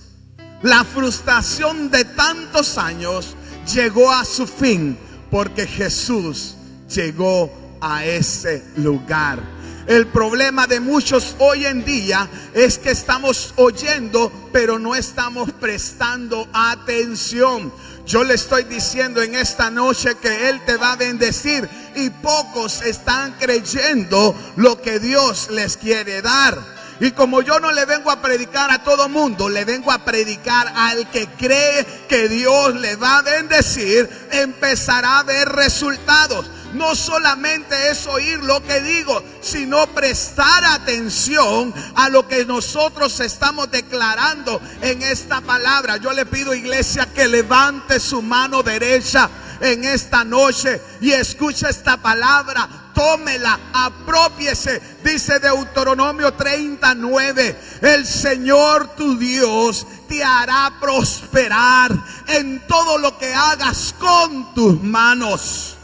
La 0.62 0.84
frustración 0.84 1.90
de 1.90 2.04
tantos 2.04 2.78
años 2.78 3.34
llegó 3.74 4.12
a 4.12 4.24
su 4.24 4.46
fin 4.46 4.96
porque 5.28 5.66
Jesús 5.66 6.54
llegó 6.88 7.50
a 7.80 8.04
ese 8.04 8.62
lugar. 8.76 9.42
El 9.88 10.06
problema 10.06 10.68
de 10.68 10.78
muchos 10.78 11.34
hoy 11.40 11.66
en 11.66 11.84
día 11.84 12.28
es 12.54 12.78
que 12.78 12.92
estamos 12.92 13.52
oyendo, 13.56 14.30
pero 14.52 14.78
no 14.78 14.94
estamos 14.94 15.50
prestando 15.50 16.46
atención. 16.52 17.72
Yo 18.06 18.22
le 18.22 18.34
estoy 18.34 18.62
diciendo 18.62 19.20
en 19.20 19.34
esta 19.34 19.68
noche 19.68 20.14
que 20.22 20.48
Él 20.48 20.60
te 20.64 20.76
va 20.76 20.92
a 20.92 20.96
bendecir 20.96 21.68
y 21.96 22.10
pocos 22.10 22.82
están 22.82 23.34
creyendo 23.40 24.36
lo 24.54 24.80
que 24.80 25.00
Dios 25.00 25.48
les 25.50 25.76
quiere 25.76 26.22
dar. 26.22 26.81
Y 27.00 27.12
como 27.12 27.42
yo 27.42 27.58
no 27.58 27.72
le 27.72 27.84
vengo 27.84 28.10
a 28.10 28.20
predicar 28.20 28.70
a 28.70 28.82
todo 28.82 29.08
mundo, 29.08 29.48
le 29.48 29.64
vengo 29.64 29.90
a 29.90 30.04
predicar 30.04 30.72
al 30.74 31.10
que 31.10 31.26
cree 31.26 31.84
que 32.08 32.28
Dios 32.28 32.74
le 32.76 32.96
va 32.96 33.18
a 33.18 33.22
bendecir, 33.22 34.08
empezará 34.30 35.18
a 35.18 35.22
ver 35.22 35.48
resultados. 35.48 36.50
No 36.74 36.94
solamente 36.94 37.90
es 37.90 38.06
oír 38.06 38.42
lo 38.42 38.62
que 38.62 38.80
digo, 38.80 39.22
sino 39.42 39.86
prestar 39.88 40.64
atención 40.64 41.74
a 41.94 42.08
lo 42.08 42.26
que 42.26 42.46
nosotros 42.46 43.20
estamos 43.20 43.70
declarando 43.70 44.60
en 44.80 45.02
esta 45.02 45.40
palabra. 45.42 45.98
Yo 45.98 46.12
le 46.12 46.24
pido 46.24 46.54
iglesia 46.54 47.12
que 47.12 47.28
levante 47.28 48.00
su 48.00 48.22
mano 48.22 48.62
derecha 48.62 49.28
en 49.60 49.84
esta 49.84 50.24
noche 50.24 50.80
y 51.00 51.12
escuche 51.12 51.68
esta 51.68 51.98
palabra 51.98 52.81
tómela, 52.94 53.58
apropiese. 53.72 54.80
Dice 55.04 55.38
Deuteronomio 55.38 56.32
39, 56.34 57.58
el 57.82 58.06
Señor 58.06 58.94
tu 58.96 59.18
Dios 59.18 59.86
te 60.08 60.22
hará 60.22 60.72
prosperar 60.80 61.92
en 62.28 62.66
todo 62.66 62.98
lo 62.98 63.18
que 63.18 63.34
hagas 63.34 63.94
con 63.98 64.54
tus 64.54 64.82
manos. 64.82 65.76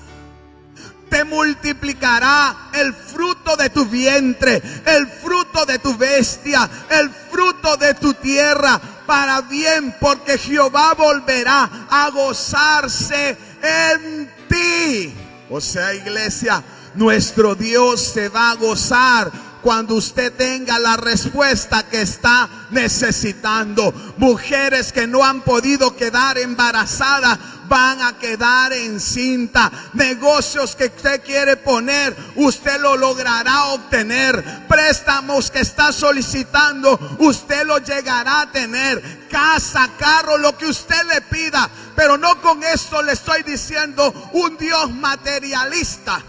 Te 1.09 1.25
multiplicará 1.25 2.69
el 2.75 2.93
fruto 2.93 3.57
de 3.57 3.71
tu 3.71 3.87
vientre, 3.87 4.63
el 4.85 5.07
fruto 5.09 5.65
de 5.65 5.79
tu 5.79 5.97
bestia, 5.97 6.69
el 6.91 7.11
fruto 7.11 7.77
de 7.79 7.95
tu 7.95 8.13
tierra 8.15 8.79
para 9.07 9.41
bien, 9.41 9.97
porque 9.99 10.37
Jehová 10.37 10.93
volverá 10.93 11.87
a 11.89 12.11
gozarse 12.11 13.39
en 13.63 14.31
ti. 14.49 15.15
O 15.49 15.63
sea, 15.63 15.95
iglesia, 15.95 16.63
nuestro 16.99 17.55
Dios 17.55 18.03
se 18.03 18.29
va 18.29 18.51
a 18.51 18.57
gozar 18.57 19.31
cuando 19.63 19.95
usted 19.95 20.33
tenga 20.33 20.79
la 20.79 20.97
respuesta 20.97 21.85
que 21.89 22.03
está 22.03 22.49
necesitando. 22.71 23.93
Mujeres 24.17 24.93
que 24.93 25.07
no 25.07 25.25
han 25.25 25.43
podido 25.43 25.97
quedar 25.97 26.39
embarazadas 26.39 27.39
van 27.69 28.01
a 28.03 28.19
quedar 28.19 28.73
encinta. 28.73 29.71
Negocios 29.93 30.75
que 30.75 30.87
usted 30.87 31.23
quiere 31.23 31.57
poner, 31.57 32.17
usted 32.37 32.81
lo 32.81 32.97
logrará 32.97 33.67
obtener. 33.67 34.67
Préstamos 34.69 35.51
que 35.51 35.61
está 35.61 35.93
solicitando, 35.93 37.17
usted 37.19 37.65
lo 37.65 37.79
llegará 37.79 38.43
a 38.43 38.51
tener. 38.51 39.29
Casa, 39.29 39.91
carro, 39.99 40.39
lo 40.39 40.57
que 40.57 40.67
usted 40.67 41.05
le 41.13 41.21
pida. 41.23 41.69
Pero 41.95 42.17
no 42.17 42.41
con 42.41 42.63
esto 42.63 43.03
le 43.03 43.13
estoy 43.13 43.43
diciendo 43.43 44.31
un 44.33 44.57
Dios 44.57 44.91
materialista. 44.91 46.23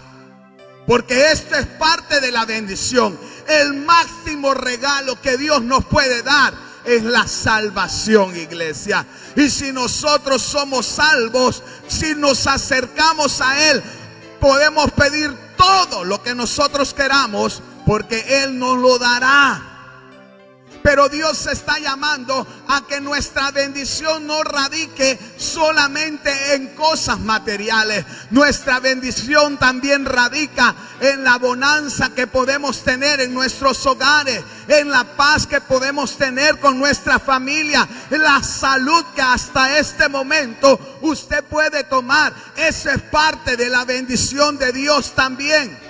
Porque 0.90 1.30
esto 1.30 1.54
es 1.54 1.66
parte 1.66 2.20
de 2.20 2.32
la 2.32 2.44
bendición. 2.44 3.16
El 3.46 3.74
máximo 3.74 4.54
regalo 4.54 5.20
que 5.20 5.36
Dios 5.36 5.62
nos 5.62 5.84
puede 5.84 6.24
dar 6.24 6.52
es 6.84 7.04
la 7.04 7.28
salvación, 7.28 8.36
iglesia. 8.36 9.06
Y 9.36 9.50
si 9.50 9.70
nosotros 9.70 10.42
somos 10.42 10.86
salvos, 10.86 11.62
si 11.86 12.16
nos 12.16 12.44
acercamos 12.48 13.40
a 13.40 13.70
Él, 13.70 13.80
podemos 14.40 14.90
pedir 14.90 15.32
todo 15.56 16.02
lo 16.02 16.24
que 16.24 16.34
nosotros 16.34 16.92
queramos, 16.92 17.62
porque 17.86 18.42
Él 18.42 18.58
nos 18.58 18.76
lo 18.76 18.98
dará. 18.98 19.69
Pero 20.82 21.08
Dios 21.08 21.46
está 21.46 21.78
llamando 21.78 22.46
a 22.68 22.86
que 22.86 23.00
nuestra 23.00 23.50
bendición 23.50 24.26
no 24.26 24.42
radique 24.42 25.18
solamente 25.36 26.54
en 26.54 26.68
cosas 26.74 27.18
materiales. 27.20 28.04
Nuestra 28.30 28.80
bendición 28.80 29.58
también 29.58 30.06
radica 30.06 30.74
en 31.00 31.22
la 31.24 31.36
bonanza 31.36 32.14
que 32.14 32.26
podemos 32.26 32.82
tener 32.82 33.20
en 33.20 33.34
nuestros 33.34 33.84
hogares, 33.86 34.42
en 34.68 34.90
la 34.90 35.04
paz 35.04 35.46
que 35.46 35.60
podemos 35.60 36.16
tener 36.16 36.58
con 36.60 36.78
nuestra 36.78 37.18
familia, 37.18 37.86
en 38.10 38.22
la 38.22 38.42
salud 38.42 39.04
que 39.14 39.22
hasta 39.22 39.78
este 39.78 40.08
momento 40.08 40.98
usted 41.02 41.44
puede 41.44 41.84
tomar. 41.84 42.32
Eso 42.56 42.90
es 42.90 43.02
parte 43.02 43.56
de 43.56 43.68
la 43.68 43.84
bendición 43.84 44.58
de 44.58 44.72
Dios 44.72 45.14
también. 45.14 45.89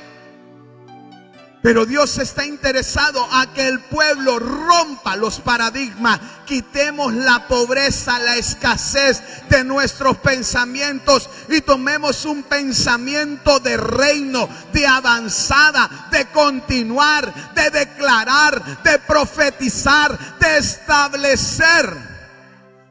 Pero 1.62 1.84
Dios 1.84 2.16
está 2.16 2.46
interesado 2.46 3.22
a 3.30 3.52
que 3.52 3.68
el 3.68 3.80
pueblo 3.80 4.38
rompa 4.38 5.14
los 5.16 5.40
paradigmas, 5.40 6.18
quitemos 6.46 7.12
la 7.12 7.46
pobreza, 7.48 8.18
la 8.18 8.36
escasez 8.36 9.22
de 9.50 9.62
nuestros 9.62 10.16
pensamientos 10.18 11.28
y 11.50 11.60
tomemos 11.60 12.24
un 12.24 12.44
pensamiento 12.44 13.60
de 13.60 13.76
reino, 13.76 14.48
de 14.72 14.86
avanzada, 14.86 16.08
de 16.10 16.26
continuar, 16.30 17.52
de 17.54 17.68
declarar, 17.68 18.82
de 18.82 18.98
profetizar, 19.00 20.38
de 20.38 20.56
establecer 20.56 21.94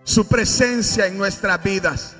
su 0.04 0.28
presencia 0.28 1.08
en 1.08 1.18
nuestras 1.18 1.64
vidas. 1.64 2.14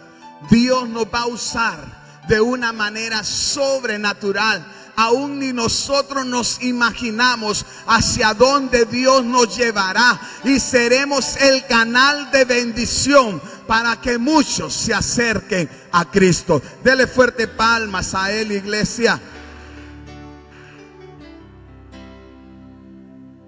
Dios 0.50 0.90
nos 0.90 1.06
va 1.06 1.22
a 1.22 1.28
usar 1.28 2.00
de 2.28 2.42
una 2.42 2.72
manera 2.72 3.24
sobrenatural 3.24 4.66
aún 5.00 5.40
ni 5.40 5.54
nosotros 5.54 6.26
nos 6.26 6.62
imaginamos 6.62 7.66
hacia 7.88 8.34
dónde 8.34 8.84
Dios 8.84 9.24
nos 9.24 9.56
llevará 9.56 10.20
y 10.44 10.60
seremos 10.60 11.38
el 11.38 11.66
canal 11.68 12.30
de 12.32 12.44
bendición 12.44 13.42
para 13.66 14.02
que 14.02 14.18
muchos 14.18 14.74
se 14.74 14.94
acerquen 14.94 15.70
a 15.94 16.04
Cristo. 16.04 16.62
Dele 16.84 17.08
fuerte 17.08 17.48
palmas 17.48 18.14
a 18.14 18.30
Él, 18.30 18.52
iglesia. 18.52 19.18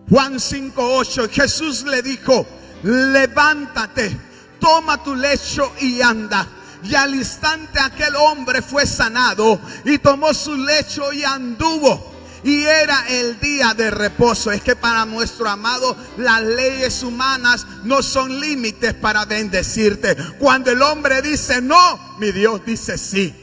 Juan 0.10 0.36
5:8, 0.36 1.30
Jesús 1.30 1.84
le 1.84 2.02
dijo, 2.02 2.48
levántate, 2.84 4.18
toma 4.58 5.04
tu 5.04 5.18
lecho 5.18 5.74
y 5.82 6.02
anda. 6.02 6.48
Y 6.84 6.96
al 6.96 7.14
instante 7.16 7.80
aquel 7.80 8.16
hombre 8.16 8.62
fue 8.62 8.86
sanado 8.86 9.60
y 9.86 10.00
tomó 10.00 10.34
su 10.34 10.56
lecho 10.56 11.14
y 11.14 11.24
anduvo. 11.24 12.12
Y 12.44 12.64
era 12.64 13.08
el 13.08 13.40
día 13.40 13.74
de 13.76 13.92
reposo. 13.92 14.52
Es 14.52 14.62
que 14.62 14.76
para 14.76 15.06
nuestro 15.06 15.48
amado 15.48 15.96
las 16.18 16.42
leyes 16.42 17.04
humanas 17.04 17.68
no 17.84 18.02
son 18.02 18.40
límites 18.40 18.94
para 18.96 19.26
bendecirte. 19.26 20.16
Cuando 20.40 20.72
el 20.72 20.82
hombre 20.82 21.22
dice 21.22 21.62
no, 21.62 22.18
mi 22.18 22.32
Dios 22.32 22.62
dice 22.66 22.98
sí. 22.98 23.36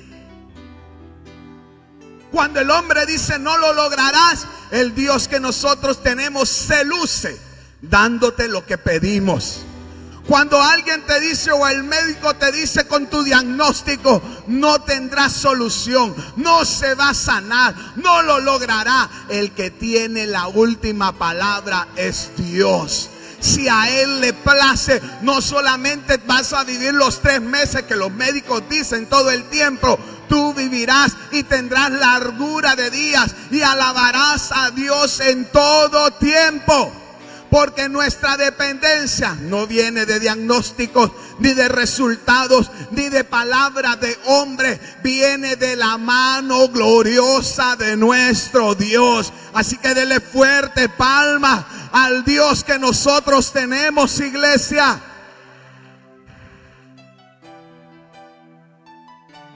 Cuando 2.32 2.60
el 2.60 2.70
hombre 2.70 3.06
dice 3.06 3.38
no 3.38 3.56
lo 3.56 3.72
lograrás, 3.72 4.46
el 4.70 4.94
Dios 4.94 5.28
que 5.28 5.40
nosotros 5.40 6.02
tenemos 6.02 6.48
se 6.48 6.84
luce 6.84 7.48
dándote 7.80 8.48
lo 8.48 8.66
que 8.66 8.78
pedimos. 8.78 9.60
Cuando 10.28 10.60
alguien 10.60 11.06
te 11.06 11.20
dice 11.20 11.50
o 11.52 11.66
el 11.66 11.84
médico 11.84 12.34
te 12.34 12.52
dice 12.52 12.86
con 12.86 13.06
tu 13.06 13.22
diagnóstico, 13.22 14.20
no 14.48 14.78
tendrás 14.82 15.32
solución, 15.32 16.14
no 16.36 16.66
se 16.66 16.94
va 16.94 17.08
a 17.08 17.14
sanar, 17.14 17.74
no 17.96 18.20
lo 18.20 18.38
logrará. 18.38 19.08
El 19.30 19.52
que 19.52 19.70
tiene 19.70 20.26
la 20.26 20.48
última 20.48 21.12
palabra 21.12 21.88
es 21.96 22.32
Dios. 22.36 23.08
Si 23.40 23.70
a 23.70 23.88
Él 23.88 24.20
le 24.20 24.34
place, 24.34 25.00
no 25.22 25.40
solamente 25.40 26.18
vas 26.26 26.52
a 26.52 26.62
vivir 26.62 26.92
los 26.92 27.22
tres 27.22 27.40
meses 27.40 27.84
que 27.84 27.96
los 27.96 28.12
médicos 28.12 28.62
dicen 28.68 29.06
todo 29.06 29.30
el 29.30 29.44
tiempo, 29.44 29.98
tú 30.28 30.52
vivirás 30.52 31.16
y 31.32 31.44
tendrás 31.44 31.90
largura 31.90 32.76
de 32.76 32.90
días 32.90 33.34
y 33.50 33.62
alabarás 33.62 34.52
a 34.52 34.72
Dios 34.72 35.20
en 35.20 35.46
todo 35.46 36.10
tiempo. 36.10 37.07
Porque 37.50 37.88
nuestra 37.88 38.36
dependencia 38.36 39.34
no 39.40 39.66
viene 39.66 40.04
de 40.04 40.20
diagnósticos, 40.20 41.10
ni 41.38 41.54
de 41.54 41.68
resultados, 41.68 42.70
ni 42.90 43.08
de 43.08 43.24
palabras 43.24 43.98
de 44.00 44.18
hombre. 44.26 44.78
Viene 45.02 45.56
de 45.56 45.74
la 45.76 45.96
mano 45.96 46.68
gloriosa 46.68 47.76
de 47.76 47.96
nuestro 47.96 48.74
Dios. 48.74 49.32
Así 49.54 49.78
que 49.78 49.94
dele 49.94 50.20
fuerte 50.20 50.90
palma 50.90 51.90
al 51.92 52.24
Dios 52.24 52.64
que 52.64 52.78
nosotros 52.78 53.50
tenemos, 53.52 54.20
iglesia. 54.20 55.00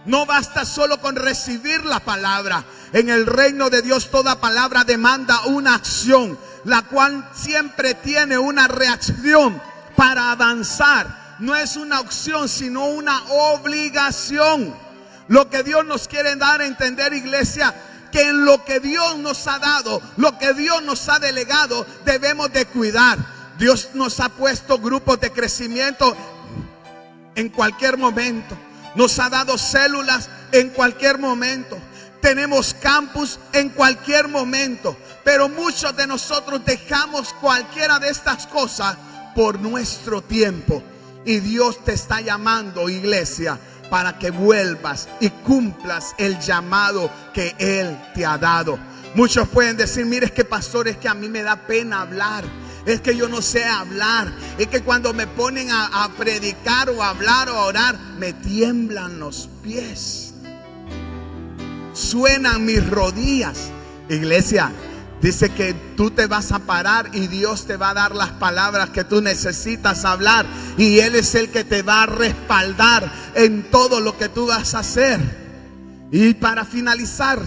No 0.04 0.26
basta 0.26 0.64
solo 0.64 1.00
con 1.00 1.14
recibir 1.14 1.84
la 1.84 2.00
palabra. 2.00 2.64
En 2.92 3.08
el 3.08 3.26
reino 3.26 3.70
de 3.70 3.82
Dios 3.82 4.10
toda 4.10 4.40
palabra 4.40 4.84
demanda 4.84 5.46
una 5.46 5.74
acción 5.74 6.38
la 6.64 6.82
cual 6.82 7.28
siempre 7.34 7.94
tiene 7.94 8.38
una 8.38 8.68
reacción 8.68 9.60
para 9.96 10.30
avanzar. 10.30 11.36
No 11.38 11.56
es 11.56 11.76
una 11.76 12.00
opción, 12.00 12.48
sino 12.48 12.86
una 12.86 13.22
obligación. 13.24 14.74
Lo 15.28 15.48
que 15.48 15.62
Dios 15.62 15.84
nos 15.84 16.08
quiere 16.08 16.36
dar 16.36 16.60
a 16.60 16.66
entender, 16.66 17.12
iglesia, 17.14 17.74
que 18.12 18.28
en 18.28 18.44
lo 18.44 18.64
que 18.64 18.78
Dios 18.80 19.18
nos 19.18 19.46
ha 19.46 19.58
dado, 19.58 20.02
lo 20.16 20.38
que 20.38 20.52
Dios 20.52 20.82
nos 20.82 21.08
ha 21.08 21.18
delegado, 21.18 21.86
debemos 22.04 22.52
de 22.52 22.66
cuidar. 22.66 23.18
Dios 23.58 23.90
nos 23.94 24.20
ha 24.20 24.28
puesto 24.28 24.78
grupos 24.78 25.20
de 25.20 25.32
crecimiento 25.32 26.16
en 27.34 27.48
cualquier 27.48 27.96
momento. 27.96 28.56
Nos 28.94 29.18
ha 29.18 29.30
dado 29.30 29.56
células 29.56 30.28
en 30.52 30.70
cualquier 30.70 31.18
momento. 31.18 31.78
Tenemos 32.20 32.74
campus 32.74 33.38
en 33.52 33.70
cualquier 33.70 34.28
momento. 34.28 34.96
Pero 35.24 35.48
muchos 35.48 35.96
de 35.96 36.06
nosotros 36.06 36.64
dejamos 36.64 37.32
cualquiera 37.34 37.98
de 37.98 38.08
estas 38.08 38.46
cosas 38.46 38.96
por 39.34 39.60
nuestro 39.60 40.22
tiempo. 40.22 40.82
Y 41.24 41.38
Dios 41.38 41.84
te 41.84 41.92
está 41.92 42.20
llamando, 42.20 42.88
iglesia, 42.88 43.58
para 43.90 44.18
que 44.18 44.30
vuelvas 44.30 45.08
y 45.20 45.28
cumplas 45.30 46.14
el 46.18 46.40
llamado 46.40 47.10
que 47.32 47.54
Él 47.58 47.96
te 48.14 48.26
ha 48.26 48.38
dado. 48.38 48.78
Muchos 49.14 49.48
pueden 49.48 49.76
decir, 49.76 50.06
mire, 50.06 50.26
es 50.26 50.32
que 50.32 50.44
pastor, 50.44 50.88
es 50.88 50.96
que 50.96 51.08
a 51.08 51.14
mí 51.14 51.28
me 51.28 51.42
da 51.42 51.66
pena 51.66 52.00
hablar. 52.00 52.44
Es 52.86 53.00
que 53.00 53.14
yo 53.14 53.28
no 53.28 53.42
sé 53.42 53.64
hablar. 53.64 54.32
Es 54.58 54.68
que 54.68 54.80
cuando 54.80 55.12
me 55.12 55.26
ponen 55.26 55.68
a, 55.70 56.10
predicar 56.16 56.90
o 56.90 57.02
a 57.02 57.10
hablar 57.10 57.50
o 57.50 57.56
a 57.56 57.66
orar, 57.66 57.98
me 58.18 58.32
tiemblan 58.32 59.20
los 59.20 59.48
pies. 59.62 60.32
Suenan 61.92 62.64
mis 62.64 62.88
rodillas. 62.88 63.70
Iglesia, 64.08 64.72
Dice 65.22 65.50
que 65.50 65.72
tú 65.96 66.10
te 66.10 66.26
vas 66.26 66.50
a 66.50 66.58
parar 66.58 67.10
y 67.12 67.28
Dios 67.28 67.64
te 67.64 67.76
va 67.76 67.90
a 67.90 67.94
dar 67.94 68.12
las 68.12 68.30
palabras 68.30 68.90
que 68.90 69.04
tú 69.04 69.22
necesitas 69.22 70.04
hablar. 70.04 70.44
Y 70.76 70.98
Él 70.98 71.14
es 71.14 71.36
el 71.36 71.50
que 71.50 71.62
te 71.62 71.82
va 71.82 72.02
a 72.02 72.06
respaldar 72.06 73.10
en 73.36 73.70
todo 73.70 74.00
lo 74.00 74.18
que 74.18 74.28
tú 74.28 74.48
vas 74.48 74.74
a 74.74 74.80
hacer. 74.80 75.20
Y 76.10 76.34
para 76.34 76.64
finalizar, 76.64 77.40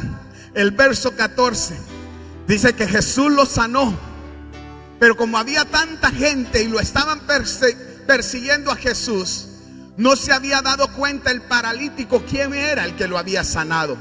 el 0.54 0.72
verso 0.72 1.18
14 1.18 1.78
dice 2.48 2.74
que 2.74 2.88
Jesús 2.88 3.30
lo 3.30 3.46
sanó. 3.46 3.94
Pero 4.98 5.18
como 5.18 5.38
había 5.38 5.66
tanta 5.66 6.12
gente 6.12 6.64
y 6.64 6.70
lo 6.70 6.80
estaban 6.80 7.24
persiguiendo 8.08 8.72
a 8.72 8.78
Jesús, 8.78 9.48
no 9.98 10.16
se 10.16 10.32
había 10.32 10.62
dado 10.62 10.94
cuenta 10.94 11.30
el 11.30 11.42
paralítico 11.42 12.24
quién 12.26 12.54
era 12.54 12.86
el 12.86 12.96
que 12.96 13.10
lo 13.10 13.18
había 13.18 13.44
sanado. 13.44 13.98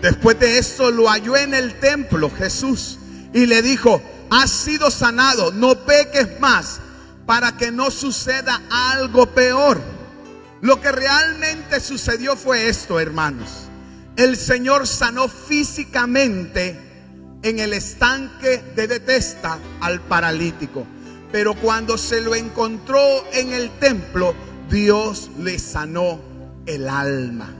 Después 0.00 0.38
de 0.38 0.58
eso 0.58 0.92
lo 0.92 1.08
halló 1.08 1.36
en 1.36 1.52
el 1.52 1.80
templo 1.80 2.30
Jesús 2.30 2.97
y 3.32 3.46
le 3.46 3.62
dijo, 3.62 4.02
has 4.30 4.50
sido 4.50 4.90
sanado, 4.90 5.52
no 5.52 5.74
peques 5.84 6.40
más 6.40 6.80
para 7.26 7.56
que 7.56 7.70
no 7.70 7.90
suceda 7.90 8.62
algo 8.70 9.26
peor. 9.26 9.80
Lo 10.60 10.80
que 10.80 10.90
realmente 10.90 11.80
sucedió 11.80 12.36
fue 12.36 12.68
esto, 12.68 12.98
hermanos. 12.98 13.68
El 14.16 14.36
Señor 14.36 14.86
sanó 14.86 15.28
físicamente 15.28 16.76
en 17.42 17.60
el 17.60 17.72
estanque 17.72 18.62
de 18.74 18.86
Bethesda 18.86 19.58
al 19.80 20.00
paralítico. 20.00 20.86
Pero 21.30 21.54
cuando 21.54 21.98
se 21.98 22.20
lo 22.22 22.34
encontró 22.34 23.00
en 23.32 23.52
el 23.52 23.70
templo, 23.78 24.34
Dios 24.70 25.30
le 25.38 25.58
sanó 25.58 26.20
el 26.66 26.88
alma. 26.88 27.54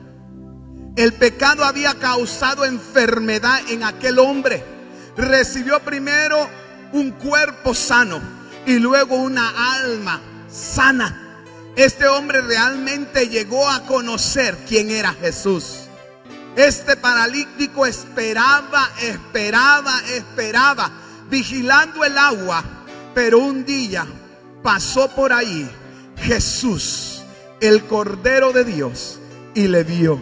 El 0.97 1.13
pecado 1.13 1.65
había 1.65 1.95
causado 1.95 2.65
enfermedad 2.65 3.61
en 3.69 3.85
aquel 3.85 4.19
hombre 4.19 4.78
recibió 5.19 5.81
primero 5.81 6.49
un 6.93 7.11
cuerpo 7.11 7.75
sano 7.75 8.21
y 8.65 8.79
luego 8.79 9.17
una 9.17 9.75
alma 9.75 10.21
sana. 10.49 11.43
Este 11.77 12.07
hombre 12.07 12.41
realmente 12.41 13.29
llegó 13.29 13.69
a 13.69 13.85
conocer 13.85 14.57
quién 14.69 14.91
era 14.91 15.13
Jesús. 15.13 15.89
Este 16.57 16.97
paralítico 16.97 17.85
esperaba, 17.87 18.91
esperaba, 19.03 20.01
esperaba, 20.11 20.91
vigilando 21.29 22.05
el 22.05 22.17
agua, 22.17 22.65
pero 23.15 23.39
un 23.39 23.65
día 23.65 24.07
pasó 24.63 25.09
por 25.11 25.33
ahí 25.33 25.69
Jesús, 26.17 27.23
el 27.61 27.85
Cordero 27.85 28.53
de 28.53 28.65
Dios, 28.65 29.21
y 29.55 29.69
le 29.69 29.85
vio. 29.85 30.21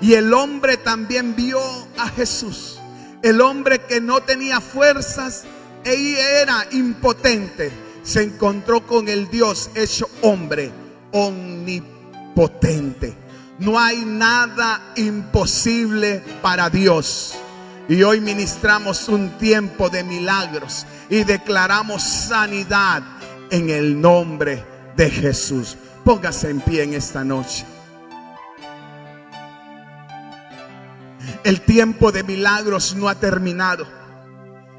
Y 0.00 0.14
el 0.14 0.32
hombre 0.32 0.76
también 0.76 1.34
vio 1.36 1.60
a 1.96 2.08
Jesús 2.08 2.77
el 3.22 3.40
hombre 3.40 3.80
que 3.80 4.00
no 4.00 4.22
tenía 4.22 4.60
fuerzas 4.60 5.44
e 5.84 6.40
era 6.42 6.66
impotente, 6.72 7.70
se 8.02 8.22
encontró 8.22 8.86
con 8.86 9.08
el 9.08 9.28
Dios 9.28 9.70
hecho 9.74 10.08
hombre, 10.22 10.70
omnipotente. 11.12 13.14
No 13.58 13.78
hay 13.78 14.04
nada 14.04 14.92
imposible 14.96 16.22
para 16.40 16.70
Dios. 16.70 17.34
Y 17.88 18.02
hoy 18.02 18.20
ministramos 18.20 19.08
un 19.08 19.38
tiempo 19.38 19.88
de 19.88 20.04
milagros 20.04 20.86
y 21.08 21.24
declaramos 21.24 22.02
sanidad 22.02 23.02
en 23.50 23.70
el 23.70 24.00
nombre 24.00 24.64
de 24.96 25.10
Jesús. 25.10 25.76
Póngase 26.04 26.50
en 26.50 26.60
pie 26.60 26.84
en 26.84 26.94
esta 26.94 27.24
noche. 27.24 27.64
El 31.44 31.60
tiempo 31.60 32.12
de 32.12 32.22
milagros 32.22 32.94
no 32.94 33.08
ha 33.08 33.14
terminado. 33.14 33.86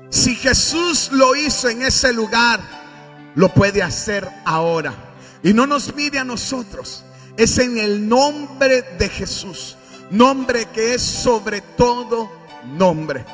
Si 0.09 0.35
Jesús 0.35 1.09
lo 1.11 1.35
hizo 1.35 1.69
en 1.69 1.83
ese 1.83 2.13
lugar, 2.13 2.59
lo 3.35 3.53
puede 3.53 3.83
hacer 3.83 4.27
ahora. 4.45 4.93
Y 5.43 5.53
no 5.53 5.67
nos 5.67 5.93
mire 5.95 6.19
a 6.19 6.23
nosotros. 6.23 7.03
Es 7.37 7.57
en 7.59 7.77
el 7.77 8.07
nombre 8.07 8.81
de 8.97 9.09
Jesús. 9.09 9.77
Nombre 10.11 10.65
que 10.73 10.95
es 10.95 11.01
sobre 11.01 11.61
todo 11.61 12.31
nombre. 12.77 13.25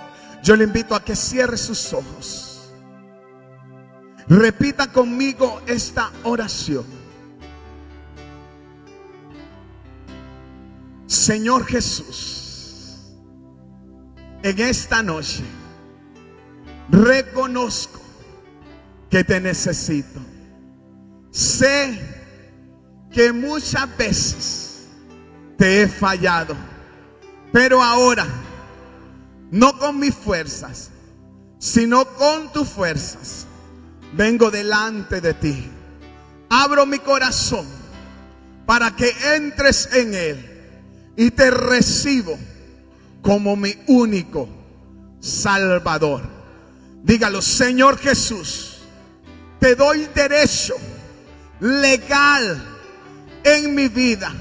Yo 0.43 0.55
le 0.55 0.65
invito 0.65 0.93
a 0.93 1.03
que 1.03 1.15
cierre 1.15 1.57
sus 1.57 1.93
ojos. 1.93 2.71
Repita 4.27 4.91
conmigo 4.91 5.61
esta 5.65 6.11
oración. 6.23 6.85
Señor 11.07 11.65
Jesús 11.65 12.44
en 14.45 14.59
esta 14.59 15.01
noche 15.01 15.43
reconozco 16.89 17.99
que 19.09 19.23
te 19.23 19.41
necesito. 19.41 20.19
Sé 21.31 21.99
que 23.11 23.33
muchas 23.33 23.97
veces 23.97 24.85
te 25.57 25.81
he 25.81 25.87
fallado, 25.87 26.55
pero 27.51 27.81
ahora, 27.81 28.27
no 29.49 29.79
con 29.79 29.99
mis 29.99 30.13
fuerzas, 30.13 30.91
sino 31.57 32.05
con 32.05 32.53
tus 32.53 32.69
fuerzas, 32.69 33.47
vengo 34.13 34.51
delante 34.51 35.21
de 35.21 35.33
ti. 35.33 35.71
Abro 36.51 36.85
mi 36.85 36.99
corazón 36.99 37.65
para 38.67 38.95
que 38.95 39.11
entres 39.35 39.89
en 39.91 40.13
él 40.13 41.13
y 41.17 41.31
te 41.31 41.49
recibo 41.49 42.37
como 43.25 43.55
mi 43.55 43.75
único 43.87 44.47
Salvador. 45.19 46.21
Dígalo, 47.01 47.41
Señor 47.41 47.97
Jesús, 47.97 48.81
te 49.59 49.73
doy 49.73 50.07
derecho 50.13 50.75
legal 51.59 52.63
en 53.43 53.73
mi 53.73 53.87
vida. 53.87 54.31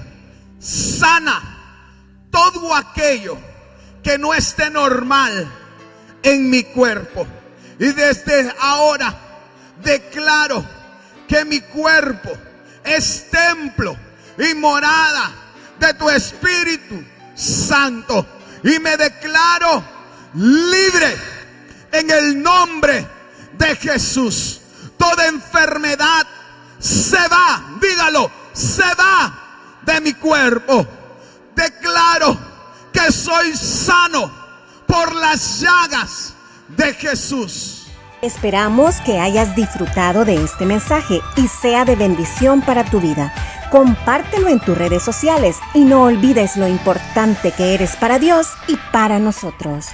Sana 0.59 1.41
todo 2.31 2.75
aquello 2.75 3.39
que 4.03 4.19
no 4.19 4.35
esté 4.35 4.69
normal 4.69 5.51
en 6.23 6.51
mi 6.51 6.65
cuerpo. 6.65 7.27
Y 7.79 7.87
desde 7.87 8.53
ahora 8.61 9.19
declaro 9.83 10.63
que 11.27 11.47
mi 11.47 11.61
cuerpo 11.61 12.33
es 12.85 13.31
templo 13.31 13.97
y 14.39 14.55
morada 14.55 15.33
de 15.81 15.95
tu 15.95 16.11
Espíritu 16.11 17.03
Santo. 17.35 18.27
Y 18.65 18.79
me 18.79 18.97
declaro 18.97 19.85
libre 20.35 21.17
en 21.93 22.11
el 22.11 22.43
nombre 22.43 23.07
de 23.53 23.77
Jesús. 23.77 24.61
Toda 24.97 25.27
enfermedad 25.27 26.27
se 26.79 27.29
va, 27.29 27.63
dígalo, 27.81 28.31
se 28.55 28.83
va 28.99 29.35
de 29.83 30.01
mi 30.01 30.15
cuerpo. 30.15 30.87
Declaro 31.55 32.39
que 32.91 33.13
soy 33.13 33.55
sano 33.55 34.33
por 34.87 35.15
las 35.15 35.61
llagas 35.61 36.35
de 36.69 36.95
Jesús. 36.95 37.87
Esperamos 38.23 38.97
que 39.03 39.21
hayas 39.21 39.55
disfrutado 39.55 40.25
de 40.25 40.43
este 40.43 40.65
mensaje 40.65 41.21
y 41.37 41.47
sea 41.49 41.85
de 41.85 41.97
bendición 41.97 42.63
para 42.63 42.85
tu 42.85 42.99
vida. 42.99 43.35
Compártelo 43.71 44.49
en 44.49 44.61
tus 44.61 44.77
redes 44.77 45.03
sociales 45.03 45.59
y 45.75 45.85
no 45.85 46.05
olvides 46.05 46.57
lo 46.57 46.69
importante 46.69 47.53
que 47.53 47.75
eres 47.75 47.97
para 47.97 48.19
Dios 48.19 48.49
y 48.69 48.77
para 48.93 49.19
nosotros. 49.19 49.89